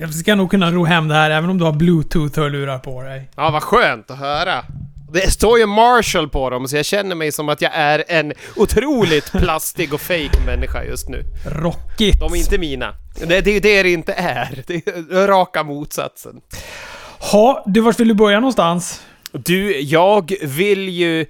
[0.00, 3.30] Jag ska nog kunna ro hem det här även om du har bluetooth-hörlurar på dig.
[3.36, 4.64] Ja, vad skönt att höra.
[5.12, 8.32] Det står ju Marshall på dem, så jag känner mig som att jag är en
[8.56, 11.24] otroligt plastig och fake människa just nu.
[11.46, 12.20] Rockigt.
[12.20, 12.94] De är inte mina.
[13.26, 14.62] Det, det är ju det det inte är.
[14.66, 16.40] Det är raka motsatsen.
[17.32, 19.02] Ha, du, vart vill du börja någonstans?
[19.32, 21.26] Du, jag vill ju...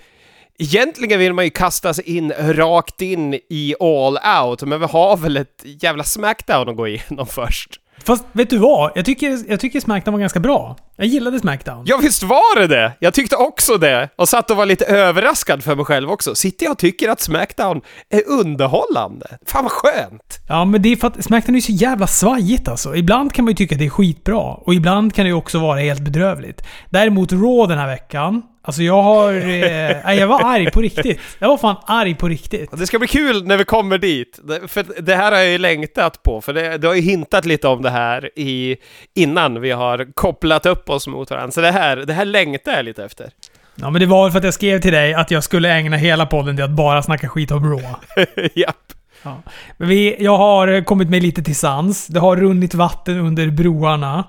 [0.59, 5.17] Egentligen vill man ju kasta sig in rakt in i all out, men vi har
[5.17, 7.80] väl ett jävla smackdown att gå igenom först.
[8.05, 8.93] Fast vet du vad?
[8.95, 10.77] Jag tycker, jag tycker Smackdown var ganska bra.
[10.97, 11.83] Jag gillade Smackdown.
[11.87, 12.93] Ja, visst var det det!
[12.99, 16.35] Jag tyckte också det, och satt och var lite överraskad för mig själv också.
[16.35, 19.27] Sitter jag och tycker att Smackdown är underhållande?
[19.47, 20.39] Fan vad skönt!
[20.49, 22.97] Ja, men det är för att Smackdown är så jävla svajigt alltså.
[22.97, 24.41] Ibland kan man ju tycka att det är skitbra.
[24.41, 26.63] Och ibland kan det ju också vara helt bedrövligt.
[26.91, 28.43] Däremot Raw den här veckan.
[28.63, 29.33] Alltså jag har...
[29.33, 31.21] Eh, jag var arg på riktigt.
[31.39, 32.71] Jag var fan arg på riktigt.
[32.73, 36.23] Det ska bli kul när vi kommer dit, för det här har jag ju längtat
[36.23, 38.77] på, för det, du har ju hintat lite om det här i,
[39.15, 41.51] innan vi har kopplat upp oss mot varandra.
[41.51, 43.31] Så det här, det här längtar jag lite efter.
[43.75, 45.97] Ja, men det var väl för att jag skrev till dig att jag skulle ägna
[45.97, 47.89] hela podden till att bara snacka skit om Raw.
[48.55, 48.77] Japp.
[49.23, 49.43] Ja.
[49.77, 52.07] Men vi, jag har kommit mig lite till sans.
[52.07, 54.25] Det har runnit vatten under broarna.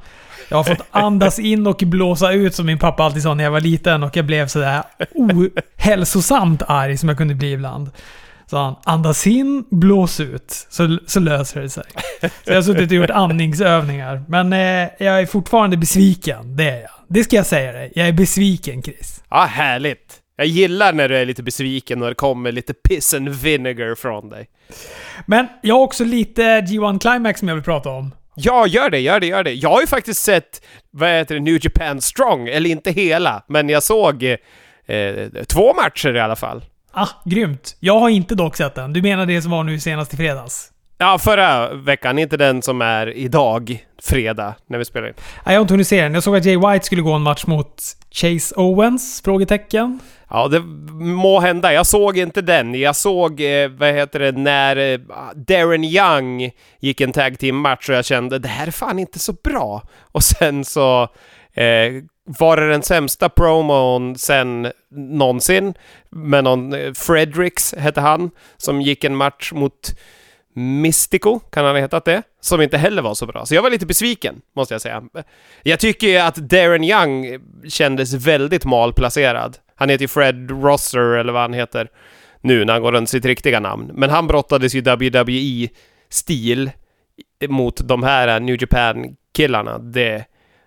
[0.52, 3.52] Jag har fått andas in och blåsa ut som min pappa alltid sa när jag
[3.52, 4.84] var liten och jag blev sådär
[5.16, 7.90] ohälsosamt arg som jag kunde bli ibland.
[8.46, 11.84] Så han, andas in, blås ut, så, så löser det sig.
[12.22, 14.24] Så jag har suttit och gjort andningsövningar.
[14.28, 16.92] Men eh, jag är fortfarande besviken, det är jag.
[17.08, 17.92] Det ska jag säga dig.
[17.96, 19.24] Jag är besviken Chris.
[19.30, 20.18] Ja, härligt.
[20.36, 24.30] Jag gillar när du är lite besviken och det kommer lite piss and vinegar från
[24.30, 24.48] dig.
[25.26, 28.12] Men jag har också lite G1 Climax som jag vill prata om.
[28.36, 29.54] Ja, gör det, gör det, gör det.
[29.54, 33.70] Jag har ju faktiskt sett, vad heter det, New Japan Strong, eller inte hela, men
[33.70, 34.38] jag såg eh,
[35.48, 36.64] två matcher i alla fall.
[36.92, 37.78] Ah, grymt.
[37.80, 38.94] Jag har inte dock sett den.
[38.94, 40.72] Du menar det som var nu senast i fredags?
[40.98, 45.14] Ja, förra veckan, inte den som är idag, fredag, när vi spelar in.
[45.18, 46.14] Nej, jag har inte hunnit se den.
[46.14, 49.22] Jag såg att Jay White skulle gå en match mot Chase Owens?
[49.26, 50.00] Frågetecken.
[50.34, 50.60] Ja, det
[51.04, 51.74] må hända.
[51.74, 52.76] Jag såg inte den.
[52.76, 55.00] Jag såg, eh, vad heter det, när eh,
[55.36, 59.34] Darren Young gick en tag team-match och jag kände det här är fan inte så
[59.34, 59.84] bra.
[60.12, 61.02] Och sen så
[61.54, 65.74] eh, var det den sämsta promon sen någonsin
[66.10, 69.96] med någon eh, Fredericks, hette han, som gick en match mot
[70.54, 72.24] Mystico, kan han ha hetat det?
[72.42, 73.46] Som inte heller var så bra.
[73.46, 75.04] Så jag var lite besviken, måste jag säga.
[75.64, 79.58] Jag tycker ju att Darren Young kändes väldigt malplacerad.
[79.82, 81.88] Han heter ju Fred Rosser, eller vad han heter
[82.42, 83.92] nu när han går runt sitt riktiga namn.
[83.94, 86.72] Men han brottades ju WWE-stil
[87.48, 89.78] mot de här New Japan-killarna.
[89.78, 90.26] Det,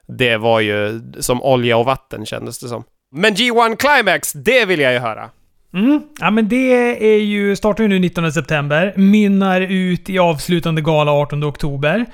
[0.09, 2.85] det var ju som olja och vatten kändes det som.
[3.13, 5.31] Men G1 Climax, det vill jag ju höra.
[5.75, 6.01] Mm.
[6.21, 7.57] Ja, men det är ju...
[7.57, 8.93] Startar ju nu 19 september.
[8.97, 12.07] Mynnar ut i avslutande gala 18 oktober.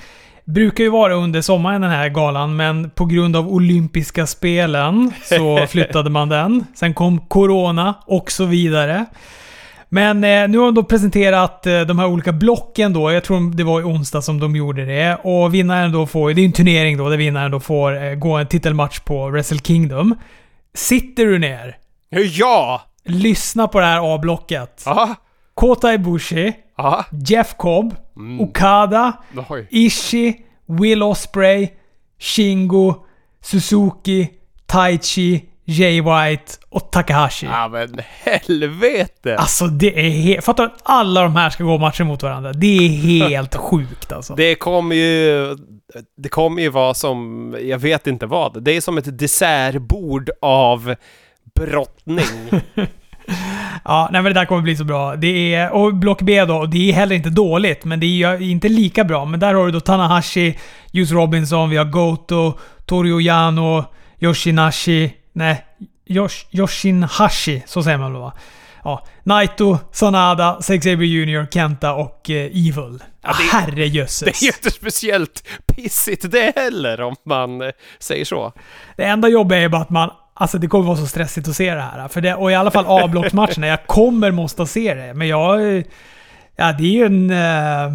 [0.44, 5.66] Brukar ju vara under sommaren den här galan, men på grund av olympiska spelen så
[5.68, 6.64] flyttade man den.
[6.74, 9.04] Sen kom Corona och så vidare.
[9.88, 13.12] Men eh, nu har de då presenterat eh, de här olika blocken då.
[13.12, 15.16] Jag tror det var i onsdag som de gjorde det.
[15.22, 16.34] Och vinnaren då får...
[16.34, 19.58] Det är en turnering då, där vinnaren då får eh, gå en titelmatch på Wrestle
[19.58, 20.14] Kingdom.
[20.74, 21.76] Sitter du ner,
[22.10, 22.82] Ja!
[23.04, 24.82] lyssna på det här A-blocket.
[24.86, 25.14] Ja.
[25.60, 27.04] Kota Ibushi, Ja.
[27.28, 28.40] Jeff Cobb, Mm.
[28.40, 29.12] Okada,
[29.48, 29.66] Oj.
[29.70, 30.34] Ishii,
[30.66, 31.68] Will Osprey,
[32.18, 32.94] Shingo,
[33.42, 34.28] Suzuki,
[34.66, 37.46] Taichi, Jay White och Takahashi.
[37.46, 39.36] Ja men helvete!
[39.36, 40.44] Alltså det är helt...
[40.44, 42.52] Fattar att alla de här ska gå matcher mot varandra?
[42.52, 42.88] Det är
[43.28, 44.34] helt sjukt alltså.
[44.34, 45.56] Det kommer ju...
[46.16, 47.56] Det kommer ju vara som...
[47.62, 48.62] Jag vet inte vad.
[48.64, 50.94] Det är som ett dessertbord av
[51.54, 52.26] brottning.
[53.84, 55.16] Ja, nej men det där kommer bli så bra.
[55.16, 58.68] Det är, och Block B då, det är heller inte dåligt, men det är inte
[58.68, 59.24] lika bra.
[59.24, 60.58] Men där har du då Tanahashi,
[60.90, 63.84] Juice Robinson, vi har Goto, Torio Yano,
[64.20, 65.12] Yoshinashi...
[65.32, 65.64] Nej,
[66.06, 68.32] Yosh, Yoshinhashi, så säger man väl va?
[68.84, 72.98] Ja, Naito, Sanada, Zack Sabre Jr, Kenta och eh, Evil.
[73.22, 74.20] Ja, det- Herrejösses.
[74.20, 77.68] Det är ju inte speciellt pissigt det heller om man eh,
[77.98, 78.52] säger så.
[78.96, 80.10] Det enda jobbiga är bara att man...
[80.40, 82.08] Alltså det kommer vara så stressigt att se det här.
[82.08, 83.66] För det, och i alla fall A-blocksmatcherna.
[83.66, 85.14] Jag kommer måste se det.
[85.14, 85.84] Men jag...
[86.56, 87.30] Ja, det är ju en...
[87.30, 87.92] Eh,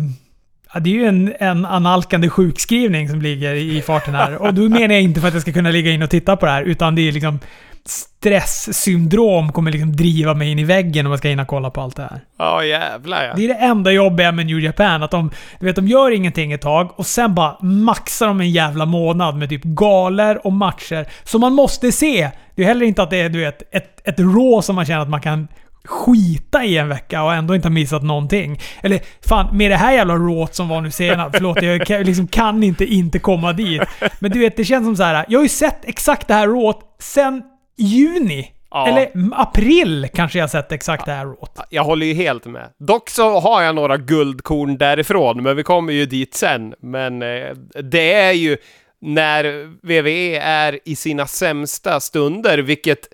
[0.74, 4.36] ja, det är ju en, en analkande sjukskrivning som ligger i farten här.
[4.36, 6.45] Och då menar jag inte för att jag ska kunna ligga in och titta på
[6.45, 7.39] det här, utan det är liksom
[7.86, 11.96] stresssyndrom kommer liksom driva mig in i väggen om jag ska hinna kolla på allt
[11.96, 12.22] det här.
[12.38, 13.34] Ja jävlar ja.
[13.36, 15.04] Det är det enda jobbiga med New Japan.
[15.04, 18.52] Att de, du vet, de gör ingenting ett tag och sen bara maxar de en
[18.52, 22.30] jävla månad med typ galer och matcher som man måste se.
[22.56, 25.02] Det är heller inte att det är du vet, ett, ett rå som man känner
[25.02, 25.48] att man kan
[25.86, 28.60] skita i en vecka och ändå inte ha missat någonting.
[28.81, 31.36] Eller fan, med det här jävla råt som var nu senast.
[31.36, 33.81] Förlåt, jag kan, liksom kan inte inte komma dit.
[34.20, 35.26] Men du vet, det känns som så här.
[35.28, 37.44] Jag har ju sett exakt det här råt sen
[37.77, 38.51] juni.
[38.69, 38.88] Ja.
[38.88, 41.60] Eller april kanske jag sett exakt det här råt.
[41.69, 42.69] Jag håller ju helt med.
[42.80, 46.74] Dock så har jag några guldkorn därifrån, men vi kommer ju dit sen.
[46.80, 47.51] Men eh,
[47.83, 48.57] det är ju
[49.01, 49.44] när
[49.88, 53.07] WWE är i sina sämsta stunder, vilket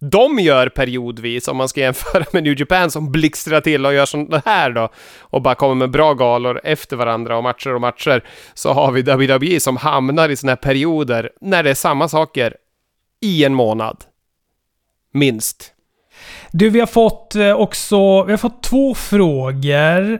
[0.00, 4.30] de gör periodvis, om man ska jämföra med New Japan som blixtrar till och gör
[4.30, 4.88] det här då,
[5.20, 8.24] och bara kommer med bra galor efter varandra och matcher och matcher,
[8.54, 12.56] så har vi WWE som hamnar i såna här perioder när det är samma saker
[13.20, 14.04] i en månad.
[15.14, 15.72] Minst.
[16.52, 18.24] Du, vi har fått eh, också...
[18.24, 20.18] Vi har fått två frågor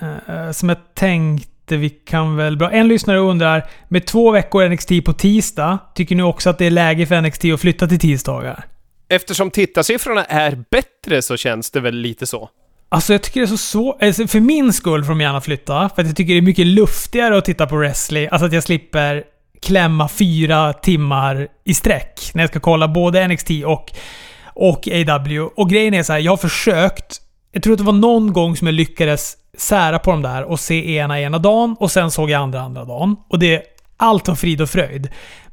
[0.00, 2.56] eh, som jag tänkte vi kan väl...
[2.56, 2.70] Bra.
[2.70, 6.70] En lyssnare undrar, med två veckor NXT på tisdag, tycker ni också att det är
[6.70, 8.64] läge för NXT att flytta till tisdagar?
[9.08, 12.50] Eftersom tittarsiffrorna är bättre så känns det väl lite så.
[12.88, 14.02] Alltså jag tycker det är så svårt.
[14.02, 15.90] Alltså, för min skull får de gärna flytta.
[15.94, 18.28] För att jag tycker det är mycket luftigare att titta på wrestling.
[18.30, 19.24] Alltså att jag slipper
[19.62, 23.92] klämma fyra timmar i sträck när jag ska kolla både NXT och,
[24.54, 25.40] och AW.
[25.56, 27.20] Och grejen är så här, jag har försökt.
[27.52, 30.60] Jag tror att det var någon gång som jag lyckades sära på dem där och
[30.60, 33.16] se ena ena dagen och sen såg jag andra andra dagen.
[33.28, 33.62] Och det...
[34.02, 35.08] Allt var frid och fröjd.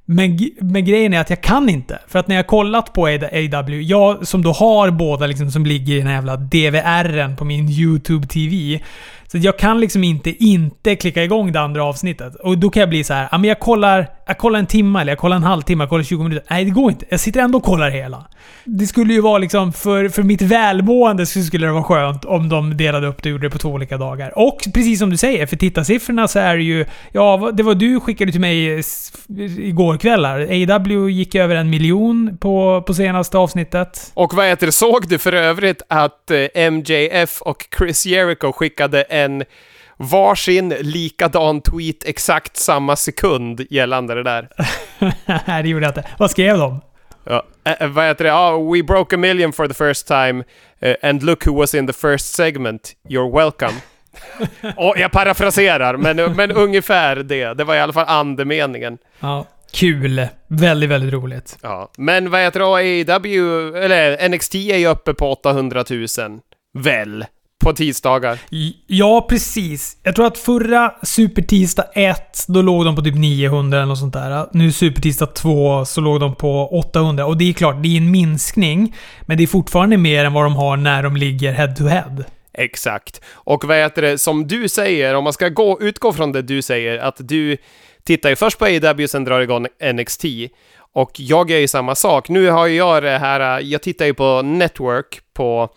[0.06, 2.00] Men, men grejen är att jag kan inte.
[2.08, 5.96] För att när jag kollat på AW, jag som då har båda liksom som ligger
[5.96, 8.80] i den här jävla DVRen på min YouTube TV.
[9.28, 12.36] Så jag kan liksom inte inte klicka igång det andra avsnittet.
[12.36, 15.02] Och då kan jag bli så här, ja men jag kollar, jag kollar en timme
[15.02, 16.46] eller jag kollar en halvtimme, jag kollar 20 minuter.
[16.50, 17.06] Nej, det går inte.
[17.10, 18.28] Jag sitter ändå och kollar hela.
[18.64, 22.50] Det skulle ju vara liksom, för, för mitt välmående så skulle det vara skönt om
[22.50, 24.40] de delade upp det och gjorde det på två olika dagar.
[24.40, 26.86] Och precis som du säger, för tittarsiffrorna så är det ju...
[27.12, 28.84] Ja, det var du skickade till mig
[29.58, 30.40] igår kväll här.
[30.74, 34.12] AW gick över en miljon på, på senaste avsnittet.
[34.14, 39.02] Och vad heter det, såg du för övrigt att eh, MJF och Chris Jericho skickade
[39.02, 39.44] en
[39.98, 44.50] varsin likadan tweet exakt samma sekund gällande det där?
[45.46, 46.10] Nej, det gjorde jag inte.
[46.18, 46.82] Vad skrev de?
[47.24, 48.30] Ja, eh, vad heter det?
[48.30, 50.44] Ja, we broke a million for the first time
[50.80, 52.94] eh, and look who was in the first segment.
[53.10, 53.74] You're welcome.
[54.76, 57.54] Och jag parafraserar, men, men ungefär det.
[57.54, 58.98] Det var i alla fall andemeningen.
[59.20, 60.28] Ja, kul.
[60.48, 61.58] Väldigt, väldigt roligt.
[61.62, 61.92] Ja.
[61.98, 62.66] Men vad heter det?
[62.66, 66.06] AEW, eller NXT är ju uppe på 800 000.
[66.74, 67.26] Väl?
[67.60, 68.40] På tisdagar.
[68.88, 69.98] Ja, precis.
[70.04, 74.14] Jag tror att förra Supertisdag 1, då låg de på typ 900 eller något sånt
[74.14, 74.48] där.
[74.52, 77.26] Nu Supertisdag 2 så låg de på 800.
[77.26, 78.96] Och det är klart, det är en minskning.
[79.22, 82.24] Men det är fortfarande mer än vad de har när de ligger head to head.
[82.54, 83.22] Exakt.
[83.34, 86.62] Och vad heter det, som du säger, om man ska gå, utgå från det du
[86.62, 87.58] säger, att du
[88.04, 90.26] tittar ju först på AEW, sen drar igång NXT.
[90.94, 92.30] Och jag gör ju samma sak.
[92.30, 95.70] Nu har jag det här, jag tittar ju på Network på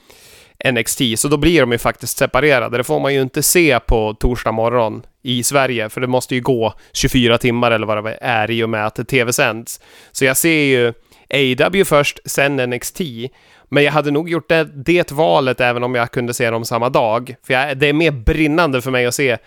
[0.65, 2.77] NXT, så då blir de ju faktiskt separerade.
[2.77, 6.41] Det får man ju inte se på torsdag morgon i Sverige, för det måste ju
[6.41, 9.81] gå 24 timmar eller vad det är i och med att det tv-sänds.
[10.13, 10.93] Så jag ser ju
[11.35, 13.01] AW först, sen NXT.
[13.69, 16.89] Men jag hade nog gjort det, det valet även om jag kunde se dem samma
[16.89, 17.35] dag.
[17.47, 19.39] För jag, det är mer brinnande för mig att se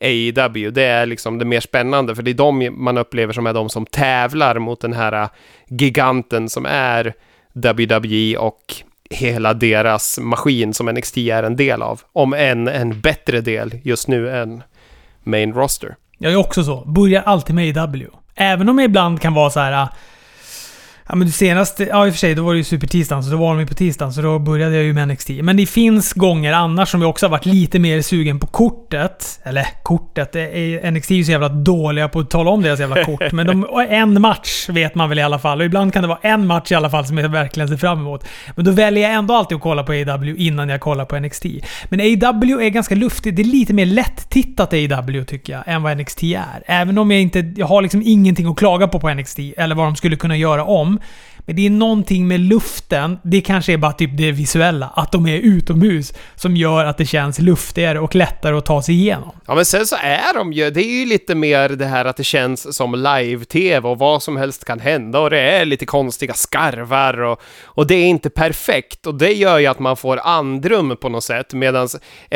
[0.00, 0.70] AEW.
[0.70, 3.68] Det är liksom det mer spännande, för det är de man upplever som är de
[3.68, 5.28] som tävlar mot den här
[5.68, 7.14] giganten som är
[7.52, 8.74] WWE och
[9.12, 12.00] hela deras maskin som NXT är en del av.
[12.12, 14.62] Om än en bättre del just nu än
[15.22, 15.96] main roster.
[16.18, 16.84] Jag är också så.
[16.86, 18.06] Börjar alltid med AW.
[18.34, 19.88] Även om jag ibland kan vara så här.
[21.12, 23.36] Ja men senast, ja i och för sig, då var det ju supertisdagen, så då
[23.36, 25.30] var de ju på tisdagen, så då började jag ju med NXT.
[25.42, 29.40] Men det finns gånger annars som jag också har varit lite mer sugen på kortet.
[29.42, 30.28] Eller kortet,
[30.92, 33.32] NXT är ju så jävla dåliga på att tala om deras jävla kort.
[33.32, 35.60] Men de, en match vet man väl i alla fall.
[35.60, 37.98] Och ibland kan det vara en match i alla fall som jag verkligen ser fram
[37.98, 38.24] emot.
[38.56, 41.44] Men då väljer jag ändå alltid att kolla på AW innan jag kollar på NXT.
[41.88, 43.36] Men AW är ganska luftigt.
[43.36, 46.62] Det är lite mer lätt-tittat AW tycker jag, än vad NXT är.
[46.66, 47.52] Även om jag inte...
[47.56, 50.64] Jag har liksom ingenting att klaga på på NXT, eller vad de skulle kunna göra
[50.64, 50.98] om.
[51.46, 55.26] Men det är någonting med luften, det kanske är bara typ det visuella, att de
[55.26, 59.30] är utomhus, som gör att det känns luftigare och lättare att ta sig igenom.
[59.46, 62.16] Ja, men sen så är de ju, det är ju lite mer det här att
[62.16, 66.34] det känns som live-tv och vad som helst kan hända och det är lite konstiga
[66.34, 70.96] skarvar och, och det är inte perfekt och det gör ju att man får andrum
[70.96, 71.88] på något sätt medan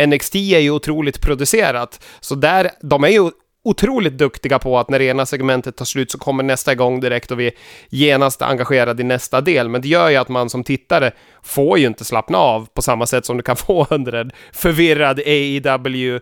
[0.07, 2.05] NXT är ju otroligt producerat.
[2.21, 3.31] Så där, de är ju
[3.67, 7.31] otroligt duktiga på att när det ena segmentet tar slut så kommer nästa igång direkt
[7.31, 7.53] och vi är
[7.89, 9.69] genast engagerade i nästa del.
[9.69, 13.07] Men det gör ju att man som tittare får ju inte slappna av på samma
[13.07, 16.21] sätt som du kan få under en förvirrad AEW-show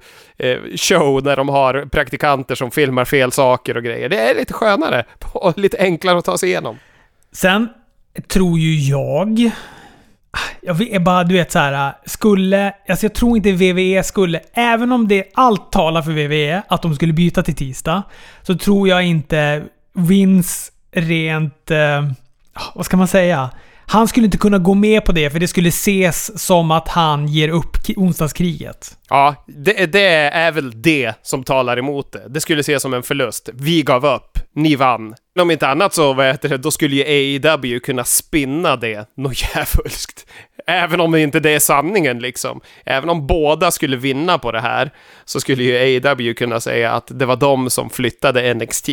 [1.19, 4.09] eh, när de har praktikanter som filmar fel saker och grejer.
[4.09, 6.79] Det är lite skönare och lite enklare att ta sig igenom.
[7.33, 7.69] Sen
[8.29, 9.51] tror ju jag...
[10.67, 12.73] Jag är bara, du vet så här, skulle...
[12.89, 16.95] Alltså jag tror inte VVE skulle, även om det allt talar för VVE, att de
[16.95, 18.03] skulle byta till tisdag,
[18.43, 21.71] så tror jag inte Vince rent...
[21.71, 22.05] Eh,
[22.53, 23.51] ah, vad ska man säga?
[23.87, 27.29] Han skulle inte kunna gå med på det, för det skulle ses som att han
[27.29, 28.99] ger upp onsdagskriget.
[29.09, 32.29] Ja, det, det är väl det som talar emot det.
[32.29, 33.49] Det skulle ses som en förlust.
[33.55, 34.39] Vi gav upp.
[34.55, 35.15] Ni vann.
[35.41, 39.43] Om inte annat så, vad heter det, då skulle ju AEW kunna spinna det något
[39.55, 40.27] djävulskt.
[40.67, 42.61] Även om inte det är sanningen liksom.
[42.87, 44.91] Även om båda skulle vinna på det här
[45.25, 48.89] så skulle ju AEW kunna säga att det var de som flyttade NXT.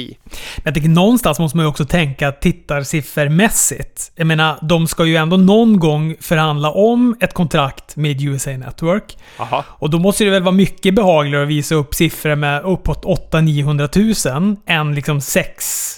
[0.64, 4.12] Jag tycker någonstans måste man ju också tänka tittarsiffermässigt.
[4.16, 9.18] Jag menar, de ska ju ändå någon gång förhandla om ett kontrakt med USA Network.
[9.38, 9.66] Aha.
[9.68, 14.38] Och då måste det väl vara mycket behagligare att visa upp siffror med uppåt 800-900
[14.38, 15.91] 000 än liksom 6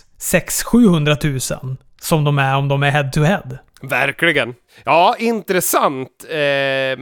[0.65, 1.39] 700 000
[2.01, 3.57] som de är om de är head-to-head.
[3.81, 4.55] Verkligen.
[4.83, 6.25] Ja, intressant.
[6.29, 6.99] Eh,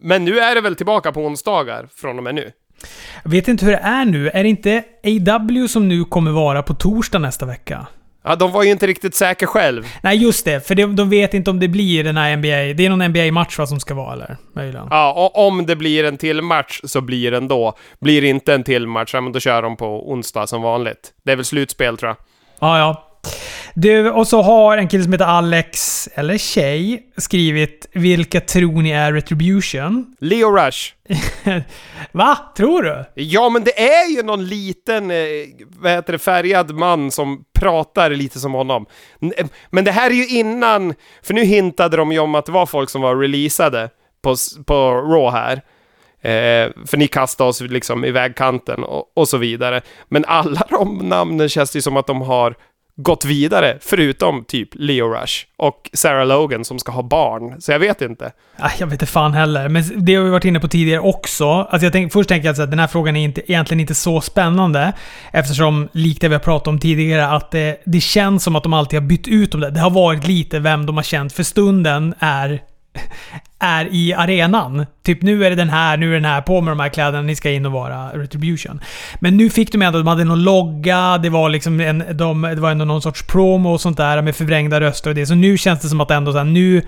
[0.00, 2.50] men nu är det väl tillbaka på onsdagar från och med nu?
[3.22, 4.30] Jag vet inte hur det är nu.
[4.30, 7.86] Är det inte AW som nu kommer vara på torsdag nästa vecka?
[8.26, 9.86] Ja, de var ju inte riktigt säkra själv.
[10.02, 10.66] Nej, just det.
[10.66, 12.74] För de, de vet inte om det blir den här NBA.
[12.74, 14.36] Det är någon NBA-match va, som ska vara, eller?
[14.54, 14.86] Möjligen.
[14.90, 17.76] Ja, och om det blir en till match så blir den då.
[18.00, 21.12] Blir det inte en till match, ja, men då kör de på onsdag som vanligt.
[21.24, 22.16] Det är väl slutspel tror jag.
[22.60, 23.00] Ja, ja.
[23.74, 28.90] Du, och så har en kille som heter Alex, eller tjej, skrivit “Vilka tror ni
[28.90, 30.92] är Retribution?” Leo Rush.
[32.12, 32.38] Va?
[32.56, 33.04] Tror du?
[33.14, 35.16] Ja, men det är ju någon liten, eh,
[35.78, 38.86] vad heter det, färgad man som pratar lite som honom.
[39.36, 42.52] Eh, Men det här är ju innan, för nu hintade de ju om att det
[42.52, 43.88] var folk som var releasade
[44.22, 45.62] på, på Raw här.
[46.24, 49.80] Eh, för ni kastade oss liksom i vägkanten och, och så vidare.
[50.08, 52.54] Men alla de namnen känns det ju som att de har
[52.96, 57.60] gått vidare, förutom typ Leo Rush och Sarah Logan som ska ha barn.
[57.60, 58.32] Så jag vet inte.
[58.58, 59.68] Ah, jag vet inte fan heller.
[59.68, 61.46] Men det har vi varit inne på tidigare också.
[61.50, 64.20] Alltså jag tänk, först tänker jag att den här frågan är inte, egentligen inte så
[64.20, 64.92] spännande.
[65.32, 68.72] Eftersom, likt det vi har pratat om tidigare, att det, det känns som att de
[68.72, 69.70] alltid har bytt ut dem där.
[69.70, 72.62] Det har varit lite vem de har känt för stunden är,
[73.58, 74.86] är i arenan.
[75.02, 77.22] Typ nu är det den här, nu är den här, på med de här kläderna,
[77.22, 78.80] ni ska in och vara Retribution.
[79.20, 82.60] Men nu fick de ändå, de hade någon logga, det var liksom en, de, det
[82.60, 85.26] var ändå någon sorts promo och sånt där med förvrängda röster och det.
[85.26, 86.82] Så nu känns det som att ändå så här, nu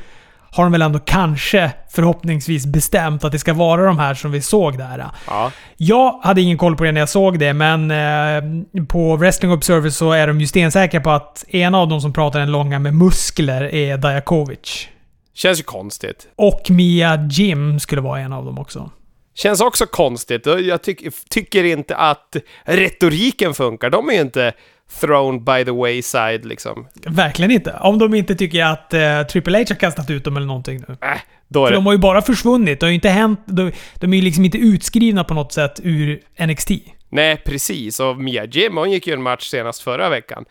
[0.57, 4.43] har de väl ändå kanske förhoppningsvis bestämt att det ska vara de här som vi
[4.43, 5.05] såg där.
[5.27, 5.51] Ja.
[5.77, 9.91] Jag hade ingen koll på det när jag såg det, men eh, på Wrestling Observer
[9.91, 12.95] så är de ju stensäkra på att en av dem som pratar en långa med
[12.95, 14.89] muskler är Dajakovic.
[15.37, 16.29] Känns ju konstigt.
[16.37, 18.91] Och Mia Jim skulle vara en av dem också.
[19.35, 20.47] Känns också konstigt.
[20.47, 23.91] Jag tyck, tycker inte att retoriken funkar.
[23.91, 24.53] De är ju inte
[25.01, 26.87] thrown by the wayside liksom.
[27.07, 27.73] Verkligen inte.
[27.81, 30.97] Om de inte tycker att eh, Triple H har kastat ut dem eller någonting nu.
[31.03, 31.09] Äh,
[31.49, 31.77] då För det...
[31.77, 32.81] de har ju bara försvunnit.
[32.81, 33.41] Det har ju inte hänt...
[33.47, 36.71] De, de är ju liksom inte utskrivna på något sätt ur NXT.
[37.09, 38.01] Nej, precis.
[38.01, 40.45] Och Mia Jim, hon gick ju en match senast förra veckan.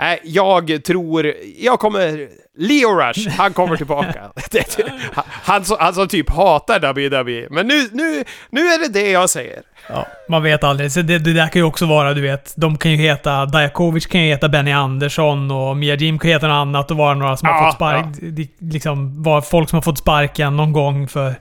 [0.00, 1.34] Nej, jag tror...
[1.58, 2.28] Jag kommer...
[2.58, 4.20] Leo Rush, han kommer tillbaka.
[5.26, 7.46] Han, som, han som typ hatar WWE.
[7.50, 9.62] Men nu, nu, nu är det det jag säger.
[9.88, 10.92] Ja, man vet aldrig.
[10.92, 13.46] Så det, det där kan ju också vara, du vet, de kan ju heta...
[13.46, 17.14] Dajakovic kan ju heta Benny Andersson och Mia Jim kan heta något annat och vara
[17.14, 18.06] några som har Ja, fått spark...
[18.20, 21.34] de- Liksom, vara folk som har fått sparken någon gång för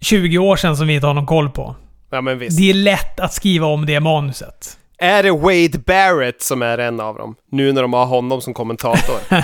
[0.00, 1.76] 20 år sedan som vi inte har någon koll på.
[2.10, 2.58] Ja, men visst.
[2.58, 4.78] Det är lätt att skriva om det manuset.
[5.00, 7.34] Är det Wade Barrett som är en av dem?
[7.50, 9.16] Nu när de har honom som kommentator.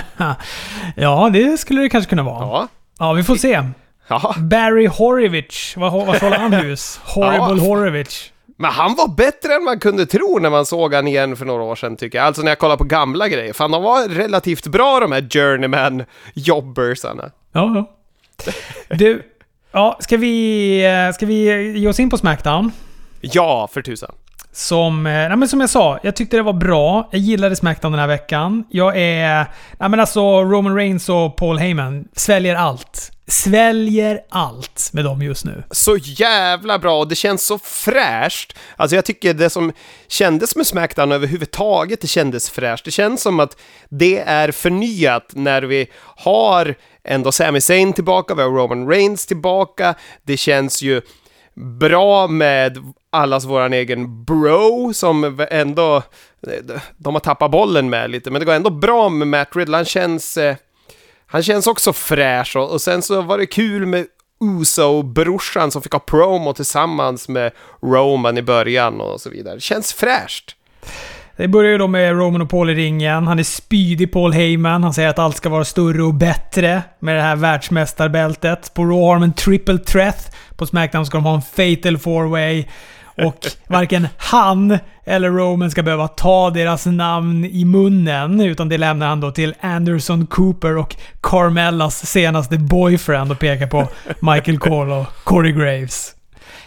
[0.95, 2.39] ja, det skulle det kanske kunna vara.
[2.45, 2.67] Ja,
[2.99, 3.13] Ja.
[3.13, 3.61] vi får se.
[4.07, 4.35] Ja.
[4.37, 5.77] Barry Horowitz.
[5.77, 6.99] Vad, håller han hus?
[7.03, 7.69] Horrible Ja.
[7.69, 8.31] Horowitz.
[8.57, 11.63] Men han var bättre än man kunde tro när man såg han igen för några
[11.63, 12.27] år sedan tycker jag.
[12.27, 13.53] Alltså när jag kollar på gamla grejer.
[13.53, 17.31] Fan, de var relativt bra de här journeyman-jobbersarna.
[17.51, 17.91] Ja, ja.
[18.95, 19.23] Du,
[19.71, 22.71] ja, ska vi, eh, ska vi ge oss in på Smackdown?
[23.21, 24.11] Ja, för tusan.
[24.55, 27.09] Som, eh, nej men som jag sa, jag tyckte det var bra.
[27.11, 28.63] Jag gillade Smackdown den här veckan.
[28.69, 29.45] Jag är...
[29.79, 33.11] Nej men alltså, Roman Reigns och Paul Heyman sväljer allt.
[33.27, 35.63] Sväljer allt med dem just nu.
[35.71, 38.57] Så jävla bra och det känns så fräscht.
[38.75, 39.71] Alltså jag tycker det som
[40.07, 42.85] kändes med Smackdown överhuvudtaget, det kändes fräscht.
[42.85, 43.57] Det känns som att
[43.89, 49.95] det är förnyat när vi har ändå Sami Zayn tillbaka, vi har Roman Reigns tillbaka.
[50.23, 51.01] Det känns ju
[51.55, 52.77] bra med
[53.09, 56.03] allas våran egen bro som ändå,
[56.97, 59.77] de har tappat bollen med lite, men det går ändå bra med Matt Riddle.
[59.77, 60.55] Han känns, eh,
[61.25, 64.05] han känns också fräsch och, och sen så var det kul med
[64.39, 69.59] Uso-brorsan som fick ha promo tillsammans med Roman i början och så vidare.
[69.59, 70.55] Känns fräscht.
[71.37, 73.27] Det börjar ju då med Roman och Paul i ringen.
[73.27, 74.83] Han är spydig Paul Heyman.
[74.83, 78.73] Han säger att allt ska vara större och bättre med det här världsmästarbältet.
[78.73, 80.35] På Raw har de en triple threat.
[80.55, 82.65] På Smackdown ska de ha en fatal four way.
[83.17, 88.41] Och varken han eller Roman ska behöva ta deras namn i munnen.
[88.41, 93.87] Utan det lämnar han då till Anderson Cooper och Carmellas senaste boyfriend och pekar på
[94.19, 96.11] Michael Cole och Corey Graves.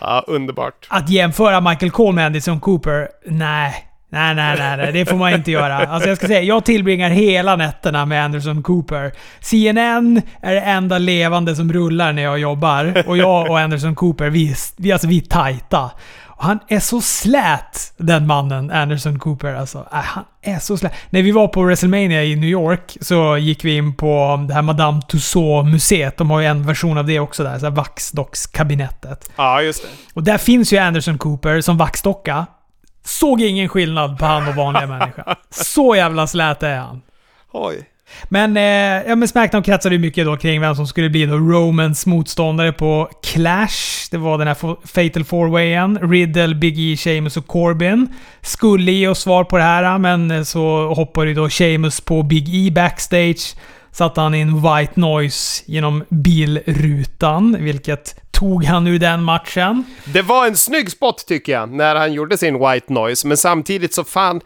[0.00, 0.86] Ja, underbart.
[0.88, 3.08] Att jämföra Michael Cole med Anderson Cooper?
[3.26, 3.87] Nej.
[4.10, 5.76] Nej, nej, nej, nej, det får man inte göra.
[5.76, 9.12] Alltså jag ska säga, jag tillbringar hela nätterna med Anderson Cooper.
[9.40, 13.02] CNN är det enda levande som rullar när jag jobbar.
[13.06, 15.90] Och jag och Anderson Cooper, vi, vi, alltså, vi är tajta.
[16.26, 19.54] Och han är så slät, den mannen, Anderson Cooper.
[19.54, 20.92] Alltså, äh, han är så slät.
[21.10, 24.62] När vi var på WrestleMania i New York så gick vi in på det här
[24.62, 26.16] Madame Tussauds-museet.
[26.16, 29.30] De har ju en version av det också där, så vaxdockskabinettet.
[29.36, 29.88] Ja, just det.
[30.14, 32.46] Och där finns ju Anderson Cooper som vaxdocka.
[33.08, 35.24] Såg ingen skillnad på han och vanliga människor.
[35.50, 37.02] Så jävla slät är han.
[37.52, 37.88] Oj.
[38.28, 41.36] Men, eh, ja, men Smackdown kretsade ju mycket då kring vem som skulle bli då
[41.36, 44.08] Romans motståndare på Clash.
[44.10, 45.98] Det var den här Fatal Four Wayen.
[46.10, 48.14] Riddle, Big E, Sheamus och Corbin.
[48.40, 52.48] Skulle ge oss svar på det här, men så hoppade ju då Sheamus på Big
[52.54, 53.54] E backstage.
[53.98, 59.84] Satte han in White Noise genom bilrutan, vilket tog han ur den matchen.
[60.04, 63.94] Det var en snygg spot tycker jag, när han gjorde sin White Noise, men samtidigt
[63.94, 64.40] så fan...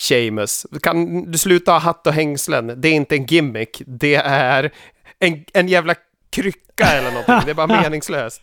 [0.00, 2.80] Seamus, kan du sluta ha hatt och hängslen?
[2.80, 4.70] Det är inte en gimmick, det är
[5.18, 5.94] en, en jävla
[6.30, 7.40] krycka eller någonting.
[7.44, 8.42] Det är bara meningslöst.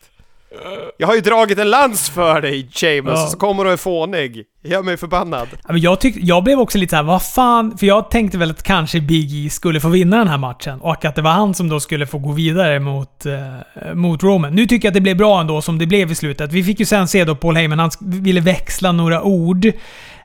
[0.97, 3.27] Jag har ju dragit en lans för dig, Seamus, ja.
[3.27, 4.43] så kommer du är fånig.
[4.63, 5.47] Gör mig förbannad.
[5.51, 7.77] Ja, men jag, tyck, jag blev också lite såhär, vad fan?
[7.77, 10.81] För jag tänkte väl att kanske Big E skulle få vinna den här matchen.
[10.81, 14.53] Och att det var han som då skulle få gå vidare mot, eh, mot Roman.
[14.53, 16.51] Nu tycker jag att det blev bra ändå som det blev i slutet.
[16.51, 19.65] Vi fick ju sen se då Paul Heyman, han ville växla några ord.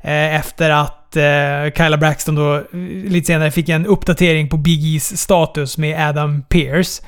[0.02, 2.62] Eh, efter att eh, Kyla Braxton då eh,
[3.04, 7.02] lite senare fick en uppdatering på Big E's status med Adam Pearce.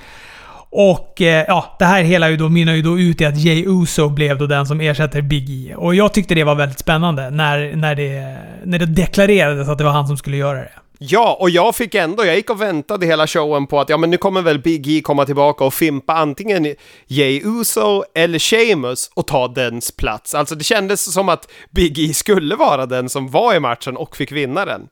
[0.75, 3.64] Och eh, ja, det här hela ju då, mynnar ju då ut i att Jay
[3.67, 5.75] Uso blev då den som ersätter Big E.
[5.75, 9.85] Och jag tyckte det var väldigt spännande när, när, det, när det deklarerades att det
[9.85, 10.73] var han som skulle göra det.
[10.99, 14.11] Ja, och jag fick ändå, jag gick och väntade hela showen på att ja men
[14.11, 16.75] nu kommer väl Big E komma tillbaka och fimpa antingen
[17.07, 20.35] Jay Uso eller Sheamus och ta dens plats.
[20.35, 24.16] Alltså det kändes som att Big E skulle vara den som var i matchen och
[24.16, 24.88] fick vinna den.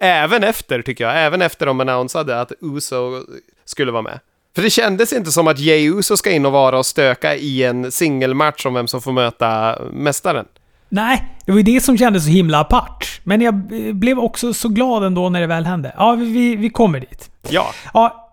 [0.00, 3.24] Även efter, tycker jag, även efter de annonsade att Uso
[3.64, 4.20] skulle vara med.
[4.54, 7.62] För det kändes inte som att Jey Uso ska in och vara och stöka i
[7.64, 10.46] en singelmatch om vem som får möta mästaren.
[10.88, 13.20] Nej, det var ju det som kändes så himla apart.
[13.24, 13.54] Men jag
[13.94, 15.94] blev också så glad ändå när det väl hände.
[15.96, 17.30] Ja, vi, vi kommer dit.
[17.48, 17.72] Ja.
[17.92, 18.30] ja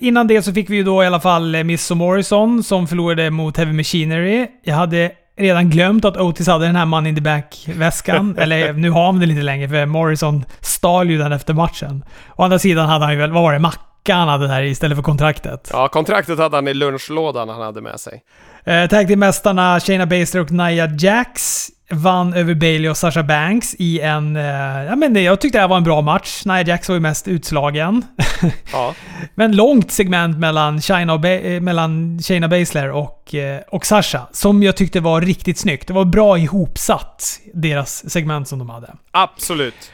[0.00, 3.56] innan det så fick vi ju då i alla fall Miss Morrison som förlorade mot
[3.56, 4.46] Heavy Machinery.
[4.64, 8.36] Jag hade redan glömt att Otis hade den här Money in the Bank-väskan.
[8.38, 12.04] Eller nu har han den lite längre för Morrison stal ju den efter matchen.
[12.36, 13.74] Å andra sidan hade han ju väl, vad var det, Mac
[14.08, 15.70] han hade där istället för kontraktet.
[15.72, 18.22] Ja, kontraktet hade han i lunchlådan han hade med sig.
[18.64, 23.74] Eh, Tag till mästarna Shayna Baszler och Nia Jax vann över Bailey och Sasha Banks
[23.78, 24.36] i en...
[24.36, 24.44] Eh,
[24.84, 26.42] ja, men jag tyckte det här var en bra match.
[26.44, 28.04] Nia Jax var ju mest utslagen.
[28.72, 28.94] Ja.
[29.34, 34.26] men långt segment mellan Shayna, och eh, mellan Shayna Baszler och, eh, och Sasha.
[34.32, 35.86] Som jag tyckte var riktigt snyggt.
[35.86, 38.92] Det var bra ihopsatt, deras segment som de hade.
[39.10, 39.92] Absolut.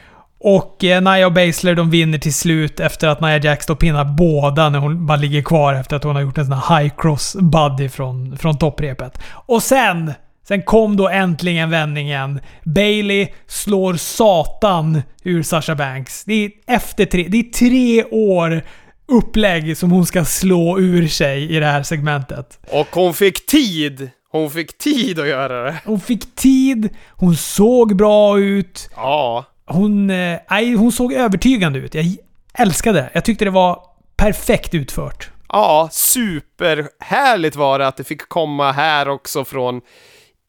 [0.49, 4.05] Och eh, Nia och Baszler de vinner till slut efter att Nia Jax då pinnar
[4.05, 6.93] båda när hon bara ligger kvar efter att hon har gjort en sån här high
[6.97, 9.19] cross buddy från, från topprepet.
[9.31, 10.13] Och sen,
[10.47, 12.39] sen kom då äntligen vändningen.
[12.63, 16.23] Bailey slår satan ur Sasha Banks.
[16.23, 18.61] Det är efter tre, det är tre år
[19.07, 22.59] upplägg som hon ska slå ur sig i det här segmentet.
[22.71, 24.09] Och hon fick tid!
[24.31, 25.75] Hon fick tid att göra det.
[25.85, 28.89] Hon fick tid, hon såg bra ut.
[28.95, 29.45] Ja.
[29.67, 31.95] Hon, eh, Nej, hon såg övertygande ut.
[31.95, 32.05] Jag
[32.53, 33.09] älskade det.
[33.13, 33.83] Jag tyckte det var
[34.15, 35.29] perfekt utfört.
[35.49, 39.81] Ja, superhärligt var det att det fick komma här också från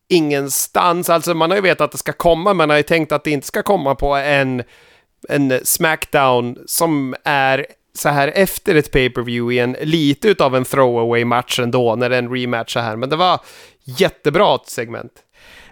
[0.09, 1.11] ingenstans.
[1.11, 3.25] Alltså man har ju vetat att det ska komma, men man har ju tänkt att
[3.25, 4.63] det inte ska komma på en,
[5.29, 11.25] en Smackdown som är så här efter ett pay-per-view i en lite utav en throwaway
[11.25, 12.97] match ändå, när det är en rematch så här.
[12.97, 13.41] Men det var
[13.85, 15.13] jättebra segment.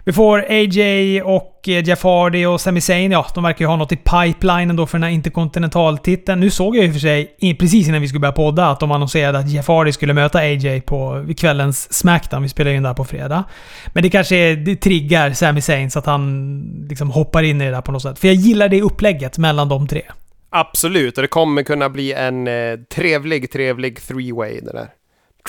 [0.07, 3.11] Vi får AJ och eh, Jeff Hardy och Sami Zayn.
[3.11, 6.39] Ja, de verkar ju ha något i pipelinen då för den här interkontinentaltiteln.
[6.39, 9.39] Nu såg jag ju för sig, precis innan vi skulle börja podda, att de annonserade
[9.39, 12.43] att Jeff Hardy skulle möta AJ på kvällens Smackdown.
[12.43, 13.43] Vi spelar ju in där på fredag.
[13.87, 17.71] Men det kanske det triggar Sami Zayn så att han liksom hoppar in i det
[17.71, 18.19] där på något sätt.
[18.19, 20.01] För jag gillar det upplägget mellan de tre.
[20.49, 24.89] Absolut, och det kommer kunna bli en eh, trevlig, trevlig three-way det där.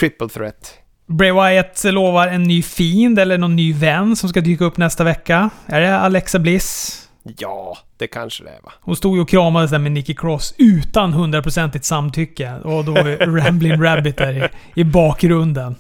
[0.00, 0.78] Triple threat.
[1.08, 5.04] Bray Wyatt lovar en ny fiend eller någon ny vän som ska dyka upp nästa
[5.04, 5.50] vecka.
[5.66, 7.08] Är det Alexa Bliss?
[7.38, 8.72] Ja, det kanske det är va?
[8.80, 12.54] Hon stod ju och kramades där med Nikki Cross utan hundraprocentigt samtycke.
[12.54, 14.48] Och då var Ramblin' Rabbit där i,
[14.80, 15.74] i bakgrunden.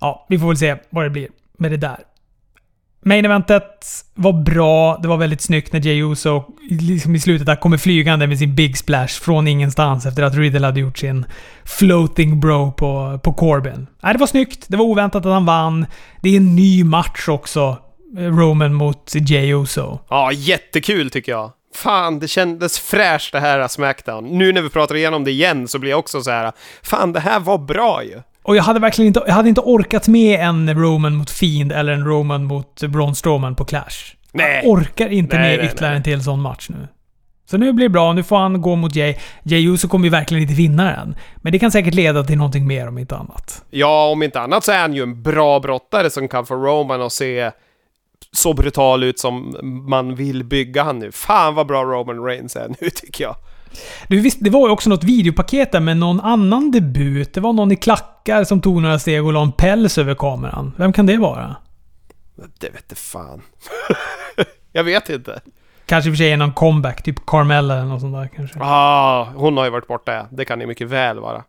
[0.00, 1.98] Ja, vi får väl se vad det blir med det där.
[3.06, 4.98] Main eventet var bra.
[5.02, 8.54] Det var väldigt snyggt när Jey Uso liksom i slutet där kommer flygande med sin
[8.54, 11.26] Big Splash från ingenstans efter att Riddle hade gjort sin
[11.64, 13.86] floating bro på, på Corbin.
[14.02, 14.64] Nej, det var snyggt.
[14.68, 15.86] Det var oväntat att han vann.
[16.22, 17.78] Det är en ny match också.
[18.18, 19.98] Eh, Roman mot Jey Uso.
[20.08, 21.52] Ja, jättekul tycker jag.
[21.74, 24.38] Fan, det kändes fräscht det här äh, Smackdown.
[24.38, 26.44] Nu när vi pratar igenom det igen så blir jag också så här.
[26.44, 28.22] Äh, fan, det här var bra ju.
[28.46, 31.92] Och jag hade verkligen inte, jag hade inte orkat med en Roman mot Fiend eller
[31.92, 34.14] en Roman mot Braun Strowman på Clash.
[34.32, 34.60] Nej.
[34.64, 35.96] Jag orkar inte Nej, med nej, ytterligare nej.
[35.96, 36.88] en till sån match nu.
[37.50, 38.12] Så nu blir det bra.
[38.12, 39.14] Nu får han gå mot Jay.
[39.42, 41.16] Jay Uso kommer ju verkligen inte vinna den.
[41.36, 43.64] Men det kan säkert leda till någonting mer om inte annat.
[43.70, 47.02] Ja, om inte annat så är han ju en bra brottare som kan få Roman
[47.02, 47.50] att se
[48.32, 49.56] så brutal ut som
[49.88, 51.12] man vill bygga han nu.
[51.12, 53.36] Fan vad bra Roman Reigns är nu tycker jag.
[54.08, 57.34] Du, visst, det var ju också något videopaket där med någon annan debut.
[57.34, 60.74] Det var någon i klackar som tog några steg och la en päls över kameran.
[60.76, 61.56] Vem kan det vara?
[62.58, 63.42] Det vet inte fan.
[64.72, 65.40] jag vet inte.
[65.86, 68.58] Kanske i och för sig är någon comeback, typ Carmella eller något sånt där kanske.
[68.60, 70.26] Ah, hon har ju varit borta, ja.
[70.30, 71.44] Det kan ju mycket väl vara.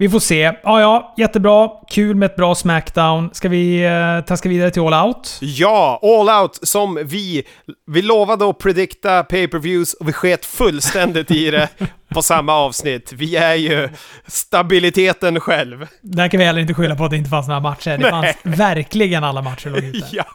[0.00, 0.52] Vi får se.
[0.62, 1.68] Ja, ja, jättebra.
[1.90, 3.30] Kul med ett bra Smackdown.
[3.32, 5.38] Ska vi eh, traska vidare till All Out?
[5.40, 7.42] Ja, All Out som vi...
[7.86, 11.68] Vi lovade att predikta pay-per-views och vi sket fullständigt i det
[12.14, 13.12] på samma avsnitt.
[13.12, 13.88] Vi är ju
[14.26, 15.86] stabiliteten själv.
[16.00, 17.98] Där kan vi heller inte skylla på att det inte fanns några matcher.
[17.98, 20.06] Det fanns verkligen alla matcher låg ute.
[20.16, 20.26] Japp.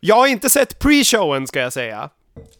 [0.00, 2.10] Jag har inte sett pre-showen ska jag säga.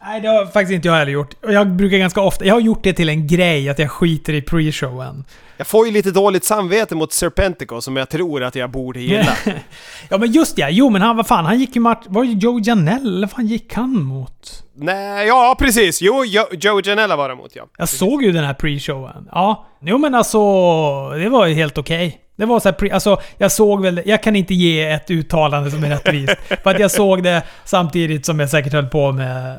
[0.02, 1.34] Nej, det har faktiskt inte jag heller gjort.
[1.40, 2.44] Jag brukar ganska ofta...
[2.44, 5.24] Jag har gjort det till en grej att jag skiter i pre-showen.
[5.56, 9.36] Jag får ju lite dåligt samvete mot Serpentico som jag tror att jag borde gilla.
[10.08, 10.68] ja, men just ja.
[10.70, 12.04] Jo, men han, vad fan, han gick ju match...
[12.06, 13.08] Var det Joe Janelle?
[13.08, 14.64] Eller vad fan gick han mot?
[14.74, 16.02] Nej, ja precis.
[16.02, 17.66] Jo, jo Joe Janella var det mot ja.
[17.78, 19.28] Jag såg ju den här pre-showen.
[19.32, 19.66] Ja.
[19.80, 20.38] Jo, men alltså...
[21.10, 22.20] Det var ju helt okej.
[22.40, 22.92] Det var så här.
[22.92, 24.02] Alltså, jag såg väl...
[24.06, 26.36] Jag kan inte ge ett uttalande som är rättvist.
[26.62, 29.58] för att jag såg det samtidigt som jag säkert höll på med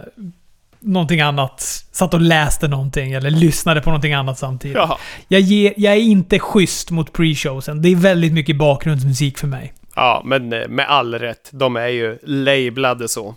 [0.80, 1.62] någonting annat.
[1.92, 4.78] Satt och läste någonting eller lyssnade på någonting annat samtidigt.
[4.78, 5.00] Ja.
[5.28, 7.80] Jag, ger, jag är inte schysst mot pre-showsen.
[7.82, 9.74] Det är väldigt mycket bakgrundsmusik för mig.
[9.96, 11.50] Ja, men eh, med all rätt.
[11.52, 13.36] De är ju lablade så.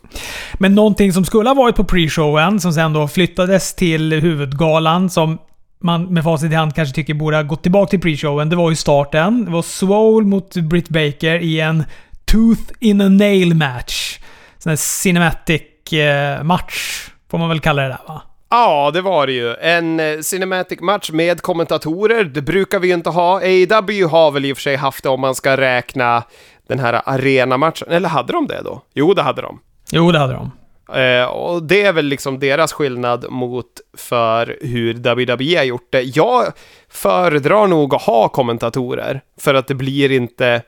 [0.55, 5.39] Men någonting som skulle ha varit på pre-showen, som sen då flyttades till huvudgalan, som
[5.85, 8.71] man med facit i hand kanske tycker borde ha gått tillbaka till pre-showen, det var
[8.71, 9.45] ju starten.
[9.45, 11.85] Det var Swole mot Britt Baker i en
[12.25, 14.19] Tooth in a Nail match.
[14.59, 18.23] Sån här cinematic eh, match, får man väl kalla det där va?
[18.51, 19.55] Ja, det var det ju.
[19.55, 22.25] En eh, cinematic match med kommentatorer.
[22.25, 23.41] Det brukar vi ju inte ha.
[23.41, 26.23] AEW har väl i och för sig haft det om man ska räkna
[26.69, 27.89] den här arena-matchen.
[27.91, 28.83] Eller hade de det då?
[28.95, 29.61] Jo, det hade de.
[29.91, 30.51] Jo, det hade de.
[30.93, 36.03] Eh, och det är väl liksom deras skillnad mot för hur WWE har gjort det.
[36.03, 36.53] Jag
[36.89, 40.63] föredrar nog att ha kommentatorer, för att det blir inte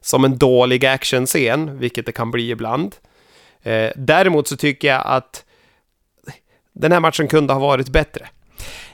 [0.00, 2.96] som en dålig actionscen, vilket det kan bli ibland.
[3.62, 5.44] Eh, däremot så tycker jag att
[6.72, 8.28] den här matchen kunde ha varit bättre.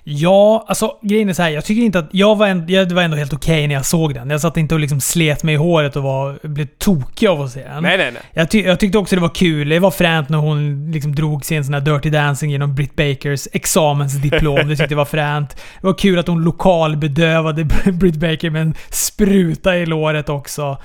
[0.04, 1.50] Ja, alltså grejen är så här.
[1.50, 2.08] Jag tycker inte att...
[2.12, 4.30] Jag var, ändå, jag, var ändå helt okej när jag såg den.
[4.30, 7.50] Jag satt inte och liksom slet mig i håret och var, blev tokig av att
[7.50, 7.82] se den.
[7.82, 8.22] Nej, nej, nej.
[8.32, 9.68] Jag, ty jag tyckte också det var kul.
[9.68, 13.48] Det var fränt när hon liksom drog sin sån här Dirty Dancing genom Britt Bakers
[13.52, 14.68] examensdiplom.
[14.68, 15.56] Det tyckte jag var fränt.
[15.80, 20.78] Det var kul att hon lokalbedövade Britt Baker med en spruta i låret också.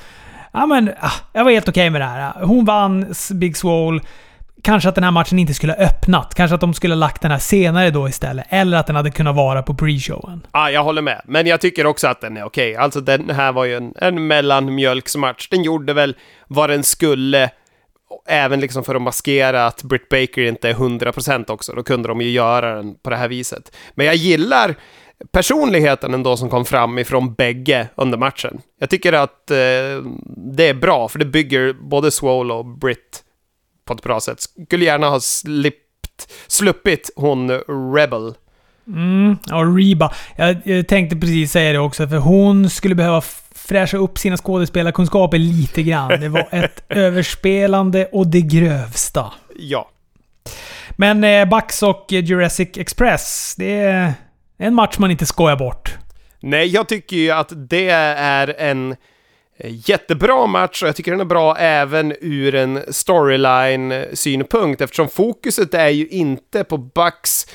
[0.51, 2.33] Ja men, ah, jag var helt okej med det här.
[2.45, 3.99] Hon vann Big Swole.
[4.63, 6.35] Kanske att den här matchen inte skulle ha öppnat.
[6.35, 8.45] Kanske att de skulle ha lagt den här senare då istället.
[8.49, 10.39] Eller att den hade kunnat vara på pre-showen.
[10.51, 11.21] Ja, jag håller med.
[11.25, 12.75] Men jag tycker också att den är okej.
[12.75, 15.49] Alltså den här var ju en, en mellanmjölksmatch.
[15.49, 16.15] Den gjorde väl
[16.47, 17.49] vad den skulle.
[18.27, 21.73] Även liksom för att maskera att Britt Baker inte är 100% också.
[21.73, 23.75] Då kunde de ju göra den på det här viset.
[23.95, 24.75] Men jag gillar
[25.31, 28.61] personligheten ändå som kom fram ifrån bägge under matchen.
[28.79, 29.57] Jag tycker att eh,
[30.55, 33.23] det är bra, för det bygger både Swole och Britt
[33.87, 34.41] på ett bra sätt.
[34.41, 37.51] Skulle gärna ha slippt, sluppit hon
[37.95, 38.33] Rebel.
[38.87, 40.13] Mm, ja, Reba.
[40.35, 43.21] Jag, jag tänkte precis säga det också, för hon skulle behöva
[43.55, 46.19] fräscha upp sina skådespelarkunskaper lite grann.
[46.19, 49.33] Det var ett överspelande och det grövsta.
[49.55, 49.89] Ja.
[50.91, 54.13] Men eh, Bucks och Jurassic Express, det är
[54.57, 55.97] en match man inte skojar bort.
[56.39, 58.95] Nej, jag tycker ju att det är en
[59.59, 65.73] Eh, jättebra match och jag tycker den är bra även ur en storyline-synpunkt eftersom fokuset
[65.73, 67.47] är ju inte på Bucks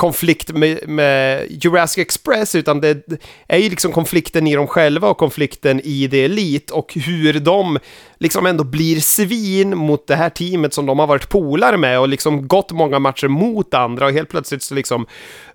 [0.00, 5.18] konflikt med, med Jurassic Express, utan det är ju liksom konflikten i dem själva och
[5.18, 7.78] konflikten i The Elite och hur de
[8.18, 12.08] liksom ändå blir svin mot det här teamet som de har varit polare med och
[12.08, 15.06] liksom gått många matcher mot andra och helt plötsligt så liksom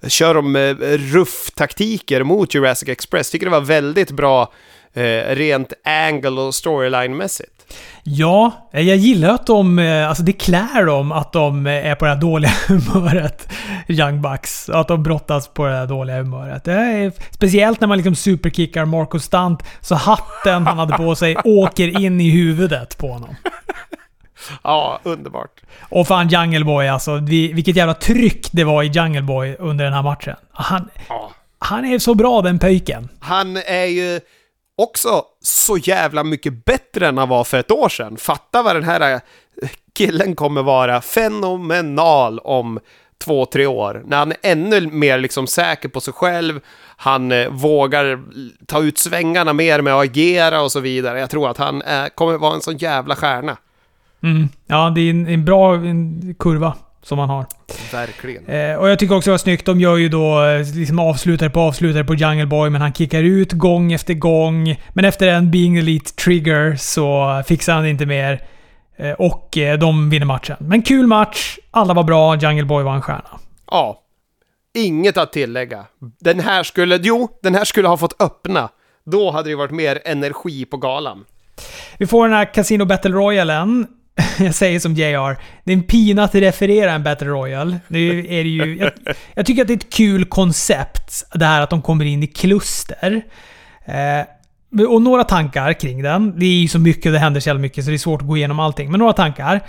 [0.07, 3.31] kör de eh, ruff-taktiker mot Jurassic Express.
[3.31, 4.51] Tycker det var väldigt bra
[4.95, 7.51] eh, rent angle och storyline-mässigt.
[8.03, 12.11] Ja, jag gillar att de, eh, alltså det klär dem att de är på det
[12.11, 13.49] här dåliga humöret,
[13.87, 14.69] Young Bucks.
[14.69, 16.63] Att de brottas på det här dåliga humöret.
[16.63, 21.35] Det är, speciellt när man liksom superkickar Marco Stunt, så hatten han hade på sig
[21.43, 23.35] åker in i huvudet på honom.
[24.63, 25.61] Ja, underbart.
[25.79, 27.15] Och fan Jungle Boy alltså.
[27.53, 30.35] Vilket jävla tryck det var i Jungle Boy under den här matchen.
[30.51, 31.31] Han, ja.
[31.59, 33.09] han är så bra den pöjken.
[33.19, 34.19] Han är ju
[34.75, 38.17] också så jävla mycket bättre än han var för ett år sedan.
[38.17, 39.19] Fatta vad den här eh,
[39.93, 42.79] killen kommer vara fenomenal om
[43.23, 44.03] två, tre år.
[44.05, 46.59] När han är ännu mer liksom säker på sig själv,
[46.97, 48.19] han eh, vågar
[48.65, 51.19] ta ut svängarna mer med att agera och så vidare.
[51.19, 53.57] Jag tror att han eh, kommer vara en sån jävla stjärna.
[54.23, 54.49] Mm.
[54.65, 56.73] Ja, det är en, en bra en kurva
[57.05, 57.45] som han har.
[57.91, 58.45] Verkligen.
[58.45, 59.65] Eh, och jag tycker också det var snyggt.
[59.65, 63.23] De gör ju då eh, liksom avslutare på avslutare på Jungle Boy, men han kickar
[63.23, 64.75] ut gång efter gång.
[64.93, 68.47] Men efter en Being Elite Trigger så fixar han det inte mer.
[68.97, 70.55] Eh, och eh, de vinner matchen.
[70.59, 71.57] Men kul match.
[71.71, 72.35] Alla var bra.
[72.35, 73.39] Jungle Boy var en stjärna.
[73.71, 74.01] Ja.
[74.73, 75.85] Inget att tillägga.
[76.19, 76.99] Den här skulle...
[77.03, 78.69] Jo, den här skulle ha fått öppna.
[79.05, 81.25] Då hade det varit mer energi på galan.
[81.97, 83.87] Vi får den här Casino Battle Royalen.
[84.45, 85.37] jag säger som JR.
[85.63, 87.79] Det är en pina att referera en Battle Royale.
[87.87, 87.99] Det
[88.39, 88.91] är ju, jag,
[89.35, 92.27] jag, tycker att det är ett kul koncept, det här att de kommer in i
[92.27, 93.21] kluster.
[93.85, 94.25] Eh,
[94.89, 96.39] och några tankar kring den.
[96.39, 98.27] Det är ju så mycket, det händer så jävla mycket så det är svårt att
[98.27, 98.91] gå igenom allting.
[98.91, 99.61] Men några tankar.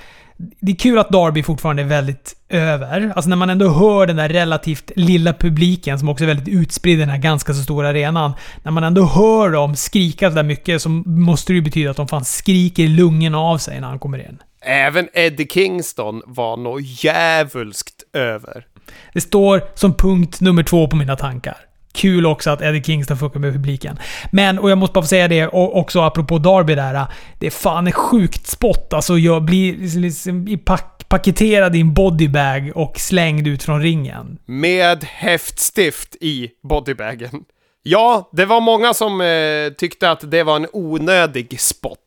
[0.61, 3.13] Det är kul att Darby fortfarande är väldigt över.
[3.17, 6.97] Alltså när man ändå hör den där relativt lilla publiken som också är väldigt utspridd
[6.97, 8.33] i den här ganska så stora arenan.
[8.63, 11.97] När man ändå hör dem skrika så där mycket så måste det ju betyda att
[11.97, 14.39] de fan skriker lungorna av sig när han kommer in.
[14.67, 18.67] Även Eddie Kingston var nog djävulskt över.
[19.13, 21.57] Det står som punkt nummer två på mina tankar.
[21.93, 23.99] Kul också att Eddie Kingston funkar med publiken.
[24.33, 27.07] Men, och jag måste bara få säga det också apropå Darby där.
[27.39, 28.93] Det är fan ett sjukt spot.
[28.93, 34.39] Alltså jag blir liksom, liksom pack, paketerad i en bodybag och slängd ut från ringen.
[34.47, 37.45] Med häftstift i bodybagen.
[37.83, 41.99] Ja, det var många som eh, tyckte att det var en onödig spot.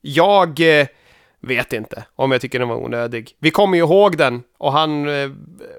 [0.00, 0.80] Jag...
[0.80, 0.86] Eh,
[1.42, 3.30] vet inte om jag tycker den var onödig.
[3.40, 5.30] Vi kommer ju ihåg den och han, eh,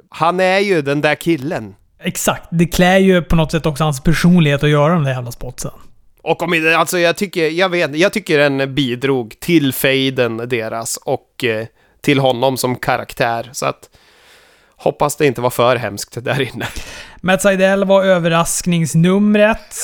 [0.10, 1.76] han är ju den där killen.
[2.04, 2.48] Exakt.
[2.52, 5.72] Det klär ju på något sätt också hans personlighet att göra de där jävla spotsen.
[6.24, 11.44] Och om alltså jag tycker, jag vet, jag tycker den bidrog till fejden deras och
[11.44, 11.66] eh,
[12.02, 13.50] till honom som karaktär.
[13.52, 13.90] Så att
[14.76, 16.68] hoppas det inte var för hemskt där inne.
[17.24, 19.76] Matt Seidel var överraskningsnumret.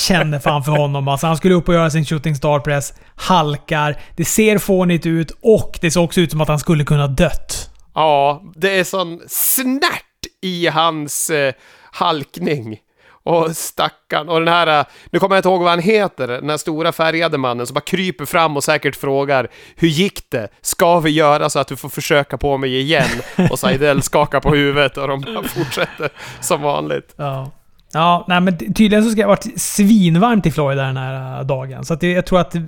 [0.00, 1.26] Kände fan för honom alltså.
[1.26, 2.92] Han skulle upp och göra sin shooting star press.
[3.16, 4.00] Halkar.
[4.16, 7.70] Det ser fånigt ut och det ser också ut som att han skulle kunna dött.
[7.94, 11.54] Ja, det är sån snärt i hans eh,
[11.92, 12.78] halkning.
[13.24, 14.28] Och stackarn.
[14.28, 16.92] Och den här, eh, nu kommer jag inte ihåg vad han heter, den här stora
[16.92, 20.48] färgade mannen som bara kryper fram och säkert frågar Hur gick det?
[20.60, 23.08] Ska vi göra så att du får försöka på mig igen?
[23.50, 26.10] Och Saidel skakar på huvudet och de bara fortsätter
[26.40, 27.14] som vanligt.
[27.16, 27.50] Ja.
[27.92, 31.46] Ja, nej men tydligen så ska det ha varit svinvarmt i Florida den här eh,
[31.46, 31.84] dagen.
[31.84, 32.62] Så att jag tror att eh,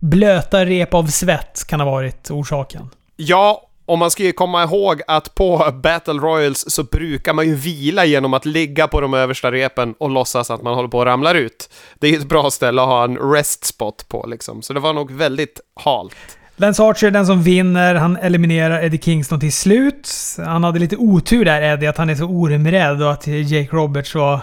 [0.00, 2.90] blöta rep av svett kan ha varit orsaken.
[3.16, 7.54] Ja, och man ska ju komma ihåg att på Battle Royals så brukar man ju
[7.54, 11.06] vila genom att ligga på de översta repen och låtsas att man håller på att
[11.06, 11.70] ramla ut.
[11.98, 14.80] Det är ju ett bra ställe att ha en rest spot på liksom, så det
[14.80, 16.12] var nog väldigt halt.
[16.56, 17.94] Lance Archer är den som vinner.
[17.94, 20.10] Han eliminerar Eddie Kingston till slut.
[20.38, 24.14] Han hade lite otur där Eddie, att han är så ormrädd och att Jake Roberts
[24.14, 24.40] var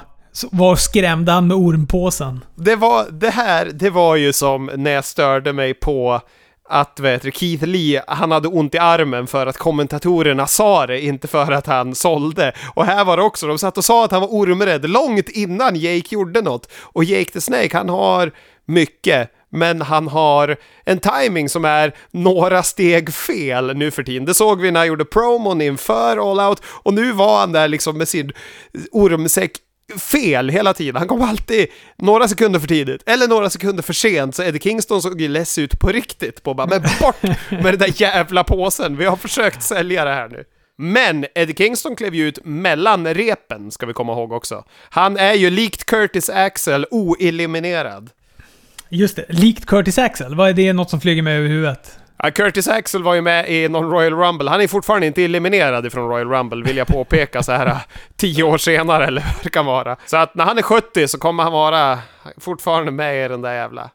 [0.52, 2.44] var skrämde han med ormpåsen?
[2.56, 6.22] Det var, det här, det var ju som när jag störde mig på
[6.70, 11.02] att vet du, Keith Lee, han hade ont i armen för att kommentatorerna sa det,
[11.02, 12.54] inte för att han sålde.
[12.74, 15.76] Och här var det också, de satt och sa att han var ormrädd långt innan
[15.76, 16.72] Jake gjorde något.
[16.82, 18.32] Och Jake the Snake, han har
[18.66, 24.26] mycket, men han har en timing som är några steg fel nu för tiden.
[24.26, 27.68] Det såg vi när han gjorde promon inför All Out och nu var han där
[27.68, 28.32] liksom med sin
[28.92, 29.52] ormsäck
[30.00, 30.96] fel hela tiden.
[30.96, 35.02] Han kom alltid några sekunder för tidigt, eller några sekunder för sent, så Eddie Kingston
[35.02, 36.44] såg ju less ut på riktigt.
[36.44, 40.30] På bara, men bort med den där jävla påsen, vi har försökt sälja det här
[40.30, 40.44] nu.
[40.78, 44.64] Men Eddie Kingston klev ju ut mellan repen, ska vi komma ihåg också.
[44.90, 48.10] Han är ju likt Curtis Axel oeliminerad.
[48.90, 50.36] Just det, likt Curtis Axel.
[50.36, 52.00] Vad är det något som flyger med över huvudet?
[52.24, 54.50] Ja, Curtis Axel var ju med i någon Royal Rumble.
[54.50, 57.78] Han är fortfarande inte eliminerad från Royal Rumble, vill jag påpeka så här
[58.16, 59.98] tio år senare, eller vad det kan vara.
[60.06, 62.00] Så att när han är 70 så kommer han vara
[62.38, 63.90] fortfarande med i den där jävla...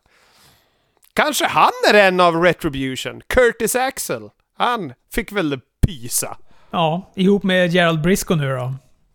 [1.14, 3.20] Kanske han är en av Retribution?
[3.26, 4.28] Curtis Axel?
[4.58, 6.36] Han fick väl pysa?
[6.70, 8.74] Ja, ihop med Gerald Briscoe nu då.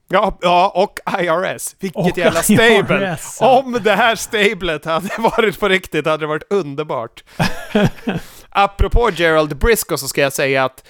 [0.10, 1.76] Ja, ja, och IRS.
[1.80, 3.14] Vilket Och jävla stable!
[3.14, 3.60] IRS, ja.
[3.60, 7.24] Om det här stablet hade varit på riktigt hade det varit underbart.
[8.60, 10.84] Apropå Gerald Briscoe så ska jag säga att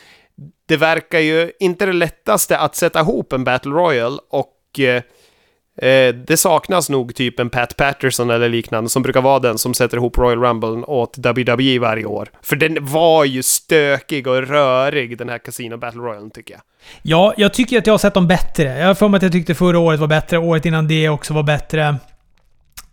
[0.67, 5.01] det verkar ju inte det lättaste att sätta ihop en Battle Royal och eh,
[5.89, 9.73] eh, det saknas nog typ en Pat Patterson eller liknande som brukar vara den som
[9.73, 12.29] sätter ihop Royal Rumble åt WWE varje år.
[12.41, 16.61] För den var ju stökig och rörig den här Casino Battle Royal tycker jag.
[17.01, 18.79] Ja, jag tycker att jag har sett dem bättre.
[18.79, 21.33] Jag har för mig att jag tyckte förra året var bättre, året innan det också
[21.33, 21.95] var bättre.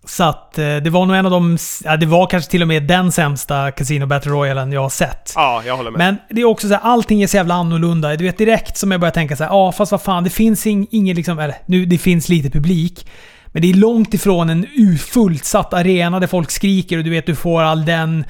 [0.07, 1.59] Så att eh, det var nog en av de...
[1.85, 5.33] Ja, det var kanske till och med den sämsta Casino Battle Royalen jag har sett.
[5.35, 5.99] Ja, jag håller med.
[5.99, 8.17] Men det är också så här, allting är så jävla annorlunda.
[8.17, 10.67] Du vet direkt som jag börjar tänka så här, ja fast vad fan, det finns
[10.67, 13.07] ing, ingen liksom, eller nu det finns lite publik.
[13.47, 14.67] Men det är långt ifrån en
[14.99, 18.25] fullsatt arena där folk skriker och du vet du får all den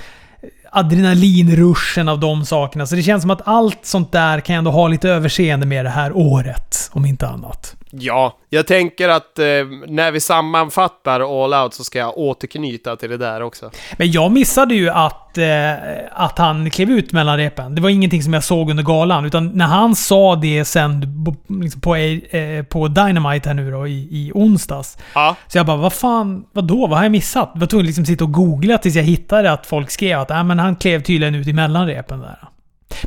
[0.72, 2.86] adrenalinruschen av de sakerna.
[2.86, 5.84] Så det känns som att allt sånt där kan jag ändå ha lite överseende med
[5.84, 7.76] det här året, om inte annat.
[7.98, 9.44] Ja, jag tänker att eh,
[9.86, 13.70] när vi sammanfattar All Out så ska jag återknyta till det där också.
[13.96, 15.72] Men jag missade ju att, eh,
[16.12, 17.74] att han klev ut mellan repen.
[17.74, 19.24] Det var ingenting som jag såg under galan.
[19.24, 23.86] Utan när han sa det sen på, liksom på, eh, på Dynamite här nu då
[23.86, 24.98] i, i onsdags.
[25.14, 26.86] Ja, Så jag bara, vad fan, vadå?
[26.86, 27.50] Vad har jag missat?
[27.54, 30.44] Jag var tvungen liksom sitta och googla tills jag hittade att folk skrev att äh,
[30.44, 32.38] men han klev tydligen ut i mellanrepen där.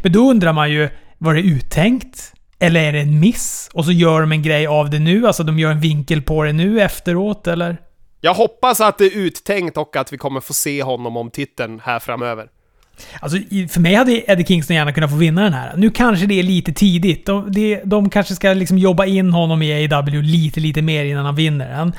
[0.04, 2.34] Men då undrar man ju, var det uttänkt?
[2.60, 3.70] Eller är det en miss?
[3.74, 5.28] Och så gör de en grej av det nu?
[5.28, 7.78] Alltså de gör en vinkel på det nu efteråt, eller?
[8.22, 11.82] jag hoppas att det är uttänkt och att vi kommer få se honom om titeln
[11.84, 12.48] här framöver.
[13.20, 13.38] Alltså,
[13.70, 15.74] för mig hade Eddie Kingston gärna kunnat få vinna den här.
[15.78, 17.26] Nu kanske det är lite tidigt.
[17.26, 21.26] De, det, de kanske ska liksom jobba in honom i AEW lite, lite mer innan
[21.26, 21.94] han vinner den.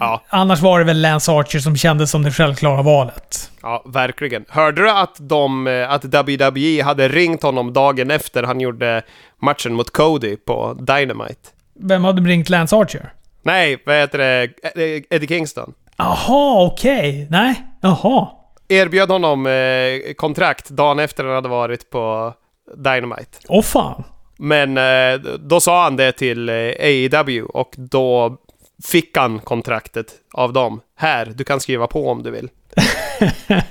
[0.00, 0.22] Ja.
[0.28, 3.50] Annars var det väl Lance Archer som kändes som det självklara valet.
[3.62, 4.44] Ja, verkligen.
[4.48, 9.02] Hörde du att, de, eh, att WWE hade ringt honom dagen efter han gjorde
[9.42, 11.50] matchen mot Cody på Dynamite?
[11.80, 13.12] Vem hade ringt Lance Archer?
[13.42, 14.42] Nej, vad heter det?
[14.62, 15.72] Eh, Eddie Kingston.
[15.96, 17.26] Jaha, okej.
[17.30, 18.28] Nej, jaha.
[18.68, 22.34] Erbjöd honom eh, kontrakt dagen efter han hade varit på
[22.76, 23.38] Dynamite.
[23.48, 24.04] Åh fan.
[24.38, 28.36] Men eh, då sa han det till AEW och då
[28.84, 30.80] fick han kontraktet av dem.
[30.98, 32.48] Här, du kan skriva på om du vill.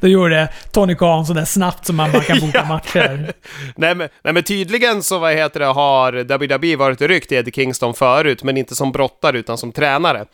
[0.00, 2.64] Då gjorde Tony Khan sådär snabbt som man bara kan boka Ja.
[2.68, 3.32] matcher.
[3.76, 7.52] Nej men, nej men tydligen så vad heter det, har WWE varit ryckt i Eddie
[7.52, 10.24] Kingston förut, men inte som brottare utan som tränare.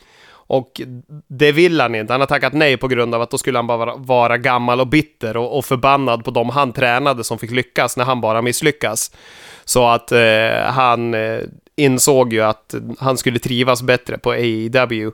[0.49, 0.81] Och
[1.29, 2.13] det vill han inte.
[2.13, 4.81] Han har tackat nej på grund av att då skulle han bara vara, vara gammal
[4.81, 8.43] och bitter och, och förbannad på de han tränade som fick lyckas när han bara
[8.43, 9.11] misslyckas.
[9.65, 11.41] Så att eh, han eh,
[11.77, 15.11] insåg ju att han skulle trivas bättre på AEW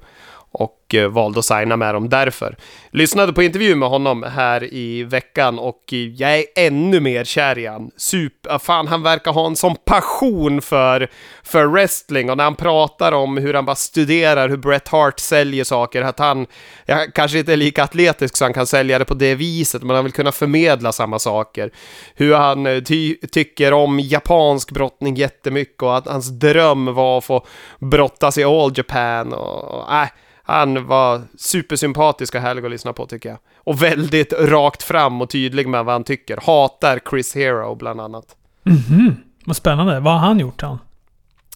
[0.52, 2.56] och eh, valde att signa med dem därför.
[2.90, 7.58] Lyssnade på intervju med honom här i veckan och eh, jag är ännu mer kär
[7.58, 7.90] i han.
[7.96, 11.08] Super, fan han verkar ha en sån passion för,
[11.42, 15.64] för wrestling och när han pratar om hur han bara studerar hur Bret Hart säljer
[15.64, 16.46] saker, att han
[16.86, 19.96] ja, kanske inte är lika atletisk så han kan sälja det på det viset, men
[19.96, 21.70] han vill kunna förmedla samma saker.
[22.14, 27.24] Hur han eh, ty tycker om japansk brottning jättemycket och att hans dröm var att
[27.24, 27.46] få
[27.78, 30.08] brottas i All Japan och, och äh,
[30.52, 33.38] han var supersympatisk och härlig att lyssna på tycker jag.
[33.56, 36.38] Och väldigt rakt fram och tydlig med vad han tycker.
[36.42, 38.24] Hatar Chris Hero bland annat.
[38.62, 39.16] Mhm.
[39.44, 40.00] Vad spännande.
[40.00, 40.78] Vad har han gjort han?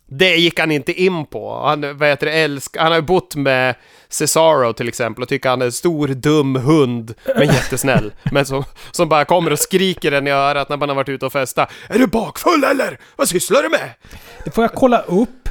[0.07, 1.63] Det gick han inte in på.
[1.65, 3.75] Han, vad heter det, älsk, han har ju bott med
[4.09, 8.13] Cesaro till exempel och tycker han är en stor dum hund, men jättesnäll.
[8.33, 11.27] men som, som bara kommer och skriker den i örat när man har varit ute
[11.27, 11.71] och festat.
[11.89, 12.99] Är du bakfull eller?
[13.17, 13.91] Vad sysslar du med?
[14.45, 15.49] Det får jag kolla upp.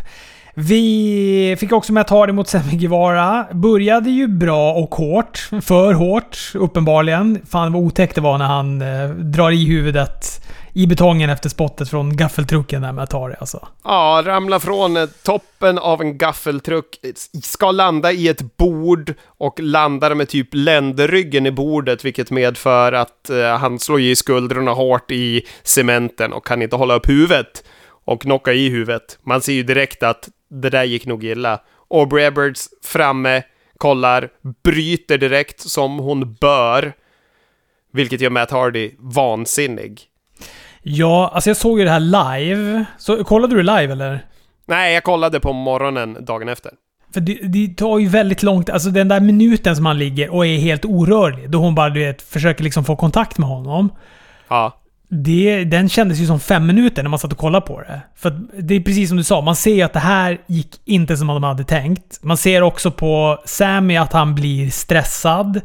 [0.58, 3.48] Vi fick också med att det mot Semi Guevara.
[3.52, 5.50] Började ju bra och hårt.
[5.62, 7.42] För hårt, uppenbarligen.
[7.50, 11.90] Fan vad otäckt det var när han eh, drar i huvudet i betongen efter spottet
[11.90, 13.68] från gaffeltrucken där med Atari alltså.
[13.84, 17.12] Ja, ramla från eh, toppen av en gaffeltruck, eh,
[17.44, 23.30] ska landa i ett bord och landar med typ ländryggen i bordet, vilket medför att
[23.30, 27.64] eh, han slår i skuldrorna hårt i cementen och kan inte hålla upp huvudet
[28.06, 29.20] och knocka i huvudet.
[29.24, 31.62] Man ser ju direkt att det där gick nog illa.
[31.90, 33.44] Aubrey Edwards framme,
[33.78, 34.30] kollar,
[34.64, 36.94] bryter direkt som hon bör,
[37.94, 40.02] vilket gör Matt Hardy vansinnig.
[40.82, 42.00] Ja, alltså jag såg ju det här
[42.40, 42.86] live.
[42.98, 44.26] Så, kollade du live eller?
[44.66, 46.72] Nej, jag kollade på morgonen dagen efter.
[47.14, 50.46] För det, det tar ju väldigt långt, alltså den där minuten som han ligger och
[50.46, 53.90] är helt orörlig, då hon bara du vet, försöker liksom få kontakt med honom.
[54.48, 54.82] Ja.
[55.24, 58.02] Det, den kändes ju som fem minuter när man satt och kollade på det.
[58.16, 61.18] För det är precis som du sa, man ser ju att det här gick inte
[61.18, 62.20] som de hade tänkt.
[62.22, 65.62] Man ser också på Sammy att han blir stressad.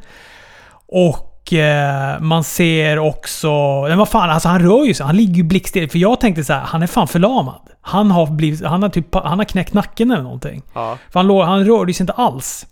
[0.86, 3.82] Och eh, man ser också...
[3.88, 5.06] Men vad fan, alltså han rör ju sig.
[5.06, 5.90] Han ligger ju blickstill.
[5.90, 7.60] För jag tänkte så här, han är fan förlamad.
[7.80, 10.62] Han har, blivit, han har, typ, han har knäckt nacken eller någonting.
[10.74, 10.98] ja.
[11.12, 12.66] För han, han rörde sig inte alls.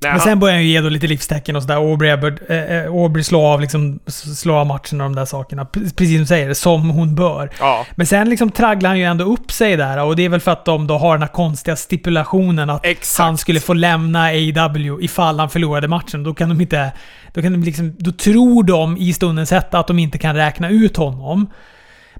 [0.00, 1.76] Men sen börjar han ju ge då lite livstecken och sådär.
[1.76, 5.64] Aubrey, Abbott, eh, eh, Aubrey slår av, liksom, slår av matchen och de där sakerna.
[5.64, 7.50] Precis som du säger, som hon bör.
[7.60, 7.86] ja.
[7.94, 10.50] Men sen liksom tragglar han ju ändå upp sig där och det är väl för
[10.50, 13.24] att de då har den här konstiga stipulationen att Exakt.
[13.24, 16.22] han skulle få lämna AW ifall han förlorade matchen.
[16.22, 16.92] Då kan de inte...
[17.32, 20.68] Då, kan de liksom, då tror de i stundens hetta att de inte kan räkna
[20.68, 21.46] ut honom.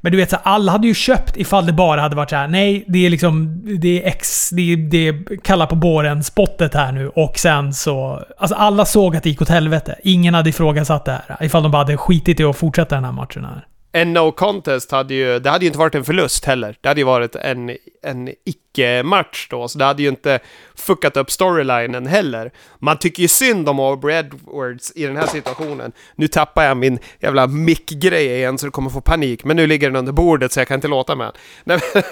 [0.04, 2.36] Men du vet, så här, alla hade ju köpt ifall det bara hade varit så
[2.36, 2.48] här.
[2.48, 3.62] nej, det är liksom...
[3.80, 4.50] Det är X...
[4.50, 8.22] Det är, det är kalla på båren-spottet här nu och sen så...
[8.38, 9.94] Alltså alla såg att det gick åt helvete.
[10.02, 11.46] Ingen hade ifrågasatt det här.
[11.46, 13.64] Ifall de bara hade skitit i att fortsätta den här matchen här.
[13.96, 16.76] En no contest hade ju, det hade ju inte varit en förlust heller.
[16.80, 20.38] Det hade ju varit en, en icke-match då, så det hade ju inte
[20.74, 22.52] fuckat upp storylinen heller.
[22.78, 25.92] Man tycker ju synd om Aubrey Edwards i den här situationen.
[26.16, 29.88] Nu tappar jag min jävla mick-grej igen så du kommer få panik, men nu ligger
[29.90, 31.34] den under bordet så jag kan inte låta med den.
[31.64, 32.04] Nej,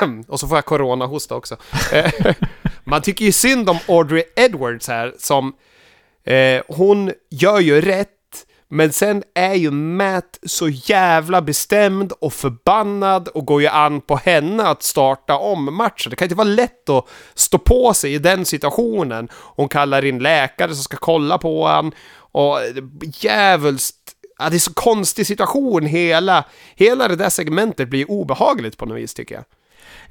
[0.00, 1.56] men- Och så får jag corona-hosta också.
[1.92, 2.12] Eh,
[2.84, 5.52] man tycker ju synd om Audrey Edwards här som
[6.24, 8.08] Eh, hon gör ju rätt,
[8.70, 14.16] men sen är ju Matt så jävla bestämd och förbannad och går ju an på
[14.16, 16.10] henne att starta om matchen.
[16.10, 19.28] Det kan inte vara lätt att stå på sig i den situationen.
[19.32, 21.92] Hon kallar in läkare som ska kolla på han
[22.32, 22.58] och
[23.02, 23.96] djävulskt
[24.42, 25.86] Ja, det är så konstig situation.
[25.86, 26.44] Hela,
[26.74, 29.44] hela det där segmentet blir obehagligt på något vis tycker jag.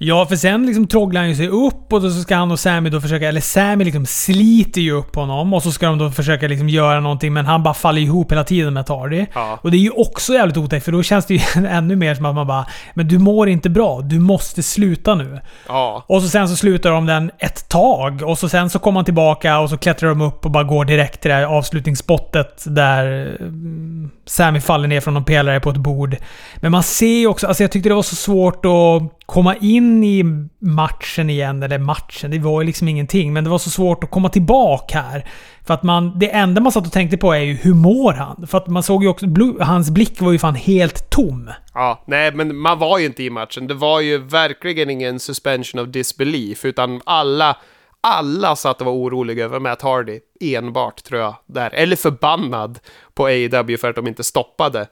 [0.01, 2.59] Ja, för sen liksom trogglar han ju sig upp och då så ska han och
[2.59, 3.27] Sammy då försöka...
[3.27, 6.99] Eller Sammy liksom sliter ju upp honom och så ska de då försöka liksom göra
[6.99, 9.25] någonting men han bara faller ihop hela tiden med Tardy.
[9.33, 9.59] Ja.
[9.61, 12.25] Och det är ju också jävligt otäckt för då känns det ju ännu mer som
[12.25, 14.01] att man bara Men du mår inte bra.
[14.01, 15.39] Du måste sluta nu.
[15.67, 16.05] Ja.
[16.07, 19.05] Och så sen så slutar de den ett tag och så sen så kommer han
[19.05, 23.35] tillbaka och så klättrar de upp och bara går direkt till det här avslutningsspottet där
[23.39, 26.15] mm, Sammy faller ner från någon pelare på ett bord.
[26.55, 30.03] Men man ser ju också, alltså jag tyckte det var så svårt att komma in
[30.03, 30.23] i
[30.59, 33.33] matchen igen, eller matchen, det var ju liksom ingenting.
[33.33, 35.25] Men det var så svårt att komma tillbaka här.
[35.65, 38.47] För att man, det enda man satt och tänkte på är ju hur mår han?
[38.47, 39.25] För att man såg ju också,
[39.59, 41.51] hans blick var ju fan helt tom.
[41.73, 43.67] Ja, nej, men man var ju inte i matchen.
[43.67, 47.57] Det var ju verkligen ingen suspension of disbelief, utan alla,
[48.01, 51.69] alla satt och var oroliga över Matt Hardy, enbart tror jag, där.
[51.73, 52.79] Eller förbannad
[53.13, 54.87] på AEW för att de inte stoppade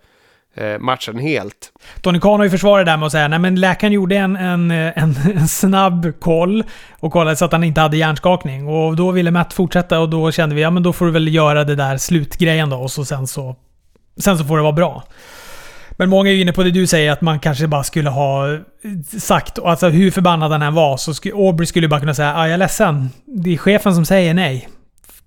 [0.56, 1.72] eh, matchen helt.
[2.02, 4.36] Tony Khan har ju försvarat det där med att säga nej men läkaren gjorde en,
[4.36, 6.64] en, eh, en, en snabb koll
[7.00, 8.68] och kollade så att han inte hade hjärnskakning.
[8.68, 11.34] Och då ville Matt fortsätta och då kände vi ja men då får du väl
[11.34, 13.56] göra det där slutgrejen då och så sen så...
[14.20, 15.04] Sen så får det vara bra.
[16.00, 18.58] Men många är ju inne på det du säger, att man kanske bara skulle ha
[19.20, 22.46] sagt, alltså hur förbannad han än var, så skulle Aubrey skulle bara kunna säga ah,
[22.46, 23.10] jag är ledsen.
[23.26, 24.70] Det är chefen som säger nej.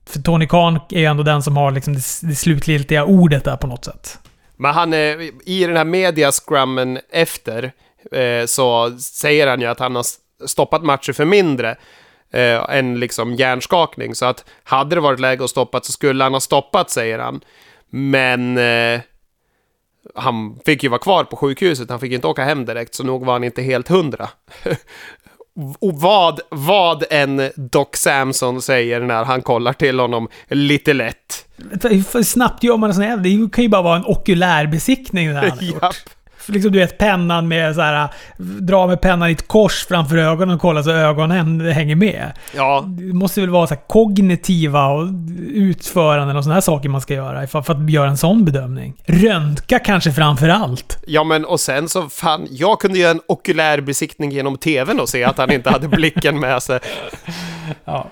[0.07, 3.57] För Tony Khan är ju ändå den som har liksom det, det slutgiltiga ordet där
[3.57, 4.19] på något sätt.
[4.57, 7.73] Men han, är, i den här mediascrummen efter,
[8.13, 10.05] eh, så säger han ju att han har
[10.47, 11.77] stoppat matcher för mindre
[12.33, 14.15] eh, än liksom hjärnskakning.
[14.15, 17.41] Så att hade det varit läge att stoppa så skulle han ha stoppat, säger han.
[17.91, 19.01] Men eh,
[20.15, 23.25] han fick ju vara kvar på sjukhuset, han fick inte åka hem direkt, så nog
[23.27, 24.29] var han inte helt hundra.
[25.81, 31.47] Och vad, vad en Doc Samson säger när han kollar till honom lite lätt.
[31.83, 33.17] Hur snabbt gör man en sån här?
[33.17, 35.83] Det kan ju bara vara en okulärbesiktning det han har gjort.
[35.83, 35.95] Japp.
[36.51, 38.09] Liksom du vet pennan med så här,
[38.61, 42.33] dra med pennan i ett kors framför ögonen och kolla så ögonen hänger med.
[42.57, 45.07] Ja, Det måste väl vara så här kognitiva och
[45.55, 48.95] utföranden och såna här saker man ska göra för, för att göra en sån bedömning.
[49.07, 50.99] Röntga kanske framför allt.
[51.07, 55.09] Ja, men och sen så fan, jag kunde göra en okulär besiktning genom tvn och
[55.09, 56.79] se att han inte hade blicken med sig.
[57.85, 58.11] Ja.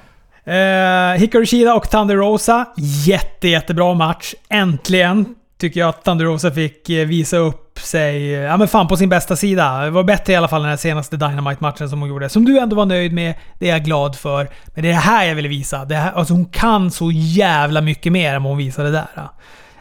[0.53, 2.64] Eh, Hikaru Shida och Thunder Rosa.
[3.07, 4.34] Jätte, jättebra match.
[4.49, 8.88] Äntligen tycker jag att Thunder Rosa fick eh, visa upp sig eh, ja, men fan
[8.88, 9.84] på sin bästa sida.
[9.84, 12.28] Det var bättre i alla fall än den här senaste Dynamite-matchen som hon gjorde.
[12.28, 13.34] Som du ändå var nöjd med.
[13.59, 14.48] Det är jag glad för.
[14.66, 15.84] Men det är det här jag ville visa.
[15.84, 19.06] Det här, alltså hon kan så jävla mycket mer än vad hon visade där.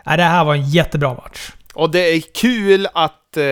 [0.05, 1.51] Ja, det här var en jättebra match.
[1.73, 3.43] Och det är kul att eh,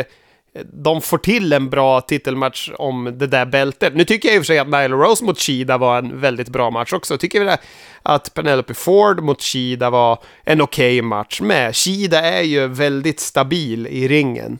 [0.64, 3.96] de får till en bra titelmatch om det där bältet.
[3.96, 6.50] Nu tycker jag i och för sig att Nyla Rose mot Shida var en väldigt
[6.50, 7.18] bra match också.
[7.18, 7.58] Tycker väl
[8.04, 11.76] att Penelope Ford mot Shida var en okej match med.
[11.76, 14.60] Shida är ju väldigt stabil i ringen.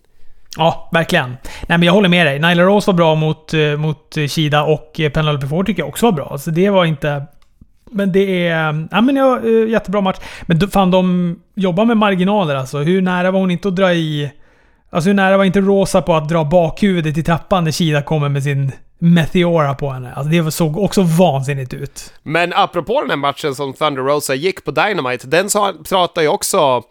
[0.58, 1.30] Ja, verkligen.
[1.68, 2.40] Nej men jag håller med dig.
[2.40, 6.06] Nyla Rose var bra mot, eh, mot Shida och eh, Penelope Ford tycker jag också
[6.06, 6.38] var bra.
[6.38, 7.24] Så det var inte...
[7.92, 8.74] Men det är...
[8.74, 10.18] Eh, ja men ja, jättebra match.
[10.42, 12.78] Men fan de jobbar med marginaler alltså.
[12.78, 14.32] Hur nära var hon inte att dra i...
[14.96, 18.30] Alltså hur nära var inte Rosa på att dra bakhuvudet i trappan när Kida kommer
[18.30, 20.14] med sin Meteora på henne?
[20.14, 22.14] Alltså det såg också vansinnigt ut.
[22.24, 26.32] Men apropå den här matchen som Thunder Rosa gick på Dynamite, den sa, pratade ju
[26.32, 26.84] också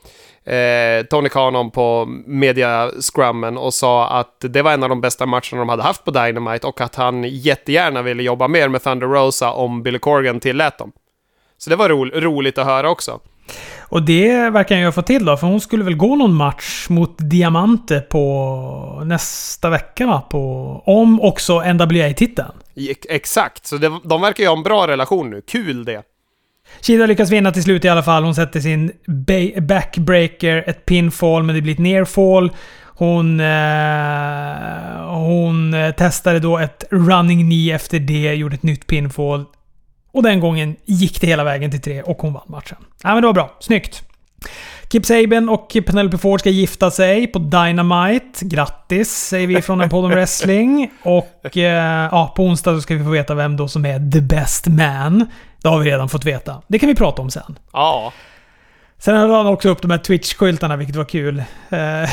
[0.45, 5.27] eh, Tony Khan om på media-scrummen och sa att det var en av de bästa
[5.27, 9.07] matcherna de hade haft på Dynamite och att han jättegärna ville jobba mer med Thunder
[9.07, 10.93] Rosa om Billy Corgan tillät dem.
[11.59, 13.21] Så det var ro roligt att höra också.
[13.89, 16.35] Och det verkar han ju ha fått till då, för hon skulle väl gå någon
[16.35, 20.21] match mot Diamante på nästa vecka va?
[20.21, 22.53] På, om också NWA-titeln.
[22.91, 25.43] Ex- Exakt, så det, de verkar ju ha en bra relation nu.
[25.49, 26.03] Kul det.
[26.83, 28.25] Shida lyckas vinna till slut i alla fall.
[28.25, 32.51] Hon sätter sin ba- backbreaker, ett pinfall, men det blir ett nearfall.
[32.97, 39.45] Hon, eh, hon eh, testade då ett running knee efter det, gjorde ett nytt pinfall.
[40.15, 42.79] Och den gången gick det hela vägen till tre och hon vann matchen.
[43.03, 43.57] Ja, men det var bra.
[43.61, 44.03] Snyggt.
[44.89, 48.45] Kip Saban och Penelope Ford ska gifta sig på Dynamite.
[48.45, 50.91] Grattis säger vi från en podd om wrestling.
[51.03, 54.67] Och eh, ja, på onsdag ska vi få veta vem då som är the best
[54.67, 55.27] man.
[55.63, 56.63] Det har vi redan fått veta.
[56.67, 57.59] Det kan vi prata om sen.
[57.73, 58.13] Ja.
[59.05, 61.39] Sen hade han också upp de här Twitch-skyltarna, vilket var kul.
[61.71, 62.11] Eh,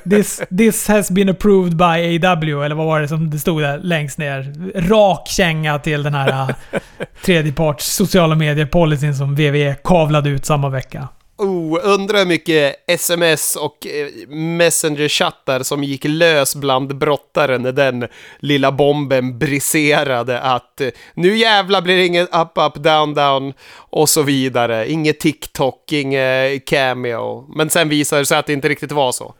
[0.10, 1.84] this, this has been approved by
[2.26, 4.52] AW, eller vad var det som det stod där längst ner?
[4.74, 6.78] Rak känga till den här eh,
[7.24, 11.08] tredjeparts sociala medier-policyn som WWE kavlade ut samma vecka.
[11.40, 13.86] Oh, undrar hur mycket sms och
[14.28, 18.06] messengerchattar messenger-chattar som gick lös bland brottare när den
[18.38, 24.08] lilla bomben briserade att eh, nu jävla blir det inget up, up, down, down och
[24.08, 24.90] så vidare.
[24.90, 27.46] Inget TikTok, inget cameo.
[27.56, 29.34] Men sen visade det sig att det inte riktigt var så.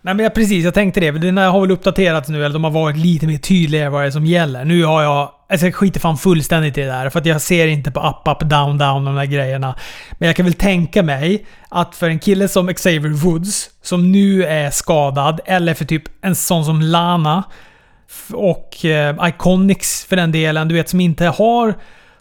[0.00, 1.10] Nej men jag, precis, jag tänkte det.
[1.10, 4.10] Den har väl uppdaterats nu, eller de har varit lite mer tydliga vad det är
[4.10, 4.64] som gäller.
[4.64, 5.32] Nu har jag...
[5.48, 8.28] Alltså jag skiter fan fullständigt i det där, för att jag ser inte på up,
[8.28, 9.74] up, down, down de där grejerna.
[10.18, 14.44] Men jag kan väl tänka mig att för en kille som Xavier Woods, som nu
[14.44, 17.44] är skadad, eller för typ en sån som Lana,
[18.32, 21.74] och eh, Iconics för den delen, du vet som inte har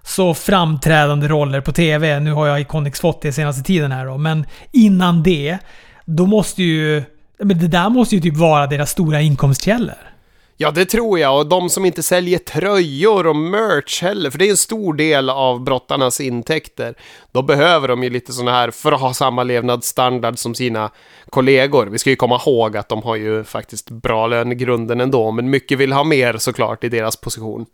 [0.03, 2.19] så framträdande roller på TV.
[2.19, 5.57] Nu har jag Iconics fått det senaste tiden här då, men innan det,
[6.05, 7.03] då måste ju...
[7.39, 10.14] Men det där måste ju typ vara deras stora inkomstkällor.
[10.57, 11.37] Ja, det tror jag.
[11.37, 15.29] Och de som inte säljer tröjor och merch heller, för det är en stor del
[15.29, 16.95] av brottarnas intäkter.
[17.31, 20.89] Då behöver de ju lite sådana här för att ha samma levnadsstandard som sina
[21.29, 21.85] kollegor.
[21.85, 25.31] Vi ska ju komma ihåg att de har ju faktiskt bra lön i grunden ändå,
[25.31, 27.65] men mycket vill ha mer såklart i deras position.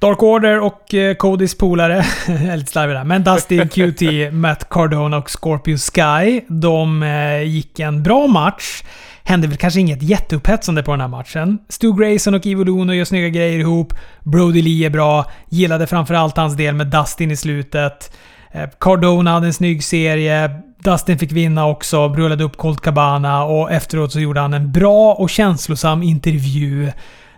[0.00, 2.04] Dark Order och eh, Codys polare,
[2.56, 8.02] lite slarvig där, men Dustin, QT, Matt Cardona och Scorpio Sky, de eh, gick en
[8.02, 8.82] bra match.
[9.28, 11.58] Hände väl kanske inget jätteupphetsande på den här matchen.
[11.68, 13.94] Stu Grayson och Ivo Luno gör snygga grejer ihop.
[14.22, 15.30] Brody Lee är bra.
[15.48, 18.16] Gillade framförallt hans del med Dustin i slutet.
[18.52, 20.50] Eh, Cardona hade en snygg serie.
[20.78, 25.14] Dustin fick vinna också, rullade upp Colt Cabana och efteråt så gjorde han en bra
[25.14, 26.92] och känslosam intervju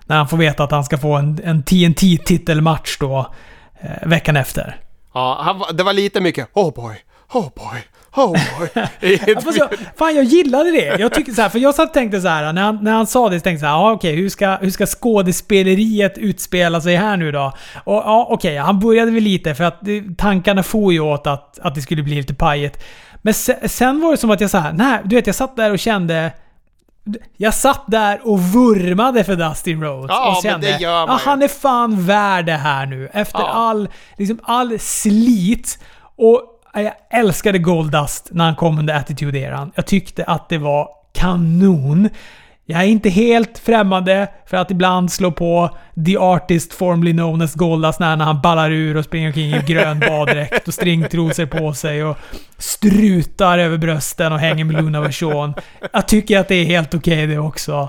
[0.06, 3.34] när han får veta att han ska få en, en TNT-titelmatch då
[3.80, 4.76] eh, veckan efter.
[5.14, 6.96] Ja, han, det var lite mycket oh boy,
[7.32, 7.82] oh boy,
[8.16, 8.36] oh
[9.56, 10.96] jag, fan, jag gillade det.
[11.00, 13.06] Jag tycker så här, för jag satt och tänkte så här, när han, när han
[13.06, 16.80] sa det så tänkte jag så här, ja, okej, hur, ska, hur ska skådespeleriet utspela
[16.80, 17.52] sig här nu då?
[17.84, 19.80] Och ja, okej, han började väl lite för att
[20.18, 22.84] tankarna får ju åt att, att det skulle bli lite pajigt.
[23.22, 25.56] Men se, sen var det som att jag så här, nej, du vet, jag satt
[25.56, 26.32] där och kände
[27.36, 30.08] jag satt där och vurmade för Dustin Rhodes.
[30.08, 33.08] Ja, och kände, ja, ju." han är fan värd det här nu.
[33.12, 33.48] Efter Ja.
[33.48, 35.78] all, liksom all slit.
[36.16, 39.72] Och jag älskade Goldust när han kom under Attitude-eran.
[39.74, 42.08] Jag tyckte att det var kanon.
[42.66, 45.76] Jag är inte helt främmande för att ibland slå på
[46.06, 50.00] The Artist formerly known as Goldust när han ballar ur och springer omkring i grön
[50.00, 52.16] baddräkt och stringtrosor på sig och
[52.58, 55.54] strutar över brösten och hänger med Luna Version.
[55.92, 57.88] Jag tycker att det är helt okej det också.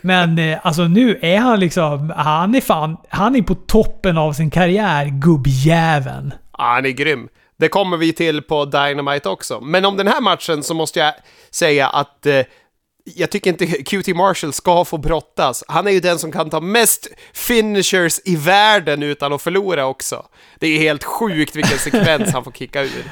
[0.00, 2.12] Men eh, alltså nu är han liksom...
[2.16, 2.96] Han är fan...
[3.08, 6.34] Han är på toppen av sin karriär, gubbjäveln.
[6.58, 7.28] Ja, han är grym.
[7.58, 9.60] Det kommer vi till på Dynamite också.
[9.60, 11.14] Men om den här matchen så måste jag
[11.50, 12.42] säga att eh,
[13.14, 15.64] jag tycker inte QT Marshall ska få brottas.
[15.68, 20.26] Han är ju den som kan ta mest finishers i världen utan att förlora också.
[20.58, 23.04] Det är helt sjukt vilken sekvens han får kicka ur.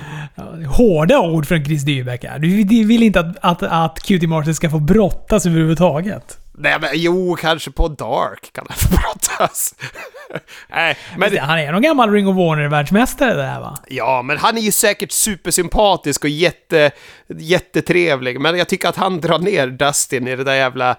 [0.66, 2.38] Hårda ord från Chris Dybeck här.
[2.38, 6.38] Du vill inte att, att, att QT Marshall ska få brottas överhuvudtaget.
[6.58, 9.74] Nej men jo, kanske på Dark kan han få brottas.
[10.70, 11.38] Nej, men...
[11.38, 13.78] Han är någon gammal Ring of Warner-världsmästare där va?
[13.88, 16.90] Ja, men han är ju säkert supersympatisk och jätte,
[17.28, 18.40] jättetrevlig.
[18.40, 20.96] Men jag tycker att han drar ner Dustin i det där jävla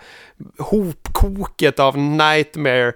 [0.60, 2.94] hopkoket av Nightmare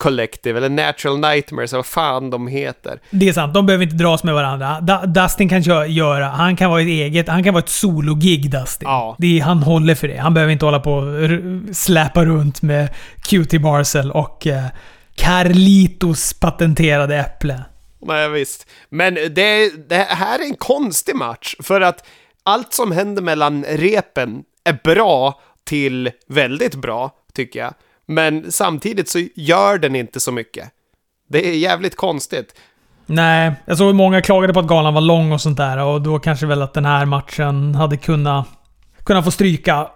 [0.00, 3.00] Collective, eller Natural Nightmares, vad fan de heter.
[3.10, 4.80] Det är sant, de behöver inte dras med varandra.
[4.80, 8.88] Da Dustin kan göra, han kan vara ett eget, han kan vara ett sologig Dustin.
[8.88, 9.16] Ja.
[9.18, 10.16] Det är, han håller för det.
[10.16, 12.88] Han behöver inte hålla på och släpa runt med
[13.22, 14.64] QT Marcel och eh,
[15.14, 17.64] Carlitos patenterade äpple.
[18.02, 18.66] Nej, visst.
[18.88, 22.04] Men det, det här är en konstig match, för att
[22.42, 27.74] allt som händer mellan repen är bra till väldigt bra, tycker jag.
[28.10, 30.70] Men samtidigt så gör den inte så mycket.
[31.28, 32.54] Det är jävligt konstigt.
[33.06, 36.18] Nej, jag såg många klagade på att galan var lång och sånt där och då
[36.18, 38.46] kanske väl att den här matchen hade kunnat,
[39.04, 39.88] kunnat få stryka.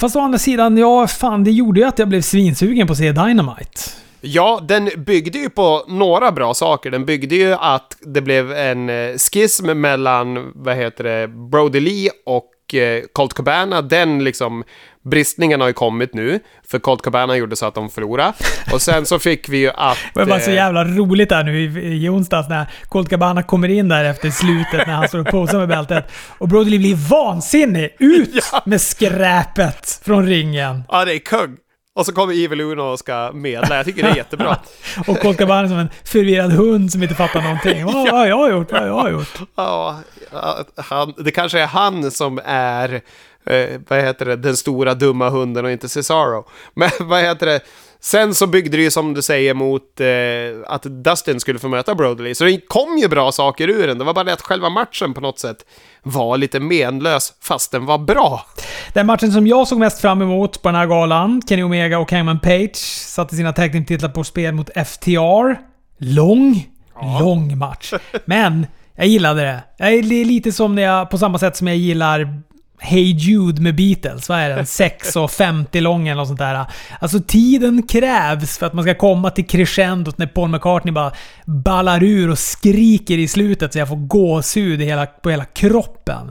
[0.00, 2.98] Fast å andra sidan, ja fan, det gjorde ju att jag blev svinsugen på att
[2.98, 3.80] se Dynamite.
[4.20, 6.90] Ja, den byggde ju på några bra saker.
[6.90, 12.10] Den byggde ju att det blev en eh, schism mellan, vad heter det, Brody Lee
[12.26, 13.82] och eh, Colt Cabana.
[13.82, 14.64] Den liksom
[15.04, 16.40] bristningen har ju kommit nu,
[16.70, 18.32] för Colt Cabana gjorde så att de förlorade.
[18.72, 19.98] Och sen så fick vi ju att...
[20.14, 23.68] Det var så eh, jävla roligt där nu i, i onsdags när Colt Cabana kommer
[23.68, 26.12] in där efter slutet när han står och posar med bältet.
[26.38, 27.96] Och Brody blir vansinnig!
[27.98, 28.62] Ut Ja.
[28.66, 30.82] med skräpet från ringen!
[30.88, 31.56] Ja, det är kung!
[31.98, 33.76] Och så kommer Evil Uno och ska medla.
[33.76, 34.58] Jag tycker det är jättebra.
[35.06, 37.84] Och Cabana är som en förvirrad hund som inte fattar någonting.
[37.84, 38.72] Vad vad har jag gjort?
[38.72, 39.38] Vad har jag gjort?
[39.54, 40.00] Ja,
[40.76, 42.94] han, det kanske är han som är,
[43.46, 46.44] eh, vad heter det, den stora dumma hunden och inte Cesaro.
[46.74, 47.60] Men vad heter det,
[48.00, 51.94] sen så byggde det ju som du säger mot eh, att Dustin skulle få möta
[51.94, 52.34] Brodley.
[52.34, 53.98] Så det kom ju bra saker ur den.
[53.98, 55.64] Det var bara det att själva matchen på något sätt
[56.02, 58.46] var lite menlös, fast den var bra.
[58.92, 62.12] Den matchen som jag såg mest fram emot på den här galan, Kenny Omega och
[62.12, 62.76] Hangman Page,
[63.06, 65.58] satte sina tag på spel mot FTR.
[65.98, 66.66] Lång,
[67.20, 67.92] lång match.
[68.24, 68.66] Men
[68.96, 69.62] jag gillade det.
[69.78, 72.42] Det är lite som när jag, på samma sätt som jag gillar
[72.80, 74.28] Hey Jude med Beatles.
[74.28, 74.58] Vad är den?
[74.64, 76.64] 6.50 lång eller något sånt där.
[77.00, 81.12] Alltså tiden krävs för att man ska komma till crescendot när Paul McCartney bara
[81.44, 86.30] ballar ur och skriker i slutet så jag får gåshud hela, på hela kroppen.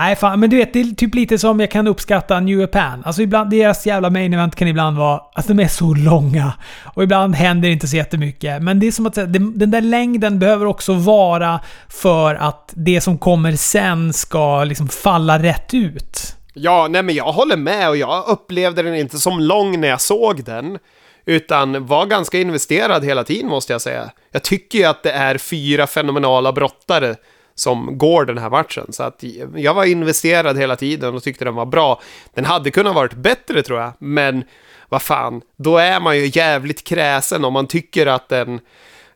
[0.00, 3.02] Nej fan, men du vet, det är typ lite som jag kan uppskatta New Japan.
[3.04, 5.20] Alltså ibland, deras jävla main event kan ibland vara...
[5.34, 6.52] Alltså de är så långa.
[6.94, 8.62] Och ibland händer inte så jättemycket.
[8.62, 13.00] Men det är som att säga, den där längden behöver också vara för att det
[13.00, 16.36] som kommer sen ska liksom falla rätt ut.
[16.54, 20.00] Ja, nej men jag håller med och jag upplevde den inte som lång när jag
[20.00, 20.78] såg den.
[21.24, 24.10] Utan var ganska investerad hela tiden måste jag säga.
[24.32, 27.16] Jag tycker ju att det är fyra fenomenala brottare
[27.60, 28.86] som går den här matchen.
[28.92, 29.24] Så att
[29.56, 32.00] jag var investerad hela tiden och tyckte den var bra.
[32.34, 34.44] Den hade kunnat varit bättre tror jag, men
[34.88, 38.60] vad fan, då är man ju jävligt kräsen om man tycker att en,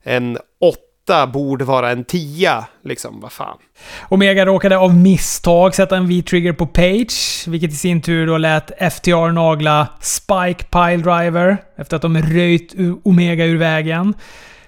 [0.02, 2.64] en åtta borde vara en tia.
[2.82, 3.58] Liksom, vad fan.
[4.08, 8.92] Omega råkade av misstag sätta en V-trigger på Page, vilket i sin tur då lät
[8.92, 12.74] FTR nagla Spike Piledriver efter att de röjt
[13.04, 14.14] Omega ur vägen.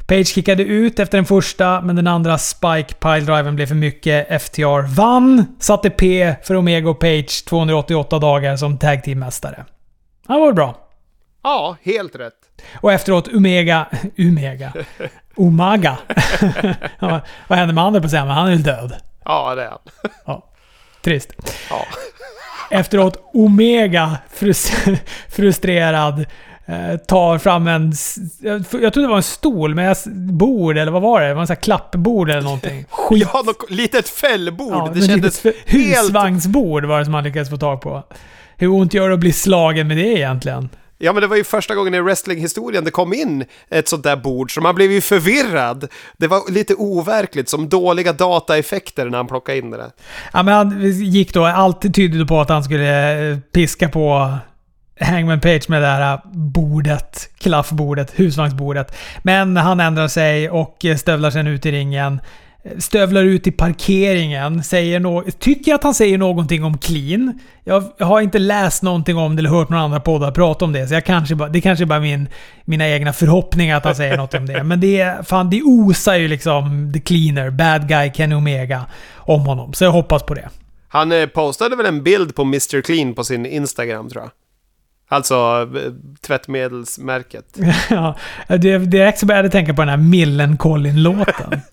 [0.06, 4.42] Page kickade ut efter den första, men den andra Spike Piledriven blev för mycket.
[4.42, 9.64] FTR vann, satte P för Omega och Page 288 dagar som tag team-mästare.
[10.26, 10.78] Han var bra.
[11.42, 12.32] Ja, helt rätt.
[12.80, 13.86] Och efteråt Omega...
[14.18, 14.72] Omega?
[15.36, 15.96] Omaga?
[17.48, 18.96] Vad hände med han på men han är väl död.
[19.24, 19.78] Ja, det är han.
[20.26, 20.50] Ja.
[21.02, 21.32] Trist.
[21.70, 21.86] Ja.
[22.70, 24.98] Efteråt Omega frus-
[25.28, 26.26] frustrerad
[27.06, 27.92] tar fram en...
[28.40, 31.28] Jag trodde det var en stol, men jag, bord eller vad var det?
[31.28, 32.84] Det var en sån här klappbord eller någonting.
[32.90, 33.28] Skit.
[33.32, 34.72] Ja, något litet fällbord.
[34.72, 35.56] Ja, det kändes helt...
[35.66, 38.02] Husvagnsbord var det som man lyckades få tag på.
[38.56, 40.68] Hur ont gör det att bli slagen med det egentligen?
[40.98, 44.16] Ja, men det var ju första gången i wrestlinghistorien det kom in ett sånt där
[44.16, 45.88] bord, så man blev ju förvirrad.
[46.16, 49.90] Det var lite overkligt, som dåliga dataeffekter när han plockade in det där.
[50.32, 51.44] Ja, men han gick då...
[51.44, 54.38] Allt tydde på att han skulle eh, piska på
[55.00, 58.96] Hangman Page med det här äh, bordet, klaffbordet, husvagnsbordet.
[59.22, 62.20] Men han ändrar sig och eh, stövlar sen ut i ringen.
[62.78, 67.38] Stövlar ut i parkeringen, säger no tycker att han säger någonting om clean.
[67.64, 70.88] Jag har inte läst någonting om det eller hört några andra poddar prata om det,
[70.88, 72.28] så jag kanske bara, det kanske är bara min,
[72.64, 74.62] mina egna förhoppningar att han säger något om det.
[74.62, 78.86] Men det, är- fan, det osar ju liksom the cleaner, bad guy Kenny Omega
[79.16, 79.72] om honom.
[79.72, 80.48] Så jag hoppas på det.
[80.88, 82.80] Han eh, postade väl en bild på Mr.
[82.82, 84.30] Clean på sin Instagram, tror jag.
[85.08, 87.58] Alltså eh, tvättmedelsmärket.
[87.90, 88.16] ja,
[88.48, 91.60] det, direkt så började jag tänka på den här Millencolin-låten.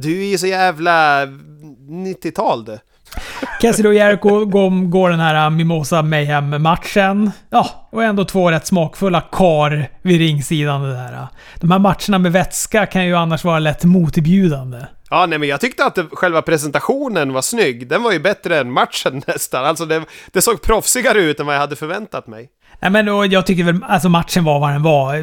[0.00, 2.78] Du är ju så jävla 90-tal du.
[3.60, 7.30] Cassidy och Jericho går, går den här Mimosa Mayhem-matchen.
[7.50, 10.82] Ja, och ändå två rätt smakfulla kar vid ringsidan.
[10.82, 11.26] Det där.
[11.60, 14.78] De här matcherna med vätska kan ju annars vara lätt motbjudande.
[15.10, 17.88] Ja, nej men jag tyckte att det, själva presentationen var snygg.
[17.88, 19.64] Den var ju bättre än matchen nästan.
[19.64, 20.02] Alltså det,
[20.32, 22.48] det såg proffsigare ut än vad jag hade förväntat mig.
[22.80, 25.14] Nej men och jag tycker väl, alltså matchen var vad den var.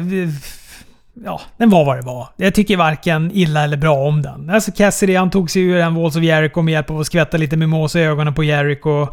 [1.24, 2.28] Ja, den var vad det var.
[2.36, 4.50] Jag tycker varken illa eller bra om den.
[4.50, 7.36] Alltså Cassidy, han tog sig ur en Walls of Jericho med hjälp av att skvätta
[7.36, 9.06] lite mimosa i ögonen på Jericho.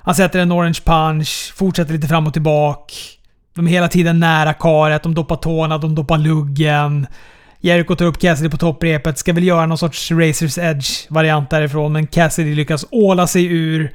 [0.00, 2.94] Han sätter en orange punch, fortsätter lite fram och tillbaka.
[3.54, 7.06] De är hela tiden nära karet, de doppar tårna, de doppar luggen.
[7.60, 12.06] Jericho tar upp Cassidy på topprepet, ska väl göra någon sorts Razors Edge-variant därifrån, men
[12.06, 13.92] Cassidy lyckas åla sig ur.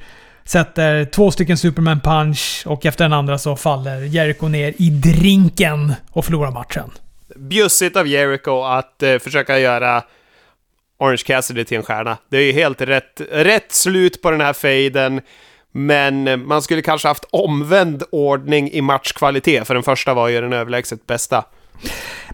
[0.50, 5.94] Sätter två stycken Superman punch och efter den andra så faller Jericho ner i drinken
[6.10, 6.90] och förlorar matchen.
[7.36, 10.02] Bjussigt av Jericho att eh, försöka göra
[10.98, 12.16] Orange Cassidy till en stjärna.
[12.28, 15.20] Det är ju helt rätt, rätt slut på den här fejden.
[15.72, 20.40] Men eh, man skulle kanske haft omvänd ordning i matchkvalitet, för den första var ju
[20.40, 21.44] den överlägset bästa.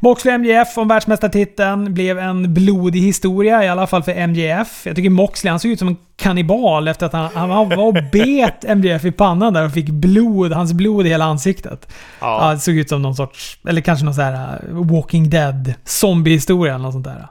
[0.00, 4.86] Moxley MJF om världsmästartiteln blev en blodig historia, i alla fall för MJF.
[4.86, 7.94] Jag tycker Moxley, han såg ut som en kannibal efter att han, han var och
[8.12, 11.88] bet MJF i pannan där och fick blod, hans blod i hela ansiktet.
[12.20, 12.46] Ja.
[12.46, 15.74] ja det såg ut som någon sorts, eller kanske någon sån här uh, Walking Dead
[15.84, 17.26] zombie-historia eller något sånt där.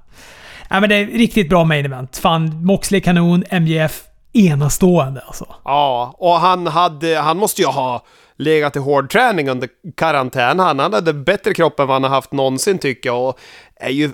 [0.70, 2.18] Ja, men det är riktigt bra main event.
[2.18, 4.02] Fan, Moxley kanon, MJF
[4.34, 5.46] enastående alltså.
[5.64, 8.04] Ja, och han hade, han måste ju ha
[8.38, 10.60] legat i hård träning under karantän.
[10.60, 13.40] Han hade bättre kropp än vad han har haft någonsin tycker jag och
[13.76, 14.12] är ju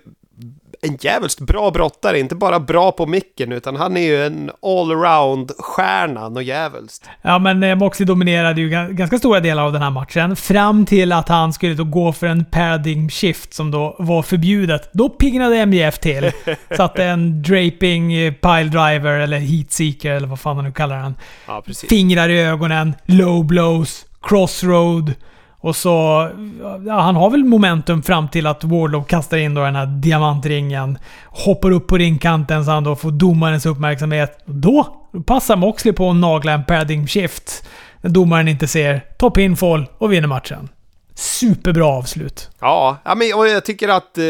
[0.81, 6.25] en jävligt bra brottare, inte bara bra på micken utan han är ju en allround-stjärna,
[6.25, 7.09] och jävulst.
[7.21, 10.35] Ja, men eh, Moxie dominerade ju ganska stora delar av den här matchen.
[10.35, 14.89] Fram till att han skulle då gå för en paradigm shift som då var förbjudet.
[14.93, 16.31] Då piggnade MJF till.
[16.77, 21.03] Satte en draping eh, pile driver eller heat seeker eller vad fan han nu kallar
[21.03, 21.15] den.
[21.47, 25.13] Ja, Fingrar i ögonen, low blows, crossroad.
[25.63, 26.29] Och så...
[26.87, 30.97] Ja, han har väl momentum fram till att Wardlow kastar in då den här diamantringen.
[31.25, 34.43] Hoppar upp på ringkanten så han då får domarens uppmärksamhet.
[34.45, 37.67] Då passar Moxley på att nagla en paradigm shift.
[38.01, 38.99] När domaren inte ser.
[39.17, 40.69] Tar pinfall och vinner matchen.
[41.15, 42.49] Superbra avslut.
[42.59, 44.23] Ja, men, och jag tycker att eh,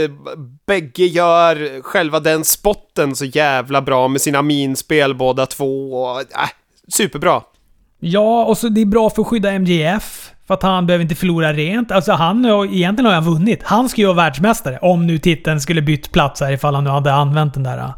[0.68, 5.94] bägge gör själva den spotten så jävla bra med sina minspel båda två.
[5.94, 6.50] Och, eh,
[6.94, 7.42] superbra.
[8.04, 10.32] Ja, och så det är bra för att skydda MJF.
[10.48, 11.92] För att han behöver inte förlora rent.
[11.92, 13.64] Alltså han har, egentligen har han vunnit.
[13.64, 14.80] Han ska ju vara världsmästare.
[14.82, 17.92] Om nu titeln skulle bytt plats här ifall han nu hade använt den där uh,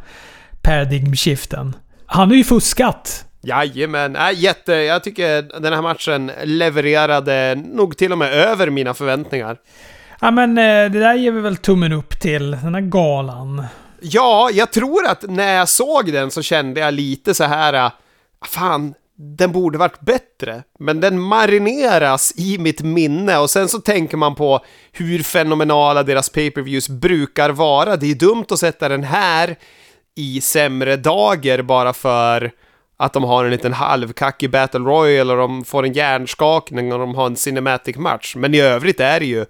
[0.62, 1.76] paradigm shiften.
[2.06, 3.26] Han har ju fuskat.
[3.42, 4.74] Jajamän, äh, jätte.
[4.74, 9.58] Jag tycker den här matchen levererade nog till och med över mina förväntningar.
[10.22, 13.66] Ja men eh, det där ger vi väl tummen upp till, den här galan.
[14.02, 17.74] Ja, jag tror att när jag såg den så kände jag lite så här.
[17.74, 17.92] Äh,
[18.46, 18.94] fan,
[19.24, 24.36] den borde varit bättre, men den marineras i mitt minne och sen så tänker man
[24.36, 27.96] på hur fenomenala deras pay-per-views brukar vara.
[27.96, 29.56] Det är dumt att sätta den här
[30.16, 32.52] i sämre dager bara för
[32.98, 37.16] att de har en liten halvkackig Battle Royale och de får en hjärnskakning och de
[37.16, 38.36] har en cinematic match.
[38.36, 39.46] Men i övrigt är det ju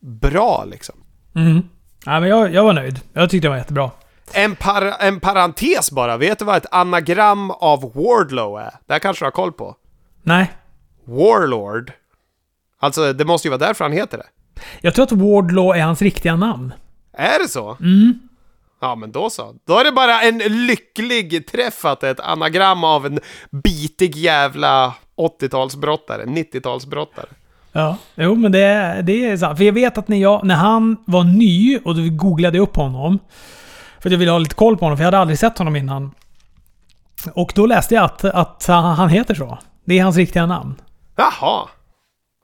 [0.00, 0.94] bra liksom.
[1.34, 1.62] Mm.
[2.04, 3.00] Ja, men jag, jag var nöjd.
[3.12, 3.90] Jag tyckte det var jättebra.
[4.32, 8.70] En, par en parentes bara, vet du vad ett anagram av Wardlow är?
[8.86, 9.76] Det här kanske du har koll på?
[10.22, 10.52] Nej.
[11.04, 11.92] Warlord.
[12.80, 14.26] Alltså, det måste ju vara därför han heter det.
[14.80, 16.74] Jag tror att Wardlow är hans riktiga namn.
[17.12, 17.76] Är det så?
[17.80, 18.18] Mm.
[18.80, 19.54] Ja, men då så.
[19.66, 23.20] Då är det bara en lycklig träff att ett anagram av en
[23.50, 27.28] bitig jävla 80-talsbrottare, 90-talsbrottare.
[27.72, 29.58] Ja, jo men det, det är sant.
[29.58, 33.18] För jag vet att när, jag, när han var ny och du googlade upp honom
[34.00, 35.76] för att jag ville ha lite koll på honom, för jag hade aldrig sett honom
[35.76, 36.14] innan.
[37.34, 39.58] Och då läste jag att, att han heter så.
[39.84, 40.74] Det är hans riktiga namn.
[41.16, 41.68] Jaha.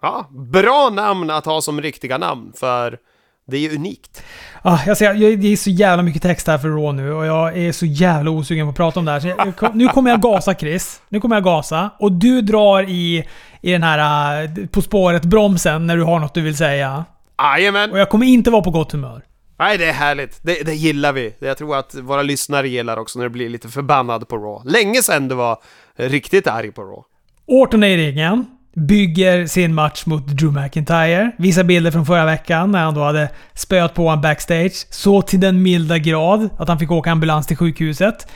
[0.02, 2.98] Ja, bra namn att ha som riktiga namn, för
[3.46, 4.22] det är ju unikt.
[4.62, 7.26] Ah, jag ser, jag, det är så jävla mycket text här för Raw nu och
[7.26, 9.20] jag är så jävla osugen på att prata om det här.
[9.20, 11.00] Så jag, nu kommer jag gasa Chris.
[11.08, 11.90] Nu kommer jag gasa.
[11.98, 13.24] Och du drar i,
[13.60, 17.04] i den här uh, På spåret-bromsen när du har något du vill säga.
[17.38, 17.92] Jajamän!
[17.92, 19.22] Och jag kommer inte vara på gott humör.
[19.58, 20.38] Nej, det är härligt.
[20.42, 21.34] Det, det gillar vi.
[21.38, 24.70] Jag tror att våra lyssnare gillar också när det blir lite förbannad på Raw.
[24.70, 25.58] Länge sedan du var
[25.96, 27.02] riktigt arg på Raw.
[27.46, 28.46] Orton är i ringen.
[28.74, 31.30] Bygger sin match mot Drew McIntyre.
[31.38, 34.86] Visar bilder från förra veckan när han då hade spöat på honom backstage.
[34.90, 38.28] Så till den milda grad att han fick åka ambulans till sjukhuset.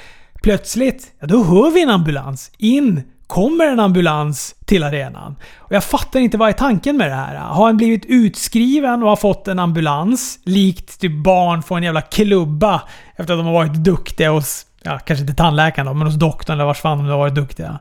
[0.43, 5.37] Plötsligt, ja då hör vi en ambulans in kommer en ambulans till arenan.
[5.57, 7.37] Och jag fattar inte vad är tanken med det här.
[7.37, 12.03] Har han blivit utskriven och har fått en ambulans, likt typ barn får en jävla
[12.03, 12.83] klubba
[13.16, 16.55] efter att de har varit duktiga hos, ja, kanske inte tandläkaren då, men hos doktorn
[16.55, 17.78] eller vars fan de har varit duktiga.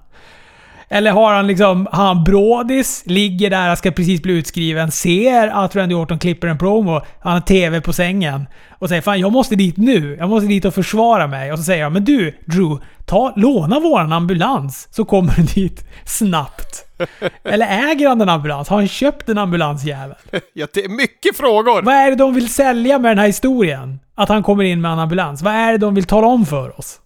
[0.90, 5.76] Eller har han liksom, har han brådis, ligger där, ska precis bli utskriven, ser att
[5.76, 9.56] Randy Orton klipper en promo, han har TV på sängen och säger fan jag måste
[9.56, 11.52] dit nu, jag måste dit och försvara mig.
[11.52, 15.86] Och så säger han men du Drew, ta, låna våran ambulans så kommer du dit
[16.06, 16.89] snabbt.
[17.44, 18.70] Eller äger han en ambulans?
[18.70, 20.18] Har han köpt en ambulansjävel?
[20.54, 21.82] Ja, det är mycket frågor!
[21.82, 24.00] Vad är det de vill sälja med den här historien?
[24.16, 25.42] Att han kommer in med en ambulans.
[25.42, 27.00] Vad är det de vill tala om för oss?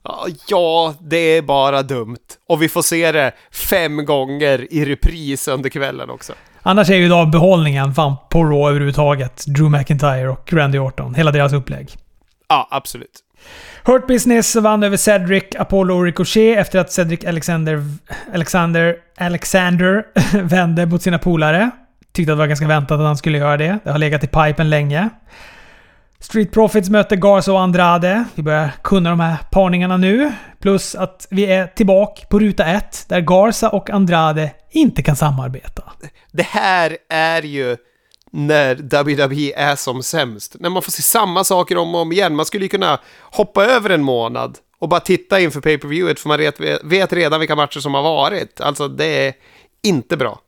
[0.48, 2.18] Ja, det är bara dumt.
[2.50, 3.32] Och vi får se det
[3.70, 6.34] fem gånger i repris under kvällen också.
[6.62, 9.44] Annars är ju idag behållningen fan på Raw överhuvudtaget.
[9.48, 11.16] Drew McIntyre och Randy Orton.
[11.16, 11.90] Hela deras upplägg.
[12.48, 13.20] Ja, absolut.
[13.84, 17.84] Hurt Business vann över Cedric, Apollo och Ricochet efter att Cedric Alexander,
[18.34, 20.06] Alexander, Alexander
[20.44, 21.72] vände mot sina polare.
[22.12, 23.80] Tyckte att det var ganska väntat att han skulle göra det.
[23.84, 25.10] Det har legat i pipen länge.
[26.20, 28.24] Street Profits möter Garza och Andrade.
[28.36, 30.32] Vi börjar kunna de här parningarna nu.
[30.60, 35.84] Plus att vi är tillbaka på ruta ett, där Garza och Andrade inte kan samarbeta.
[36.32, 37.78] Det här är ju
[38.32, 40.56] när WWE är som sämst.
[40.60, 42.36] När man får se samma saker om och om igen.
[42.36, 46.38] Man skulle ju kunna hoppa över en månad och bara titta inför pay-per-viewet för man
[46.38, 48.62] vet, vet redan vilka matcher som har varit.
[48.62, 49.34] Alltså, det är
[49.84, 50.40] inte bra.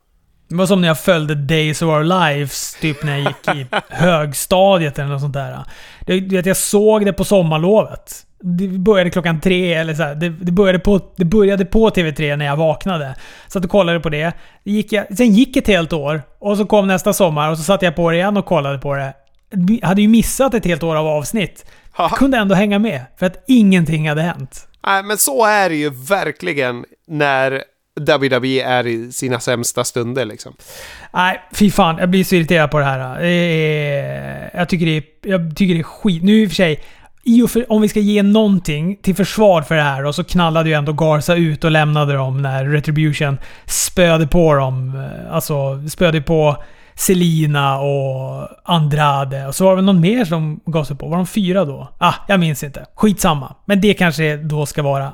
[0.48, 3.66] Det var som när jag följde Days of Our Lives, typ när jag gick i
[3.88, 5.64] högstadiet eller något sånt där.
[6.06, 8.26] Det, vet, jag såg det på sommarlovet.
[8.40, 10.14] Det började klockan tre eller så här.
[10.14, 13.14] Det, det, började på, det började på TV3 när jag vaknade.
[13.48, 14.32] Så att och kollade på det.
[14.64, 17.84] Gick jag, sen gick ett helt år och så kom nästa sommar och så satte
[17.84, 19.14] jag på det igen och kollade på det.
[19.80, 21.64] Jag hade ju missat ett helt år av avsnitt.
[21.98, 24.68] Jag kunde ändå hänga med, för att ingenting hade hänt.
[24.86, 27.62] Nej, men så är det ju verkligen när
[28.00, 30.56] WWE är i sina sämsta stunder liksom.
[31.12, 31.98] Nej, fy fan.
[31.98, 33.24] Jag blir så irriterad på det här.
[34.54, 36.22] Jag, tycker det är, jag tycker det är skit.
[36.22, 36.84] Nu i och för sig,
[37.24, 40.24] i och för, om vi ska ge någonting till försvar för det här och så
[40.24, 45.04] knallade ju ändå Garza ut och lämnade dem när Retribution spöade på dem.
[45.30, 46.64] Alltså spöade på
[46.96, 49.46] Selina och Andrade.
[49.46, 51.08] Och så var det någon mer som gav sig på.
[51.08, 51.88] Var de fyra då?
[51.98, 52.86] Ah, jag minns inte.
[52.94, 53.54] Skitsamma.
[53.64, 55.12] Men det kanske då ska vara...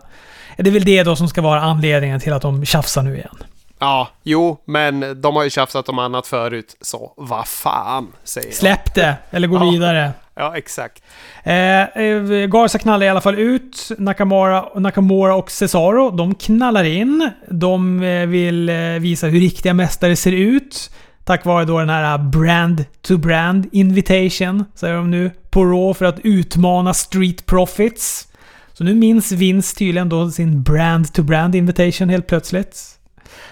[0.57, 3.37] Det är väl det då som ska vara anledningen till att de tjafsar nu igen.
[3.79, 8.55] Ja, jo, men de har ju tjafsat om annat förut, så vad fan, säger jag.
[8.55, 9.71] Släpp det, eller gå Ja.
[9.71, 10.11] vidare.
[10.35, 11.03] Ja, exakt.
[11.45, 13.91] Eh, eh, Garza knallar i alla fall ut.
[13.99, 17.31] Nakamura, Nakamura och Cesaro, de knallar in.
[17.51, 20.91] De eh, vill eh, visa hur riktiga mästare ser ut.
[21.25, 25.95] Tack vare då den här äh, brand to brand invitation, säger de nu, på Raw
[25.95, 28.29] för att utmana Street Profits.
[28.73, 32.79] Så nu minns Vince tydligen då sin brand to brand invitation helt plötsligt.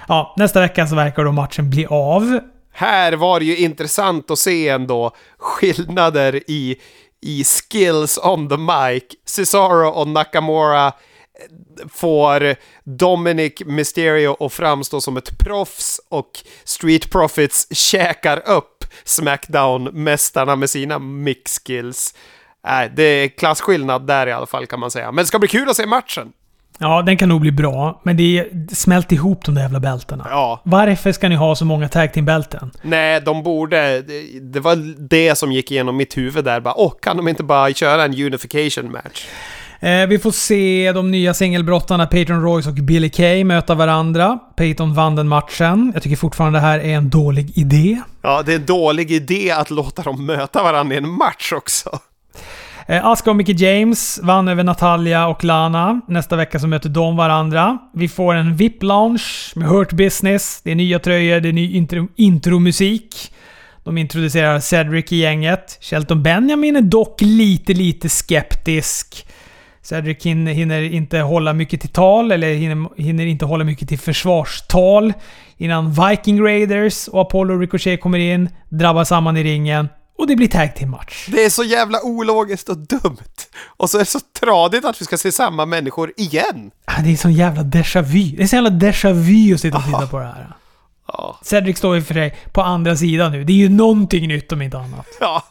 [0.08, 2.40] Ja, nästa vecka så verkar då matchen bli av.
[2.72, 6.76] Här var det ju intressant att se ändå skillnader i,
[7.22, 9.02] i skills on the mic.
[9.26, 10.92] Cesaro och Nakamura
[11.92, 16.30] får Dominic Mysterio att framstå som ett proffs och
[16.64, 22.14] Street Profits käkar upp Smackdown-mästarna med sina mix-skills.
[22.64, 25.12] Nej, det är klasskillnad där i alla fall kan man säga.
[25.12, 26.32] Men det ska bli kul att se matchen.
[26.82, 30.26] Ja, den kan nog bli bra, men det är smält ihop de där jävla bältena.
[30.30, 32.70] Ja, Varför ska ni ha så många tag team-bälten?
[32.82, 34.02] nej, de borde...
[34.02, 34.76] Det, det var
[35.08, 36.60] det som gick igenom mitt huvud där.
[36.60, 39.26] Bara, åh, kan de inte bara köra en unification match?
[39.82, 44.38] Eh, vi får se de nya singelbrottarna Peyton Royce och Billy Kay möta varandra.
[44.56, 45.90] Peyton vann den matchen.
[45.94, 48.00] Jag tycker fortfarande det här är en dålig idé.
[48.22, 51.98] Ja, det är en dålig idé att låta dem möta varandra i en match också.
[52.86, 56.00] Eh, Asuka och Mickey James vann över Natalia och Lana.
[56.08, 57.78] Nästa vecka så möter de varandra.
[57.94, 60.60] Vi får en VIP-launch med Hurt Business.
[60.64, 63.32] Det är nya tröjor, det är ny intro, intromusik.
[63.84, 65.78] De introducerar Cedric i gänget.
[65.80, 69.26] Shelton Benjamin är dock lite, lite skeptisk.
[69.82, 73.98] Cedric hinner, hinner inte hålla mycket till tal, eller hinner, hinner inte hålla mycket till
[73.98, 75.12] försvarstal.
[75.56, 79.88] Innan Viking Raiders och Apollo Ricochet kommer in, drabbar samman i ringen
[80.20, 81.26] och det blir tag team match.
[81.28, 83.16] Det är så jävla ologiskt och dumt.
[83.76, 86.70] Och så är det så tradigt att vi ska se samma människor igen.
[87.04, 88.36] Det är sån jävla déjà vu.
[88.36, 90.52] Det är sån jävla déjà vu att sitta och titta på det här.
[91.06, 93.44] Ja, Cedric står ju för sig på andra sidan nu.
[93.44, 95.06] Det är ju någonting nytt om inte annat.
[95.20, 95.42] ja.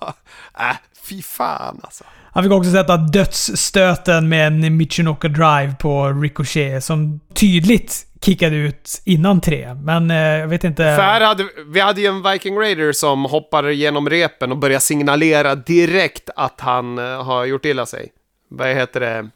[0.60, 2.04] Äh, fy fan alltså.
[2.34, 9.02] Han fick också sätta dödsstöten med en Michinoka Drive på Ricochet som tydligt kickade ut
[9.06, 9.74] innan tre.
[9.74, 10.84] Men eh, jag vet inte...
[10.84, 14.82] För här hade, vi hade ju en Viking Raider som hoppade genom repen och började
[14.82, 18.10] signalera direkt att han eh, har gjort illa sig.
[18.50, 19.30] Vad heter det?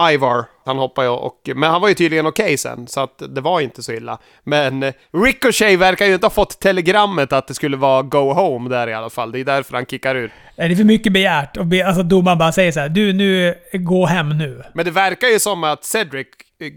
[0.00, 0.44] Ivar.
[0.64, 1.50] Han hoppade ju och...
[1.54, 4.18] Men han var ju tydligen okej sen, så att det var inte så illa.
[4.44, 8.88] Men Ricochet verkar ju inte ha fått telegrammet att det skulle vara go home där
[8.88, 9.32] i alla fall.
[9.32, 10.32] Det är därför han kickar ur.
[10.56, 11.56] Är det för mycket begärt?
[11.56, 14.62] Och be, alltså domaren bara säger så här, du nu, gå hem nu.
[14.74, 16.26] Men det verkar ju som att Cedric
[16.60, 16.72] eh,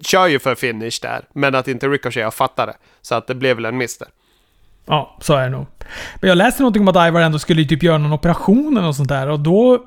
[0.00, 2.76] kör ju för finish där, men att inte Ricochet har fattat det.
[3.02, 4.08] Så att det blev väl en miss där.
[4.86, 5.66] Ja, så är det nog.
[6.20, 8.96] Men jag läste någonting om att Ivar ändå skulle typ göra någon operation eller något
[8.96, 9.84] sånt där och då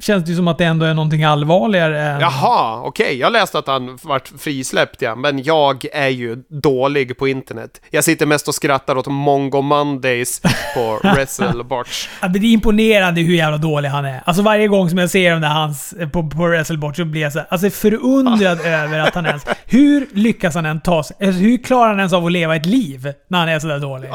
[0.00, 2.20] känns det ju som att det ändå är någonting allvarligare än...
[2.20, 3.16] Jaha, okej.
[3.16, 7.80] Jag läste att han vart frisläppt ja, men jag är ju dålig på internet.
[7.90, 10.40] Jag sitter mest och skrattar åt Mongo Mondays
[10.74, 12.08] på WrestleBotch.
[12.30, 14.22] Det är imponerande hur jävla dålig han är.
[14.24, 17.38] Alltså varje gång som jag ser där hans på, på WrestleBotch så blir jag så
[17.38, 19.46] här, alltså förundrad över att han ens...
[19.64, 21.16] Hur lyckas han ens ta sig...
[21.20, 24.10] Alltså, hur klarar han ens av att leva ett liv när han är sådär dålig?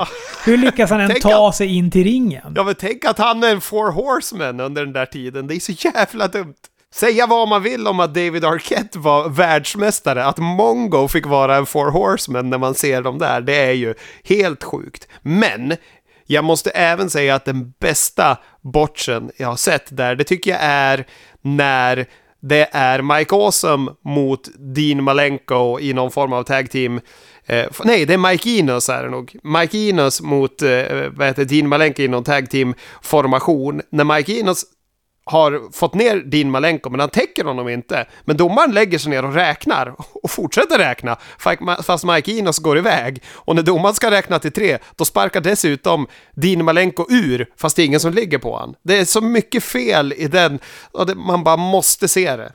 [0.45, 2.53] Hur lyckas han ens ta sig in till ringen?
[2.55, 5.47] Ja, men tänk att han är en four horseman under den där tiden.
[5.47, 6.55] Det är så jävla dumt.
[6.93, 11.65] Säga vad man vill om att David Arquette var världsmästare, att Mongo fick vara en
[11.65, 13.93] four horseman när man ser dem där, det är ju
[14.23, 15.07] helt sjukt.
[15.21, 15.75] Men
[16.25, 20.59] jag måste även säga att den bästa botchen jag har sett där, det tycker jag
[20.61, 21.07] är
[21.41, 22.05] när
[22.41, 27.01] det är Mike Awesome mot Dean Malenko i någon form av tag team.
[27.45, 29.35] Eh, nej, det är Mike Enos är det nog.
[29.43, 33.81] Mike Enos mot eh, vad heter, Dean Malenko i någon tag team formation.
[33.89, 34.65] När Mike Enos
[35.25, 38.05] har fått ner Dean Malenko, men han täcker honom inte.
[38.25, 41.17] Men domaren lägger sig ner och räknar och fortsätter räkna,
[41.83, 43.23] fast Mike Enos går iväg.
[43.33, 47.81] Och när domaren ska räkna till tre, då sparkar dessutom Dean Malenko ur, fast det
[47.81, 48.75] är ingen som ligger på han.
[48.83, 50.59] Det är så mycket fel i den,
[50.91, 52.51] och det, man bara måste se det.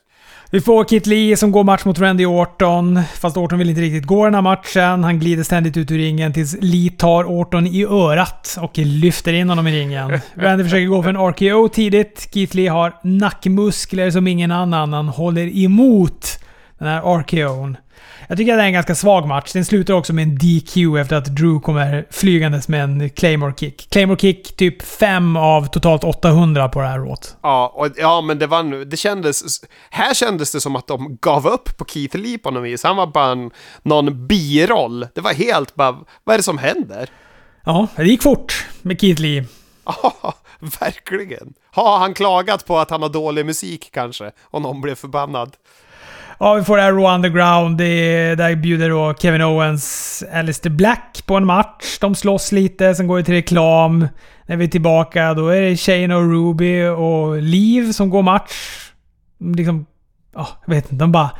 [0.51, 3.01] Vi får Kit Lee som går match mot Randy Orton.
[3.15, 5.05] Fast Orton vill inte riktigt gå den här matchen.
[5.05, 9.49] Han glider ständigt ut ur ringen tills Lee tar Orton i örat och lyfter in
[9.49, 10.21] honom i ringen.
[10.35, 12.29] Randy försöker gå för en RKO tidigt.
[12.35, 14.93] Keith Lee har nackmuskler som ingen annan.
[14.93, 16.39] Han håller emot
[16.79, 17.77] den här RKO'n.
[18.29, 19.53] Jag tycker att det är en ganska svag match.
[19.53, 23.91] Den slutar också med en DQ efter att Drew kommer flygandes med en Claymore kick.
[23.91, 27.37] Claymore kick typ 5 av totalt 800 på det här råt.
[27.43, 29.43] Ja, och, ja men det var nu- det kändes...
[29.91, 32.85] Här kändes det som att de gav upp på Keith Lee på något vis.
[32.85, 33.51] Han var bara en,
[33.83, 35.07] någon biroll.
[35.15, 35.93] Det var helt bara,
[36.25, 37.09] vad är det som händer?
[37.65, 39.45] Ja, det gick fort med Keith Lee.
[39.85, 40.35] Ja,
[40.81, 41.55] verkligen.
[41.73, 44.31] Har han klagat på att han har dålig musik kanske?
[44.43, 45.57] Och någon blev förbannad?
[46.39, 47.79] Ja, vi får det här Raw Underground.
[47.79, 51.99] Det, där bjuder då Kevin Owens Alistair Black på en match.
[52.01, 54.09] De slåss lite, sen går det till reklam.
[54.47, 58.53] När vi är tillbaka, då är det Shane och Ruby och Liv som går match.
[59.39, 59.87] Liksom...
[60.35, 61.05] Ja, jag vet inte.
[61.05, 61.31] De bara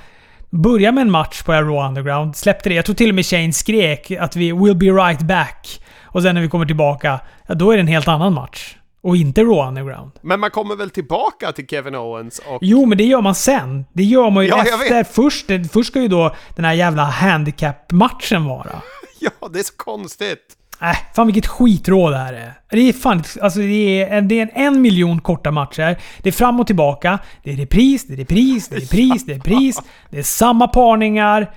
[0.51, 2.37] börjar med en match på det Raw Underground.
[2.37, 2.75] Släppte det.
[2.75, 5.81] Jag tror till och med Shane skrek att vi “We'll be right back”.
[6.03, 8.77] Och sen när vi kommer tillbaka, ja, då är det en helt annan match.
[9.07, 10.13] Och inte Raw Underground.
[10.21, 12.59] Men man kommer väl tillbaka till Kevin Owens och...
[12.61, 13.85] Jo, men det gör man sen.
[13.93, 15.05] Det gör man ju Ja, efter.
[15.05, 18.71] Först, först ska ju då den här jävla handicap-matchen vara.
[19.21, 20.57] Ja, det är så konstigt.
[20.83, 22.53] Äh, fan vilket skitråd det här är.
[22.71, 23.23] Det är fan...
[23.41, 25.99] Alltså det är, det är en, en miljon korta matcher.
[26.23, 27.19] Det är fram och tillbaka.
[27.43, 29.81] Det är repris, det är repris, det är repris, det är repris.
[30.11, 31.55] Det är samma parningar.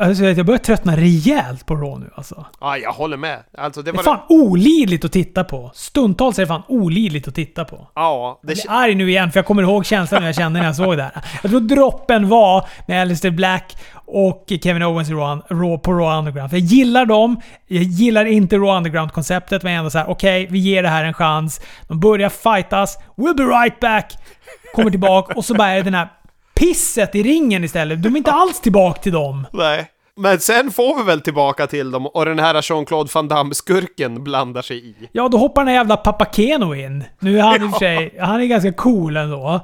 [0.00, 2.46] Alltså jag börjar tröttna rejält på Raw nu alltså.
[2.60, 3.38] Ja, jag håller med.
[3.58, 4.02] Alltså, det Det är var...
[4.02, 5.70] fan olidligt att titta på.
[5.74, 7.88] Stundtals är det fan olidligt att titta på.
[7.94, 8.48] Ja, det...
[8.48, 10.96] Jag blir arg nu igen för jag kommer ihåg känslan jag kände när jag såg
[10.96, 11.12] det här.
[11.42, 16.18] Jag tror droppen var med Alistair Black och Kevin Owens i Raw, Raw, på Raw
[16.18, 16.50] Underground.
[16.50, 17.40] För jag gillar dem.
[17.66, 21.14] Jag gillar inte Raw Underground-konceptet men ändå så här: okej, vi ger det här en
[21.14, 21.60] chans.
[21.88, 22.98] De börjar fightas.
[23.16, 24.12] We'll be right back!
[24.74, 26.08] Kommer tillbaka och så bara är det den här
[26.60, 28.02] pisset i ringen istället.
[28.02, 29.46] De är inte alls tillbaka till dem.
[29.52, 29.86] Nej.
[30.16, 34.62] Men sen får vi väl tillbaka till dem och den här Jean-Claude Van Damme-skurken blandar
[34.62, 34.94] sig i.
[35.12, 37.04] Ja, då hoppar den här jävla Papa Keno in.
[37.18, 38.16] Nu är han i och för sig...
[38.20, 39.60] Han är ganska cool ändå.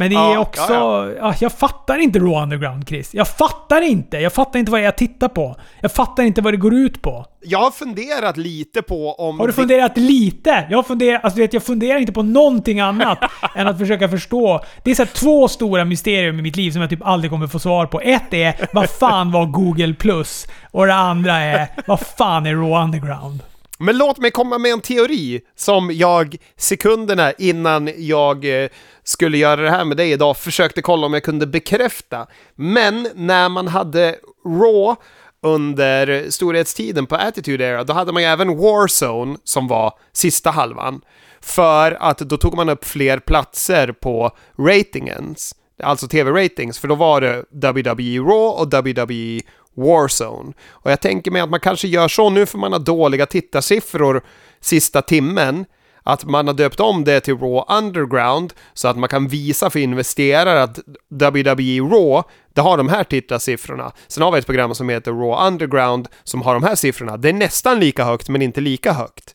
[0.00, 0.72] Men det är Ja, också...
[0.72, 3.14] ja, Ja, jag fattar inte Raw Underground, Chris.
[3.14, 4.18] Jag fattar inte.
[4.18, 5.56] Jag fattar inte vad jag tittar på.
[5.80, 7.26] Jag fattar inte vad det går ut på.
[7.42, 9.40] Jag har funderat lite på om...
[9.40, 10.66] Har du funderat lite?
[10.70, 13.18] Jag funderar, alltså vet, jag funderar inte på någonting annat
[13.54, 14.64] än att försöka förstå.
[14.84, 17.58] Det är så två stora mysterier i mitt liv som jag typ aldrig kommer få
[17.58, 18.00] svar på.
[18.00, 20.46] Ett är vad fan var Google Plus?
[20.70, 23.40] Och det andra är vad fan är Raw Underground?
[23.82, 28.68] Men låt mig komma med en teori som jag sekunderna innan jag eh,
[29.04, 32.26] skulle göra det här med dig idag försökte kolla om jag kunde bekräfta.
[32.54, 34.96] Men när man hade Raw
[35.42, 41.00] under storhetstiden på Attitude Era, då hade man ju även Warzone som var sista halvan.
[41.40, 47.20] För att då tog man upp fler platser på ratingens, alltså tv-ratings, för då var
[47.20, 49.40] det WWE Raw och WWE
[49.76, 50.52] Warzone.
[50.70, 54.22] Och jag tänker mig att man kanske gör så nu för man har dåliga tittarsiffror
[54.60, 55.64] sista timmen,
[56.02, 59.78] att man har döpt om det till Raw Underground så att man kan visa för
[59.78, 62.22] investerare att WWE Raw,
[62.54, 63.92] det har de här tittarsiffrorna.
[64.06, 67.16] Sen har vi ett program som heter Raw Underground som har de här siffrorna.
[67.16, 69.34] Det är nästan lika högt men inte lika högt.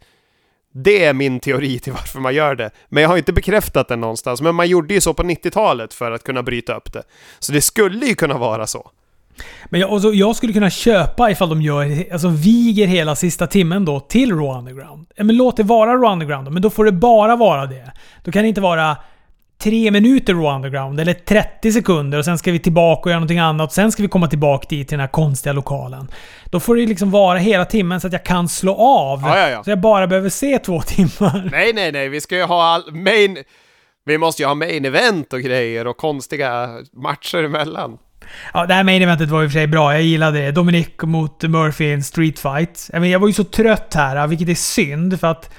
[0.74, 2.72] Det är min teori till varför man gör det.
[2.90, 4.42] Men jag har inte bekräftat den någonstans.
[4.42, 7.04] Men man gjorde ju så på 90-talet för att kunna bryta upp det.
[7.40, 8.92] Så det skulle ju kunna vara så.
[9.66, 13.48] Men jag, och så, jag skulle kunna köpa ifall de gör, alltså viger hela sista
[13.48, 15.08] timmen då till Raw Underground.
[15.18, 17.92] Men låt det vara Raw Underground då, men då får det bara vara det.
[18.24, 18.98] Då kan det inte vara
[19.58, 23.40] tre minuter Raw Underground eller 30 sekunder och sen ska vi tillbaka och göra någonting
[23.40, 23.74] annat.
[23.74, 26.08] Sen ska vi komma tillbaka dit till den här konstiga lokalen.
[26.46, 29.22] Då får det liksom vara hela timmen så att jag kan slå av.
[29.22, 29.64] Ja, ja, ja.
[29.64, 31.50] Så jag bara behöver se två timmar.
[31.52, 33.38] Nej, nej, nej, vi ska ju ha all main...
[34.08, 37.98] Vi måste ju ha main event och grejer och konstiga matcher emellan.
[38.54, 39.94] Ja, det här main eventet var i och för sig bra.
[39.94, 40.52] Jag gillade det.
[40.52, 42.90] Dominic mot Murphy i en street fight.
[42.92, 45.50] Jag, menar, jag var ju så trött här, vilket är synd för att...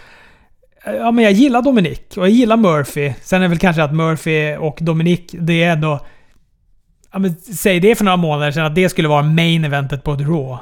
[0.84, 3.12] Ja, men jag gillar Dominic och jag gillar Murphy.
[3.22, 6.06] Sen är det väl kanske att Murphy och Dominic, det är ändå...
[7.12, 10.12] Ja, men säg det för några månader sedan att det skulle vara main eventet på
[10.12, 10.58] ett Raw.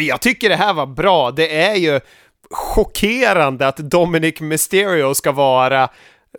[0.00, 1.30] Jag tycker det här var bra.
[1.30, 2.00] Det är ju
[2.50, 5.88] chockerande att Dominic Mysterio ska vara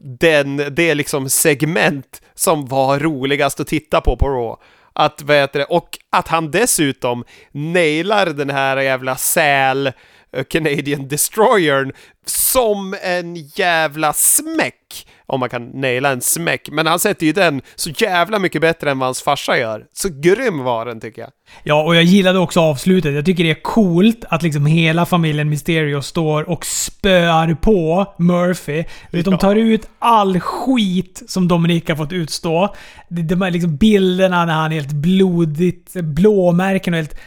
[0.02, 4.56] den, det liksom segment som var roligast att titta på på Raw.
[4.94, 9.92] Att, vad heter det, och att han dessutom nailar den här jävla säl
[10.32, 11.92] eh, Canadian Destroyern
[12.26, 15.08] som en jävla smäck.
[15.26, 16.70] Om man kan naila en smäck.
[16.72, 19.86] Men han sätter ju den så jävla mycket bättre än vad hans farsa gör.
[19.94, 21.32] Så grym var den tycker jag.
[21.64, 23.14] Ja, och jag gillade också avslutet.
[23.16, 28.84] Jag tycker det är coolt att liksom hela familjen Mysterio står och spöar på Murphy.
[29.12, 32.76] Vet, De tar ut all skit som Dominic har fått utstå.
[33.10, 37.20] De, här liksom bilderna när han är helt blodigt, blåmärken och helt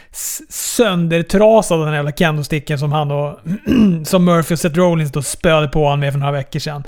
[0.48, 3.38] söndertrasad av den här jävla candlesticken som han och...
[4.04, 6.84] som Murphy och Seth Rollins då spöade på honom med för några veckor sedan.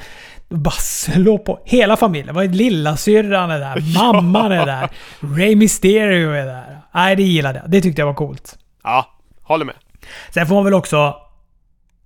[0.49, 2.35] Bara slå på hela familjen.
[2.35, 4.89] Vad är Lillasyrran är där, mamman är där,
[5.21, 6.79] Ray Mysterio är där.
[6.95, 7.71] Nej, det gillade jag.
[7.71, 8.59] Det tyckte jag var coolt.
[8.83, 9.07] Ja,
[9.43, 9.75] håller med.
[10.31, 11.17] Sen får man väl också...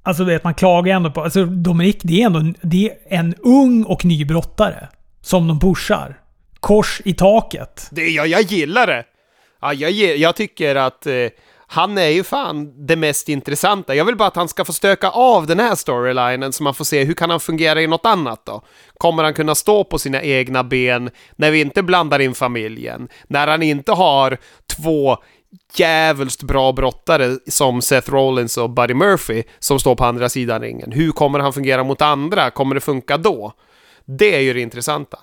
[0.03, 1.23] Alltså vet man klagar ändå på...
[1.23, 4.89] Alltså Dominic, det är ändå det är en ung och ny brottare.
[5.21, 6.21] Som de pushar.
[6.61, 7.89] Kors i taket.
[7.91, 9.05] Det, ja, jag gillar det.
[9.61, 11.13] Ja, jag, jag tycker att eh,
[11.73, 13.95] han är ju fan det mest intressanta.
[13.95, 16.85] Jag vill bara att han ska få stöka av den här storylinen så man får
[16.85, 18.63] se hur kan han fungera i något annat då?
[18.99, 23.09] Kommer han kunna stå på sina egna ben när vi inte blandar in familjen?
[23.27, 24.39] När han inte har
[24.77, 25.17] två
[25.75, 30.93] jävligt bra brottare som Seth Rollins och Buddy Murphy som står på andra sidan ringen.
[30.93, 32.51] Hur kommer han fungera mot andra?
[32.51, 33.53] Kommer det funka då?
[34.19, 35.19] Det är ju det intressanta.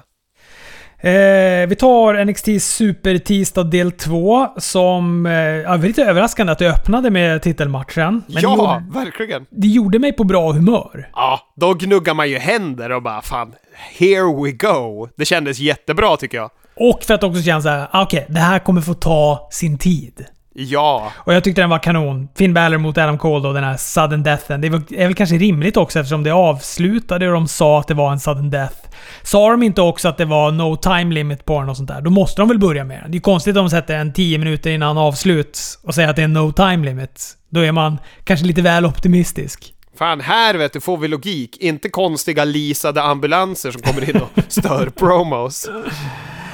[1.02, 5.26] Eh, vi tar NXT Super Tisdag del 2 som...
[5.26, 8.24] Eh, ja, var lite överraskande att det öppnade med titelmatchen.
[8.28, 9.46] Men det, ja, gjorde, verkligen.
[9.50, 11.10] det gjorde mig på bra humör.
[11.16, 13.54] Ja, då gnuggar man ju händer och bara fan,
[14.00, 15.10] here we go.
[15.16, 16.52] Det kändes jättebra tycker jag.
[16.76, 20.26] Och för att också känna såhär, ah, okej, det här kommer få ta sin tid.
[20.62, 22.28] Ja, Och jag tyckte den var kanon.
[22.38, 24.62] Finn Balor mot Adam Cole då, den här sudden deathen.
[24.62, 27.94] Det var- är väl kanske rimligt också eftersom det avslutade och de sa att det
[27.94, 28.76] var en sudden death.
[29.24, 32.02] Sa de inte också att det var no time limit på den och sånt där,
[32.02, 33.12] då måste de väl börja med den.
[33.12, 36.24] Det är konstigt om de sätter en 10 minuter innan avslut och säger att det
[36.24, 37.36] är no time limit.
[37.50, 39.74] Då är man kanske lite väl optimistisk.
[39.98, 41.58] fan här vet du får vi logik.
[41.58, 45.70] Inte konstiga leasade ambulanser som kommer in och stör promos.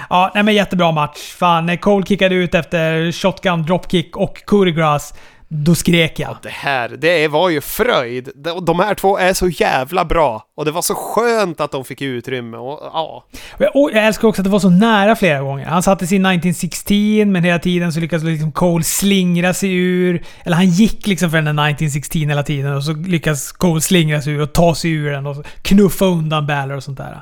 [0.10, 1.18] Ja, nej men jättebra match.
[1.20, 4.38] Fan, när Cole kickade ut efter shotgun, dropkick och
[4.76, 5.16] grace,
[5.48, 6.38] då skrek jag.
[6.44, 8.30] Det här, det var ju fröjd.
[8.62, 10.44] De- här två är så jävla bra.
[10.58, 12.58] Och det var så skönt att de fick utrymme.
[12.58, 13.26] Och, ja.
[13.54, 15.66] Och jag, och älskar också att det var så nära flera gånger.
[15.66, 20.24] Han satte sin 1916, men hela tiden så lyckades liksom Cole slingra sig ur.
[20.44, 24.22] Eller han gick liksom för den där 1916 hela tiden och så lyckas Cole slingra
[24.22, 27.22] sig ur och ta sig ur den och knuffa undan Balor och sånt där.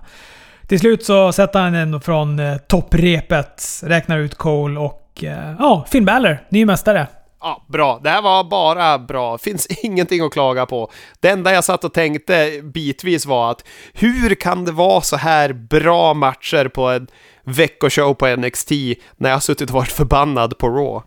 [0.68, 5.24] Till slut så sätter han den från eh, topprepet, räknar ut Cole och...
[5.24, 7.07] Eh, ja, Finn Balor, ny mästare.
[7.39, 7.99] Ja, bra.
[8.03, 9.38] Det här var bara bra.
[9.38, 10.91] Finns ingenting att klaga på.
[11.20, 15.53] Det enda jag satt och tänkte bitvis var att hur kan det vara så här
[15.53, 17.07] bra matcher på en
[17.43, 18.72] veckoshow på NXT
[19.18, 21.05] när jag har suttit och varit förbannad på Raw?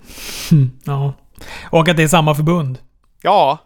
[0.84, 1.12] Ja.
[1.70, 2.78] Och att det är samma förbund.
[3.22, 3.58] Ja,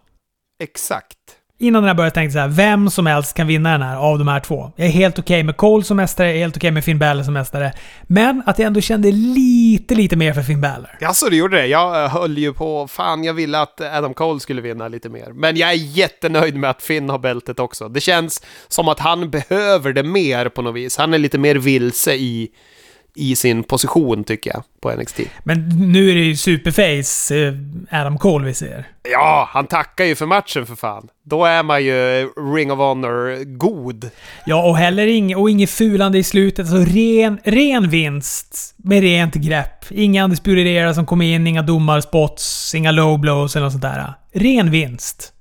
[0.63, 1.17] exakt.
[1.63, 3.97] Innan den här började tänkte jag så här, vem som helst kan vinna den här
[3.97, 4.73] av de här två.
[4.77, 7.23] Jag är helt okej med Cole som mästare, jag är helt okej med Finn Balor
[7.23, 7.73] som mästare.
[8.03, 10.91] Men att jag ändå kände lite, lite mer för Finn Balor.
[11.01, 11.67] Ja, så du gjorde det.
[11.67, 15.33] Jag eh, höll ju på, fan jag ville att Adam Cole skulle vinna lite mer.
[15.33, 17.89] Men jag är jättenöjd med att Finn har bältet också.
[17.89, 20.97] Det känns som att han behöver det mer på något vis.
[20.97, 22.49] Han är lite mer vilse i,
[23.15, 25.21] i sin position tycker jag på NXT.
[25.45, 28.85] Men nu är det ju superface eh, Adam Cole vi ser.
[29.13, 31.09] Ja, han tackar ju för matchen för fan.
[31.25, 34.11] Då är man ju Ring of Honor god.
[34.47, 36.73] Ja, och heller inget, och inget fulande i slutet.
[36.73, 39.85] Alltså ren, ren vinst med rent grepp.
[39.91, 44.15] Inga undisputed som kommer in, inga domarspots, inga low blows eller något sånt där.
[44.33, 45.33] Ren vinst.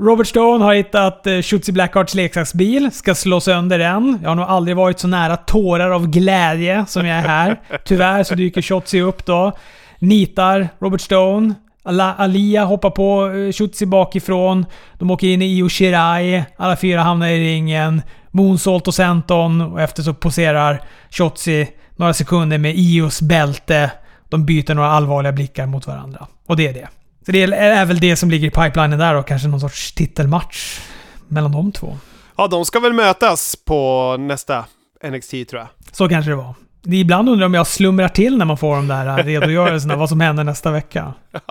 [0.00, 4.18] Robert Stone har hittat eh, Shotzi Blackhearts leksaksbil, ska slå sönder den.
[4.22, 7.60] Jag har nog aldrig varit så nära tårar av glädje som jag är här.
[7.84, 9.52] Tyvärr så dyker Shotzi upp då.
[9.98, 11.54] Nitar Robert Stone.
[11.82, 14.66] Alia hoppar på eh, Shotzi bakifrån.
[14.98, 16.44] De åker in i Io Shirai.
[16.56, 18.02] Alla fyra hamnar i ringen.
[18.30, 23.90] Moonsault och Senton och efter så poserar Shotzi några sekunder med Ios bälte.
[24.28, 26.26] De byter några allvarliga blickar mot varandra.
[26.46, 26.88] Och det är det.
[27.28, 30.80] Så det är väl det som ligger i pipelinen där och kanske någon sorts titelmatch
[31.26, 31.98] mellan de två.
[32.36, 34.64] Ja, de ska väl mötas på nästa
[35.10, 35.68] NXT tror jag.
[35.92, 36.54] Så kanske det var.
[36.86, 40.20] Ibland undrar jag om jag slumrar till när man får de där redogörelserna vad som
[40.20, 41.14] händer nästa vecka.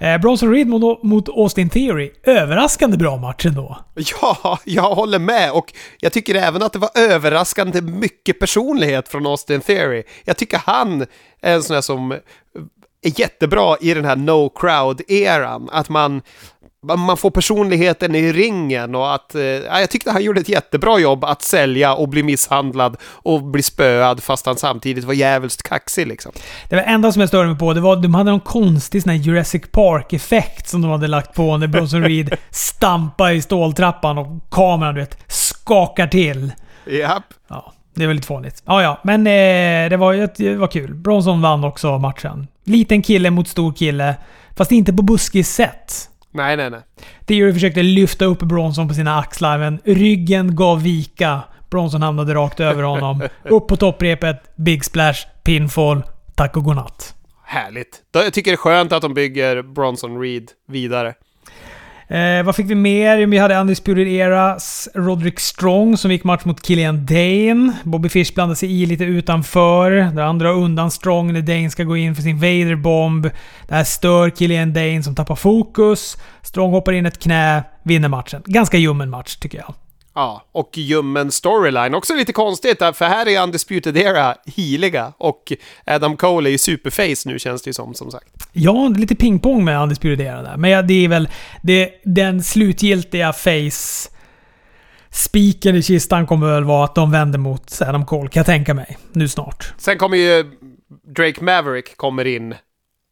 [0.00, 2.10] Eh, Bronson Reed mot, mot Austin Theory.
[2.22, 3.78] Överraskande bra match ändå.
[3.94, 9.26] Ja, jag håller med och jag tycker även att det var överraskande mycket personlighet från
[9.26, 10.02] Austin Theory.
[10.24, 11.02] Jag tycker han
[11.42, 12.18] är en sån här som
[13.02, 15.68] är jättebra i den här no crowd-eran.
[15.72, 16.22] Att man,
[16.82, 19.34] man får personligheten i ringen och att...
[19.34, 23.62] Eh, jag tyckte han gjorde ett jättebra jobb att sälja och bli misshandlad och bli
[23.62, 26.32] spöad fast han samtidigt var jävligt kaxig liksom.
[26.68, 29.10] Det var enda som jag störde mig på, det var de hade någon konstig sån
[29.10, 34.26] här Jurassic Park-effekt som de hade lagt på när Bronson Reed stampar i ståltrappan och
[34.50, 36.52] kameran du vet, skakar till.
[36.86, 37.24] Japp.
[37.48, 37.72] Ja.
[37.94, 38.62] Det var lite fånigt.
[38.66, 39.00] Ja, ja.
[39.02, 40.94] Men eh, det, var, det var kul.
[40.94, 42.46] Bronson vann också matchen.
[42.68, 44.14] Liten kille mot stor kille.
[44.56, 46.08] Fast inte på buskis sätt.
[46.30, 46.80] Nej, nej, nej.
[47.26, 51.40] Theory försökte lyfta upp Bronson på sina axlar, men ryggen gav vika.
[51.70, 53.22] Bronson hamnade rakt över honom.
[53.44, 56.02] upp på topprepet, big splash, pinfall,
[56.34, 57.14] tack och godnatt.
[57.44, 58.02] Härligt.
[58.12, 61.14] Jag tycker det är skönt att de bygger Bronson Reed vidare.
[62.08, 63.26] Eh, vad fick vi mer?
[63.26, 67.72] Vi hade Undisputed Eras Roderick Strong som gick match mot Killian Dane.
[67.84, 69.90] Bobby Fish blandade sig i lite utanför.
[69.90, 73.30] Där han drar undan Strong när Dane ska gå in för sin Vader-bomb.
[73.68, 76.16] Det här stör Killian Dane som tappar fokus.
[76.42, 78.42] Strong hoppar in ett knä, vinner matchen.
[78.46, 79.74] Ganska ljummen match tycker jag.
[80.18, 81.94] Ja, och ljummen storyline.
[81.94, 85.52] Också lite konstigt, för här är Undisputed Era heliga och
[85.86, 88.28] Adam Cole är ju superface nu känns det ju som, som sagt.
[88.52, 90.56] Ja, lite pingpong med Undisputed Era där.
[90.56, 91.28] Men det är väl
[91.62, 94.10] det, den slutgiltiga face...
[95.10, 98.74] Spiken i kistan kommer väl vara att de vänder mot Adam Cole, kan jag tänka
[98.74, 98.98] mig.
[99.12, 99.74] Nu snart.
[99.78, 100.44] Sen kommer ju
[101.14, 102.54] Drake Maverick kommer in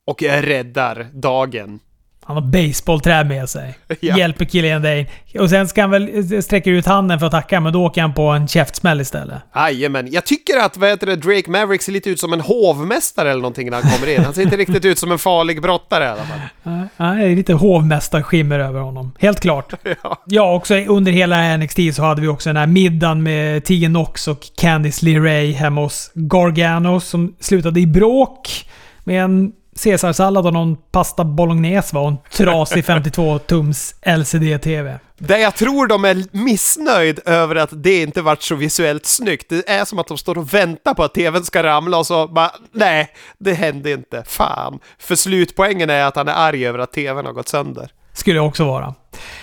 [0.06, 1.80] och räddar dagen.
[2.26, 3.78] Han har baseballträ med sig.
[4.00, 4.18] Ja.
[4.18, 5.06] Hjälper Killian Dane.
[5.38, 8.14] Och sen ska han väl sträcka ut handen för att tacka, men då åker han
[8.14, 9.42] på en käftsmäll istället.
[9.54, 10.12] Jajamän.
[10.12, 13.40] Jag tycker att vad heter det, Drake Maverick ser lite ut som en hovmästare eller
[13.40, 14.24] någonting när han kommer in.
[14.24, 16.40] Han ser inte riktigt ut som en farlig brottare i alla fall.
[16.96, 19.12] Nej, det är lite hovmästarskimmer över honom.
[19.18, 19.72] Helt klart.
[20.02, 20.22] ja.
[20.26, 24.28] ja, också under hela NXT så hade vi också den här middagen med Tegan Knox
[24.28, 28.68] och Candice LeRae hemma hos Gargano som slutade i bråk
[29.04, 29.52] med en
[29.84, 34.98] caesarsallad och någon pasta bolognese var och en trasig 52-tums LCD-TV.
[35.18, 39.48] Där jag tror de är missnöjd över att det inte varit så visuellt snyggt.
[39.48, 42.28] Det är som att de står och väntar på att TVn ska ramla och så
[42.28, 43.08] bara nej,
[43.38, 44.22] det hände inte.
[44.26, 44.78] Fan.
[44.98, 47.90] För slutpoängen är att han är arg över att TVn har gått sönder.
[48.12, 48.94] Skulle också vara.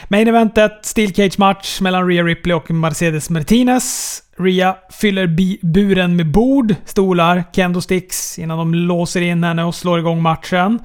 [0.07, 4.22] Main eventet, Steel Cage match mellan Rhea Ripley och Mercedes Martinez.
[4.37, 5.27] Ria fyller
[5.61, 10.79] buren med bord, stolar, kendo sticks innan de låser in henne och slår igång matchen.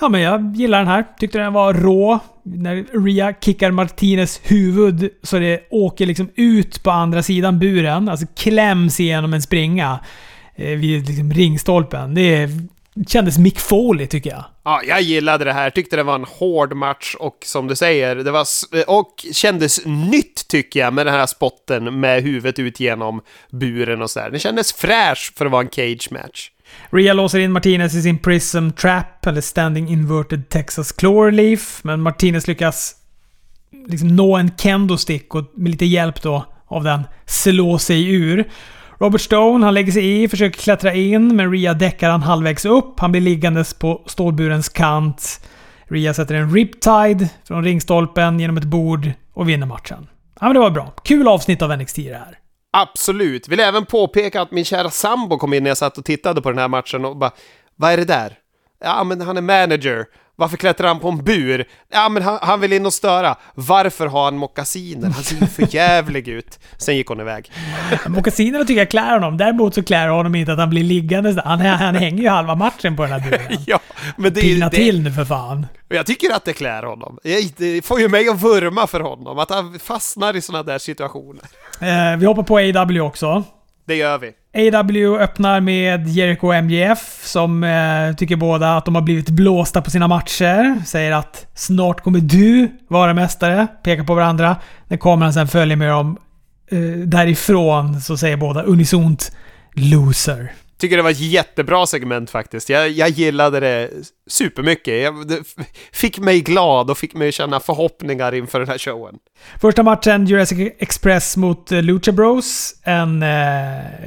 [0.00, 1.04] Ja, men jag gillar den här.
[1.18, 2.18] Tyckte den var rå.
[2.42, 8.08] När Ria kickar Martinez huvud så det åker liksom ut på andra sidan buren.
[8.08, 9.98] Alltså kläms igenom en springa.
[10.54, 12.14] Eh, vid liksom ringstolpen.
[12.14, 12.50] Det är
[13.08, 14.44] kändes Mick Foley tycker jag.
[14.64, 15.70] Ja, jag gillade det här.
[15.70, 18.46] Tyckte det var en hård match och som du säger, det var
[18.86, 24.10] och kändes nytt tycker jag med den här spotten med huvudet ut genom buren och
[24.10, 24.30] sådär.
[24.30, 26.50] Det kändes fräsch för att vara en cage match.
[26.90, 32.48] Rhea låser in Martinez i sin Prism Trap, eller Standing Inverted Texas Cloverleaf, men Martinez
[32.48, 32.94] lyckas
[33.86, 38.50] liksom nå en kendo stick och med lite hjälp då av den slå sig ur.
[39.02, 43.00] Robert Stone, han lägger sig i, försöker klättra in, men Ria däckar han halvvägs upp.
[43.00, 45.46] Han blir liggandes på stålburens kant.
[45.84, 50.08] Ria sätter en riptide från ringstolpen genom ett bord och vinner matchen.
[50.40, 50.94] Ja, men det var bra.
[51.04, 52.38] Kul avsnitt av NXT det här.
[52.72, 53.48] Absolut.
[53.48, 56.50] Vill även påpeka att min kära sambo kom in när jag satt och tittade på
[56.50, 57.30] den här matchen och bara
[57.76, 58.34] Vad är det där?
[58.84, 60.04] Ja, men han är manager.
[60.40, 61.64] Varför klättrar han på en bur?
[61.92, 63.36] Ja, men han, han vill in och störa.
[63.54, 65.10] Varför har han mockasiner?
[65.10, 66.58] Han ser ju för jävlig ut.
[66.76, 67.52] Sen gick hon iväg.
[68.06, 69.36] Mockasinerna tycker jag klär honom.
[69.36, 71.42] Däremot så klär honom inte att han blir liggande.
[71.44, 73.58] Han, han hänger ju halva matchen på den här buren.
[73.66, 73.80] Ja,
[74.16, 75.66] men det, Pigna det, till nu för fan.
[75.88, 77.18] Jag tycker att det klär honom.
[77.56, 81.44] Det får ju mig att vurma för honom, att han fastnar i sådana där situationer.
[81.80, 83.44] Eh, vi hoppar på AW också.
[83.86, 84.32] Det gör vi.
[84.54, 89.82] AW öppnar med Jericho och MJF som eh, tycker båda att de har blivit blåsta
[89.82, 90.82] på sina matcher.
[90.86, 93.66] Säger att snart kommer du vara mästare.
[93.82, 94.56] Pekar på varandra.
[94.88, 96.18] När kameran sen följer med dem
[96.70, 99.36] eh, därifrån så säger båda unisont
[99.74, 100.52] “loser”.
[100.80, 102.68] Tycker det var ett jättebra segment faktiskt.
[102.68, 103.90] Jag, jag gillade det
[104.26, 105.02] supermycket.
[105.02, 105.38] Jag, det
[105.92, 109.14] fick mig glad och fick mig känna förhoppningar inför den här showen.
[109.60, 112.74] Första matchen Jurassic Express mot eh, Lucha Bros.
[112.82, 113.28] En eh,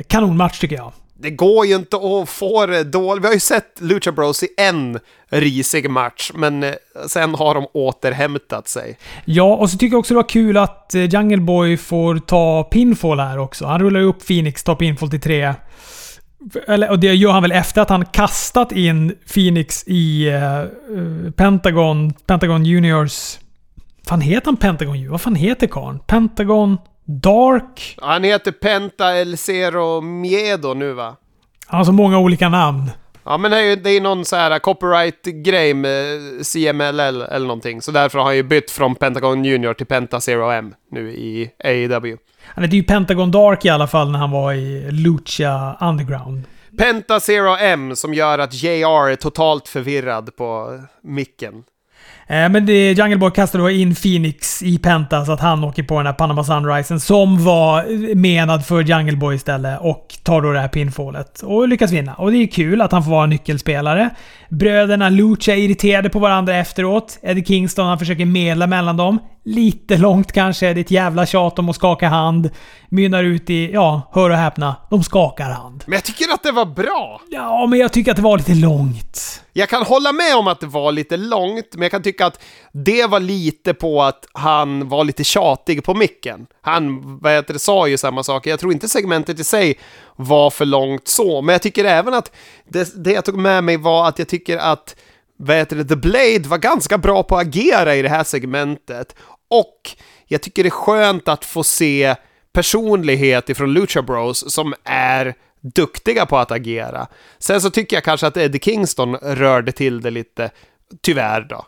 [0.08, 0.92] kanonmatch tycker jag.
[1.24, 3.24] Det går ju inte att få det dåligt.
[3.24, 6.74] Vi har ju sett Lucha Bros i en risig match, men eh,
[7.08, 8.98] sen har de återhämtat sig.
[9.26, 12.64] Ja, och så tycker jag också det var kul att eh, Jungle Boy får ta
[12.64, 13.66] pinfall här också.
[13.66, 15.54] Han rullar ju upp Phoenix, tar pinfall till tre.
[16.68, 22.14] Eller, och det gör han väl efter att han kastat in Phoenix i eh, Pentagon,
[22.14, 23.40] Pentagon Juniors...
[24.08, 25.12] fan heter han Pentagon Junior?
[25.12, 26.00] Vad fan heter karln?
[26.00, 27.96] Pentagon Dark?
[28.02, 31.16] Han heter Penta El Zero Miedo nu va?
[31.68, 32.92] Han har så många olika namn.
[33.26, 37.82] Ja men det är ju det är någon så här copyright-grej med CMLL eller någonting.
[37.82, 41.52] Så därför har han ju bytt från Pentagon Junior till Penta Zero M nu i
[41.64, 42.18] AEW.
[42.46, 46.44] Han hette ju Pentagon Dark i alla fall när han var i Lucha Underground.
[46.78, 51.64] Penta Zero M som gör att JR är totalt förvirrad på micken.
[52.28, 55.84] Eh, men det, Jungle Boy kastade då in Phoenix i Penta så att han åker
[55.84, 60.52] på den här Panama Sunrisen som var menad för Jungle Boy istället och tar då
[60.52, 62.14] det här pinfallet och lyckas vinna.
[62.14, 64.10] Och det är kul att han får vara nyckelspelare.
[64.54, 67.20] Bröderna Lucha är irriterade på varandra efteråt.
[67.22, 69.20] Eddie Kingston han försöker medla mellan dem.
[69.46, 70.74] Lite långt kanske.
[70.74, 72.50] Det är ett jävla tjat om att skaka hand.
[72.90, 75.84] Mynnar ut i, ja, hör och häpna, de skakar hand.
[75.88, 77.22] Men jag tycker att det var bra!
[77.30, 79.44] Ja, men jag tycker att det var lite långt.
[79.54, 82.44] Jag kan hålla med om att det var lite långt, men jag kan tycka att
[82.72, 86.46] det var lite på att han var lite tjatig på micken.
[86.62, 88.48] Han, vad heter det, sa ju samma sak.
[88.48, 89.80] Jag tror inte segmentet i sig
[90.16, 92.32] var för långt så, men jag tycker även att
[92.70, 94.96] det, det jag tog med mig var att jag tycker att,
[95.38, 99.16] vad heter det, The Blade var ganska bra på att agera i det här segmentet.
[99.48, 99.92] Och
[100.28, 102.16] jag tycker det är skönt att få se
[102.54, 107.08] personlighet ifrån Lucha Bros som är duktiga på att agera.
[107.40, 110.52] Sen så tycker jag kanske att Eddie Kingston rörde till det lite,
[111.02, 111.66] tyvärr då.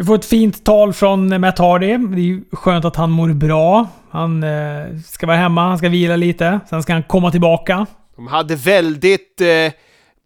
[0.00, 1.96] Vi får ett fint tal från Matt Hardy.
[1.96, 3.88] Det är ju skönt att han mår bra.
[4.10, 6.60] Han eh, ska vara hemma, han ska vila lite.
[6.70, 7.86] Sen ska han komma tillbaka.
[8.16, 9.72] De hade väldigt eh,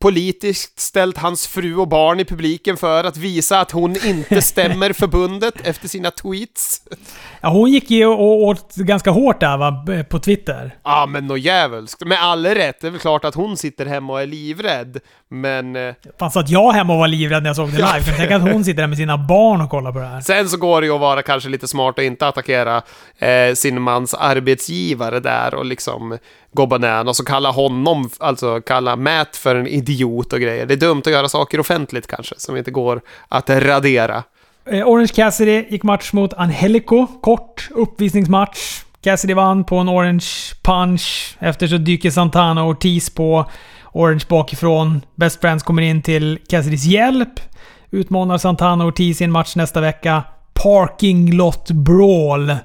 [0.01, 4.92] politiskt ställt hans fru och barn i publiken för att visa att hon inte stämmer
[4.92, 6.82] förbundet efter sina tweets.
[7.44, 10.76] Ja, hon gick ju åt ganska hårt där va, på Twitter.
[10.84, 12.04] Ja, men nå djävulskt.
[12.04, 14.98] Med all rätt, det är väl klart att hon sitter hemma och är livrädd,
[15.30, 15.76] men...
[15.76, 18.16] Eh, Fan, så att jag hemma och var livrädd när jag såg det live.
[18.16, 20.20] Tänker att hon sitter där med sina barn och kollar på det här.
[20.20, 22.82] Sen så går det ju att vara kanske lite smart och inte attackera
[23.18, 26.18] eh, sin mans arbetsgivare där och liksom
[26.52, 30.66] gå bananas och kalla honom, alltså kalla Matt för en idiot och grejer.
[30.66, 34.22] Det är dumt att göra saker offentligt kanske, som inte går att radera.
[34.66, 37.07] Eh, orange Cassidy gick match mot Angelico.
[37.07, 38.82] Kort uppvisningsmatch.
[39.01, 40.27] Cassidy vann på en Orange
[40.62, 41.36] Punch.
[41.39, 43.51] Efter så dyker Santana och Ortiz på
[43.93, 45.01] Orange bakifrån.
[45.15, 47.41] Best Friends kommer in till Cassidys hjälp.
[47.91, 50.23] Utmanar Santana och Ortiz i en match nästa vecka.
[50.53, 52.57] Parking Lot Brawl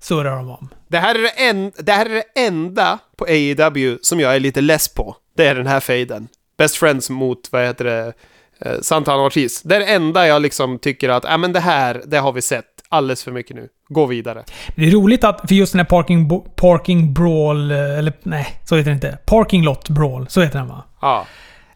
[0.00, 0.68] surrar de om.
[0.88, 4.40] Det här, är det, en, det här är det enda på AEW som jag är
[4.40, 5.16] lite less på.
[5.36, 6.28] Det är den här fejden.
[6.58, 8.12] Best Friends mot, vad heter det,
[8.60, 9.62] eh, Santana Ortiz.
[9.62, 12.42] Det är det enda jag liksom tycker att, ja men det här, det har vi
[12.42, 13.68] sett alldeles för mycket nu.
[13.88, 14.44] Gå vidare.
[14.76, 18.76] Det är roligt att, för just den här Parking, parking Brawl, eh, eller nej, så
[18.76, 19.18] heter det inte.
[19.26, 20.84] Parking Lot Brawl, så heter den va?
[21.00, 21.26] Ja.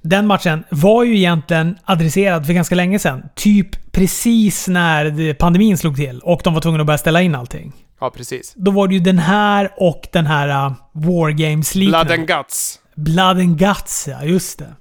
[0.03, 3.23] Den matchen var ju egentligen adresserad för ganska länge sedan.
[3.35, 7.73] Typ precis när pandemin slog till och de var tvungna att börja ställa in allting.
[8.01, 8.53] Ja, precis.
[8.57, 12.79] Då var det ju den här och den här uh, War games Blood and Guts.
[12.95, 14.25] Blood and Guts, ja.
[14.25, 14.75] Just det.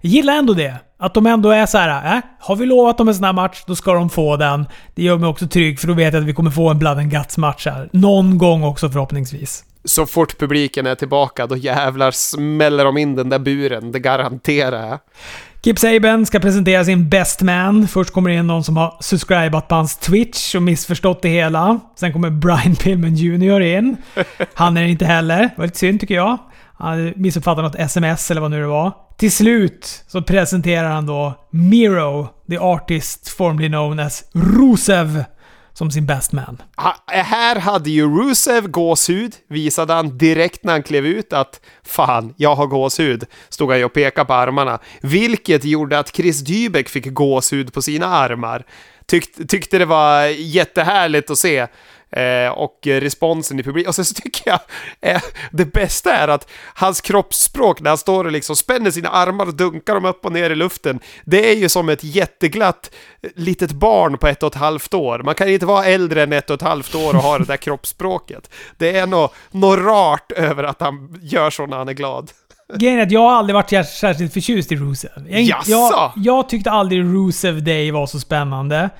[0.00, 0.74] Jag gillar ändå det.
[0.98, 3.62] Att de ändå är så här, äh, har vi lovat dem en sån här match,
[3.66, 4.66] då ska de få den.
[4.94, 6.98] Det gör mig också trygg, för då vet jag att vi kommer få en Blood
[6.98, 7.88] and Guts-match här.
[7.92, 9.64] Någon gång också förhoppningsvis.
[9.84, 13.92] Så fort publiken är tillbaka, då jävlar smäller de in den där buren.
[13.92, 14.98] Det garanterar jag.
[15.62, 17.88] Kip Saban ska presentera sin Best Man.
[17.88, 21.80] Först kommer det in någon som har subscribat på hans Twitch och missförstått det hela.
[21.96, 23.96] Sen kommer Brian Pillman Jr in.
[24.54, 25.38] Han är det inte heller.
[25.38, 26.38] Det var lite synd tycker jag.
[26.78, 28.92] Han missuppfattade något sms eller vad nu det var.
[29.18, 35.24] Till slut så presenterar han då Miro, the artist formerly known as Rusev,
[35.72, 36.62] som sin best man.
[36.76, 42.34] Ha, här hade ju Rusev gåshud, visade han direkt när han klev ut att fan,
[42.36, 44.78] jag har gåshud, stod han ju och pekade på armarna.
[45.00, 48.64] Vilket gjorde att Chris Dybeck fick gåshud på sina armar.
[49.06, 51.66] Tyck, tyckte det var jättehärligt att se.
[52.10, 53.88] Eh, och responsen i publiken.
[53.88, 54.60] Och sen så tycker jag
[55.00, 55.22] eh,
[55.52, 59.54] det bästa är att hans kroppsspråk när han står och liksom spänner sina armar och
[59.54, 61.00] dunkar dem upp och ner i luften.
[61.24, 62.90] Det är ju som ett jätteglatt
[63.22, 65.22] eh, litet barn på ett och ett halvt år.
[65.24, 67.56] Man kan inte vara äldre än ett och ett halvt år och ha det där
[67.56, 68.50] kroppsspråket.
[68.76, 72.30] Det är något, något rart över att han gör så när han är glad.
[72.74, 75.10] Grejen är att jag har aldrig varit särskilt förtjust i Rusev.
[75.28, 78.90] Jag, jag, jag tyckte aldrig Rusev Day var så spännande.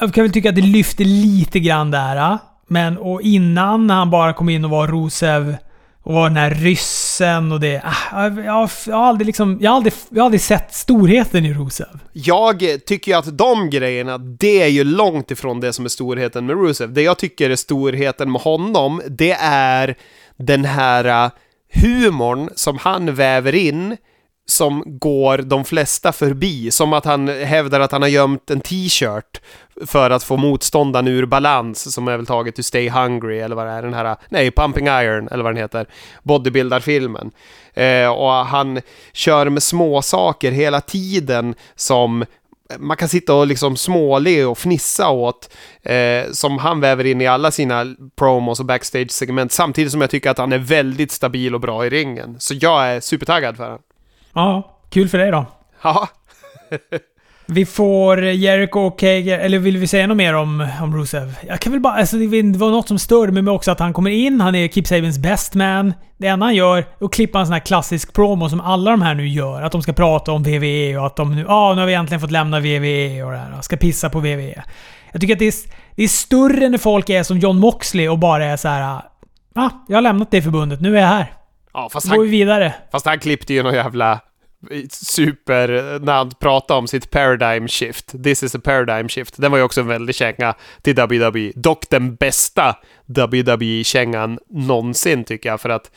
[0.00, 2.16] Jag kan väl tycka att det lyfter lite grann där.
[2.16, 2.38] Ah.
[2.66, 5.56] Men och innan när han bara kom in och var Rosev
[6.02, 7.82] och var den här ryssen och det.
[7.84, 11.44] Ah, jag, jag, jag, har aldrig liksom, jag, har aldrig, jag har aldrig sett storheten
[11.44, 11.98] i Rusev.
[12.12, 16.46] Jag tycker ju att de grejerna, det är ju långt ifrån det som är storheten
[16.46, 16.92] med Rusev.
[16.92, 19.96] Det jag tycker är storheten med honom, det är
[20.36, 21.30] den här ah,
[21.74, 23.96] humorn som han väver in
[24.46, 26.70] som går de flesta förbi.
[26.70, 29.40] Som att han hävdar att han har gömt en t-shirt
[29.86, 33.66] för att få motståndaren ur balans, som är väl taget ur Stay Hungry, eller vad
[33.66, 35.86] det är, den här, nej, Pumping Iron, eller vad den heter,
[36.22, 37.30] bodybuildarfilmen.
[37.74, 38.80] Eh, och han
[39.12, 42.24] kör med små saker hela tiden som
[42.78, 47.26] man kan sitta och liksom småle och fnissa åt, eh, som han väver in i
[47.26, 47.86] alla sina
[48.16, 51.90] promos och backstage-segment, samtidigt som jag tycker att han är väldigt stabil och bra i
[51.90, 52.36] ringen.
[52.38, 53.82] Så jag är supertaggad för honom.
[54.32, 55.46] Ja, kul för dig då.
[55.82, 56.08] Ja.
[57.50, 61.34] vi får Jericho och Kager, eller vill vi säga något mer om, om Rusev?
[61.46, 64.10] Jag kan väl bara, alltså det var något som störde mig också att han kommer
[64.10, 65.94] in, han är Keep Sabins best man.
[66.16, 69.02] Det enda han gör är att klippa en sån här klassisk promo som alla de
[69.02, 69.62] här nu gör.
[69.62, 72.20] Att de ska prata om VVE och att de nu, ah, nu har vi äntligen
[72.20, 73.60] fått lämna VVE och det här.
[73.62, 74.64] Ska pissa på VVE.
[75.12, 75.54] Jag tycker att det är,
[75.94, 79.00] det är större när folk är som John Moxley och bara är så här.
[79.54, 80.80] Ah, jag har lämnat det förbundet.
[80.80, 81.32] Nu är jag här.
[81.72, 82.74] Ja, fast går vi vidare.
[82.92, 84.20] Fast han klippte ju någon jävla
[84.90, 88.22] super, när han pratade om sitt paradigm shift.
[88.24, 89.36] This is a paradigm shift.
[89.36, 91.52] Den var ju också en väldig känga till WWE.
[91.54, 92.76] Dock den bästa
[93.06, 95.90] WWE-kängan någonsin tycker jag, för att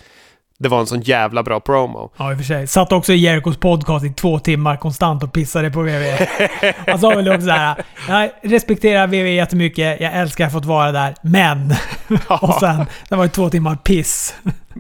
[0.60, 2.12] det var en sån jävla bra promo.
[2.18, 2.68] Ja, i och för sig.
[2.68, 6.28] Satt också i Jerikos podcast i två timmar konstant och pissade på WWE.
[6.88, 10.92] Han sa väl också såhär, jag respekterar WWE jättemycket, jag älskar att ha fått vara
[10.92, 11.74] där, men...
[12.28, 14.36] och sen, det var ju två timmar piss.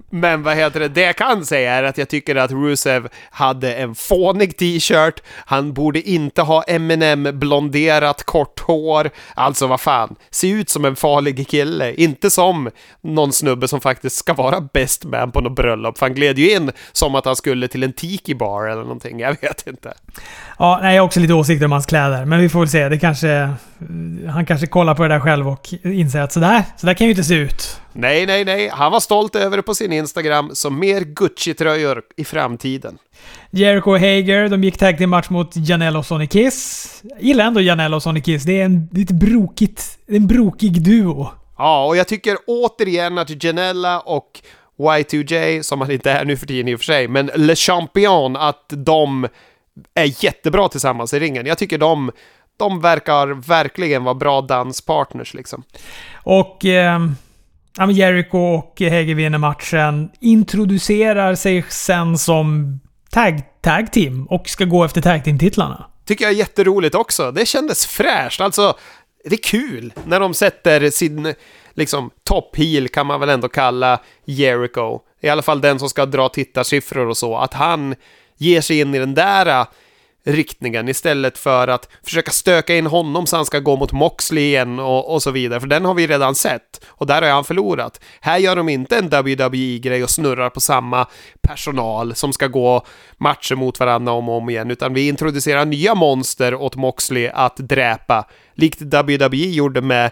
[0.10, 3.76] Men vad heter det, det jag kan säga är att jag tycker att Rusev hade
[3.76, 10.50] en fånig t-shirt, han borde inte ha Eminem, blonderat kort hår, alltså vad fan, se
[10.50, 12.70] ut som en farlig kille, inte som
[13.02, 16.52] någon snubbe som faktiskt ska vara best man på något bröllop, för han gled ju
[16.56, 19.94] in som att han skulle till en tiki-bar eller någonting, jag vet inte.
[20.60, 22.90] Ja, nej, jag har också lite åsikter om hans kläder, men vi får väl se,
[22.90, 23.50] det kanske...
[24.30, 27.24] Han kanske kollar på det där själv och inser att sådär, sådär kan ju inte
[27.24, 27.81] se ut.
[27.94, 28.70] Nej, nej, nej.
[28.70, 32.98] Han var stolt över det på sin Instagram, så mer Gucci-tröjor i framtiden.
[33.50, 37.02] Jericho och Hager, de gick tag till match mot Janelle och Sonny Kiss.
[37.04, 38.44] Jag gillar ändå Janelle och Sonny Kiss.
[38.44, 41.30] Det är en lite brokigt, en brokig duo.
[41.58, 44.42] Ja, och jag tycker återigen att Janella och
[44.78, 48.36] Y2J, som han inte är nu för tiden i och för sig, men Le Champion,
[48.36, 49.28] att de
[49.94, 51.46] är jättebra tillsammans i ringen.
[51.46, 52.12] Jag tycker de,
[52.58, 55.64] de verkar verkligen vara bra danspartners liksom.
[56.24, 56.66] Och...
[56.66, 57.00] Eh
[57.78, 60.10] ja, men Jericho och Hege vinner matchen.
[60.20, 62.80] Introducerar sig sen som
[63.12, 65.86] tag, tag team och ska gå efter tag team-titlarna.
[66.06, 67.32] Tycker jag är jätteroligt också.
[67.32, 68.42] Det kändes fräscht.
[68.42, 68.78] Alltså,
[69.26, 71.34] det är kul när de sätter sin
[71.74, 75.00] liksom top heel kan man väl ändå kalla Jericho.
[75.22, 77.38] I alla fall den som ska dra tittarsiffror och så.
[77.38, 77.96] Att han
[78.38, 79.66] ger sig in i den där
[80.24, 84.80] riktningen istället för att försöka stöka in honom så han ska gå mot Moxley igen
[84.80, 88.02] och, och så vidare, för den har vi redan sett och där har han förlorat.
[88.22, 91.08] Här gör de inte en WWE-grej och snurrar på samma
[91.42, 92.86] personal som ska gå
[93.18, 97.58] matcher mot varandra om och om igen, utan vi introducerar nya monster åt Moxley att
[97.58, 100.12] dräpa, likt WWE gjorde med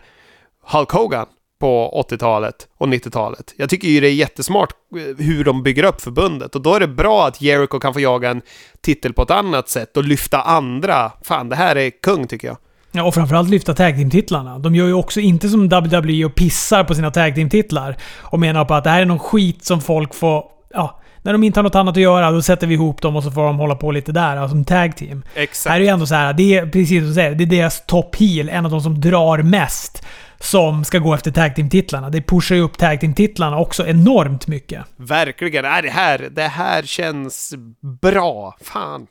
[0.61, 1.25] Hulk Hogan
[1.59, 3.53] på 80-talet och 90-talet.
[3.57, 6.79] Jag tycker ju det är jättesmart eh, hur de bygger upp förbundet och då är
[6.79, 8.41] det bra att Jericho kan få jaga en
[8.81, 11.11] titel på ett annat sätt och lyfta andra.
[11.21, 12.57] Fan, det här är kung tycker jag.
[12.91, 14.59] Ja, och framförallt lyfta tag team-titlarna.
[14.59, 18.65] De gör ju också inte som WWE och pissar på sina tag team-titlar och menar
[18.65, 20.43] på att det här är någon skit som folk får...
[20.73, 23.23] Ja, när de inte har något annat att göra, då sätter vi ihop dem och
[23.23, 25.23] så får de hålla på lite där, alltså, som tag team.
[25.35, 25.71] Exakt.
[25.71, 27.85] Här är ju ändå så här, det är precis som du säger, det är deras
[27.85, 30.05] top heel, en av de som drar mest.
[30.39, 32.09] Som ska gå efter tag team-titlarna.
[32.09, 34.85] Det pushar ju upp tag team-titlarna också enormt mycket.
[34.97, 35.65] Verkligen.
[35.65, 37.53] Äh, det, här, det här känns
[38.01, 38.55] bra.
[38.61, 39.07] Fan.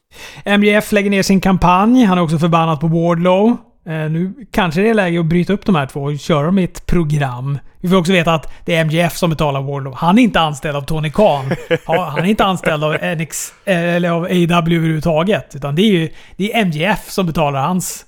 [0.59, 2.05] MJF lägger ner sin kampanj.
[2.05, 3.57] Han är också förbannad på Wardlow.
[3.87, 6.59] Eh, nu kanske det är läge att bryta upp de här två och köra dem
[6.59, 7.59] i ett program.
[7.81, 9.95] Vi får också veta att det är MJF som betalar Wardlow.
[9.95, 11.51] Han är inte anställd av Tony Khan.
[11.87, 15.55] Han är inte anställd av, NX, eller av AW överhuvudtaget.
[15.55, 18.07] Utan det är ju det är MJF som betalar hans,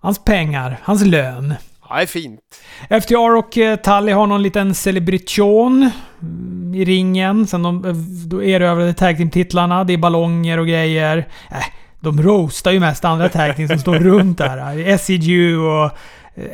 [0.00, 1.54] hans pengar, hans lön.
[1.88, 2.40] Ja, det är fint.
[3.02, 5.90] FTR och eh, Tally Tully har någon liten celebration
[6.22, 7.46] mm, i ringen.
[7.46, 7.92] Sen de eh,
[8.26, 9.84] då erövrade tag team-titlarna.
[9.84, 11.28] Det är ballonger och grejer.
[11.50, 11.56] Äh,
[12.00, 14.96] de roastar ju mest andra tag som står runt där.
[14.98, 15.90] SCU och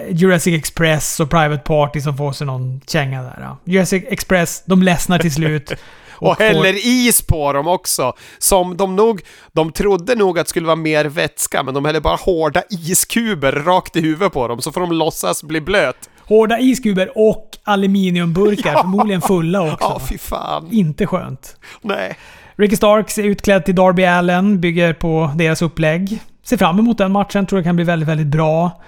[0.09, 3.57] Jurassic Express och Private Party som får sig någon känga där.
[3.65, 5.73] Jurassic Express, de ledsnar till slut.
[6.17, 6.81] Och, och häller får...
[6.85, 8.13] is på dem också.
[8.39, 9.21] Som de nog...
[9.53, 13.53] De trodde nog att det skulle vara mer vätska, men de häller bara hårda iskuber
[13.53, 16.11] rakt i huvudet på dem, så får de låtsas bli blöt.
[16.21, 18.81] Hårda iskuber och aluminiumburkar, ja.
[18.81, 19.77] förmodligen fulla också.
[19.81, 20.69] Ja, fy fan.
[20.73, 21.57] Inte skönt.
[21.83, 22.17] Nej.
[22.57, 26.19] Ricky Starks är utklädd till Darby Allen, bygger på deras upplägg.
[26.43, 28.83] Ser fram emot den matchen, tror det kan bli väldigt, väldigt bra.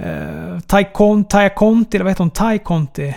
[0.00, 2.30] Uh, Tai Conti, eller vad heter hon?
[2.30, 3.14] Tai Conti?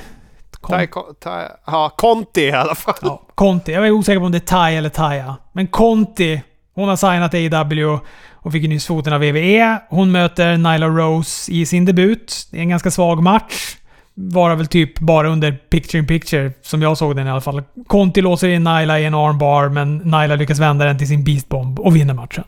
[0.68, 0.88] Tai,
[1.20, 2.96] tai, ja, Conti i alla fall.
[3.02, 3.72] Ja, Conti.
[3.72, 5.36] Jag är osäker på om det är Tai eller Taja.
[5.54, 6.42] Men Conti,
[6.76, 8.00] hon har signat AEW
[8.34, 9.78] och fick nyss foten av WWE.
[9.90, 12.48] Hon möter Nyla Rose i sin debut.
[12.52, 13.76] Det är en ganska svag match.
[14.14, 17.64] Var väl typ bara under picture in picture, som jag såg den i alla fall.
[17.88, 21.80] Conti låser in Nyla i en armbar, men Nyla lyckas vända den till sin beastbomb
[21.80, 22.44] och vinner matchen.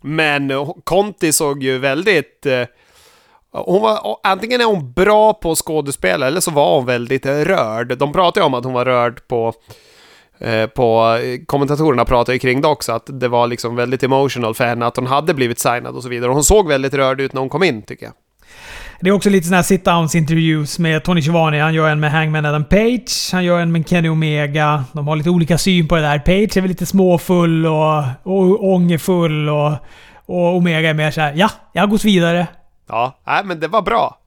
[0.00, 2.46] Men eh, Conti såg ju väldigt...
[3.64, 7.98] Hon var, antingen är hon bra på skådespela eller så var hon väldigt eh, rörd.
[7.98, 9.52] De pratade ju om att hon var rörd på
[10.38, 14.54] eh, på eh, kommentatorerna pratade ju kring det också, att det var liksom väldigt emotional
[14.54, 16.32] för henne att hon hade blivit signad och så vidare.
[16.32, 18.14] Hon såg väldigt rörd ut när hon kom in, tycker jag.
[19.00, 21.60] Det är också lite sådana här sit-downs interviews med Tony Schiavone.
[21.60, 23.32] Han gör en med Hangman Adam Page.
[23.32, 24.84] Han gör en med Kenny Omega.
[24.92, 26.18] De har lite olika syn på det där.
[26.18, 29.72] Page är väl lite småfull och, och ångerfull och,
[30.26, 32.46] och Omega är mer såhär ja, jag har gått vidare.
[32.88, 34.18] Ja, nej, men det var bra.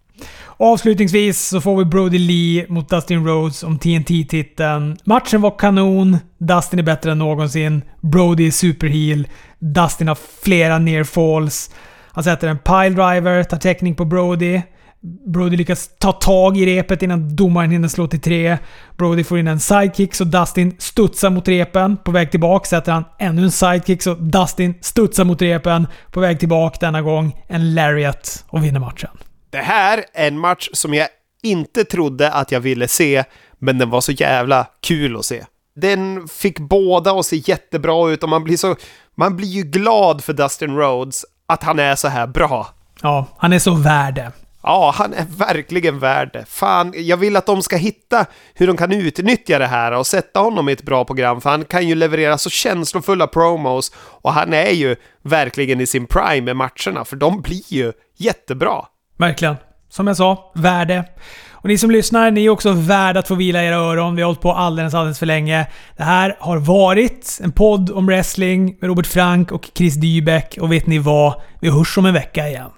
[0.58, 4.98] Avslutningsvis så får vi Brody Lee mot Dustin Rhodes om TNT-titeln.
[5.04, 6.18] Matchen var kanon.
[6.38, 7.82] Dustin är bättre än någonsin.
[8.02, 9.28] Brody är superheel.
[9.60, 11.72] Dustin har flera near falls.
[12.12, 14.62] Han sätter en piledriver, tar täckning på Brody.
[15.02, 18.58] Brody lyckas ta tag i repet innan domaren hinner slå till tre.
[18.98, 21.98] Brody får in en sidekick så Dustin studsar mot repen.
[21.98, 25.88] På väg tillbaka sätter han ännu en sidekick så Dustin studsar mot repen.
[26.12, 29.10] På väg tillbaka denna gång en lariat och vinner matchen.
[29.50, 31.08] Det här är en match som jag
[31.44, 33.24] inte trodde att jag ville se,
[33.60, 35.46] men den var så jävla kul att se.
[35.76, 38.76] Den fick båda att se jättebra ut och man blir så...
[39.16, 42.68] Man blir ju glad för Dustin Rhodes att han är så här bra.
[43.02, 44.32] Ja, han är så värd det.
[44.64, 46.46] Ja, han är verkligen värd det.
[46.48, 50.40] Fan, jag vill att de ska hitta hur de kan utnyttja det här och sätta
[50.40, 54.54] honom i ett bra program, för han kan ju leverera så känslofulla promos och han
[54.54, 58.86] är ju verkligen i sin prime med matcherna, för de blir ju jättebra.
[59.18, 59.56] Verkligen.
[59.90, 61.04] Som jag sa, värde.
[61.52, 64.16] Och ni som lyssnar, ni är också värda att få vila era öron.
[64.16, 65.68] Vi har hållit på alldeles, alldeles för länge.
[65.98, 70.58] Det här har varit en podd om wrestling med Robert Frank och Chris Dybeck.
[70.62, 71.42] Och vet ni vad?
[71.60, 72.70] Vi hörs om en vecka igen.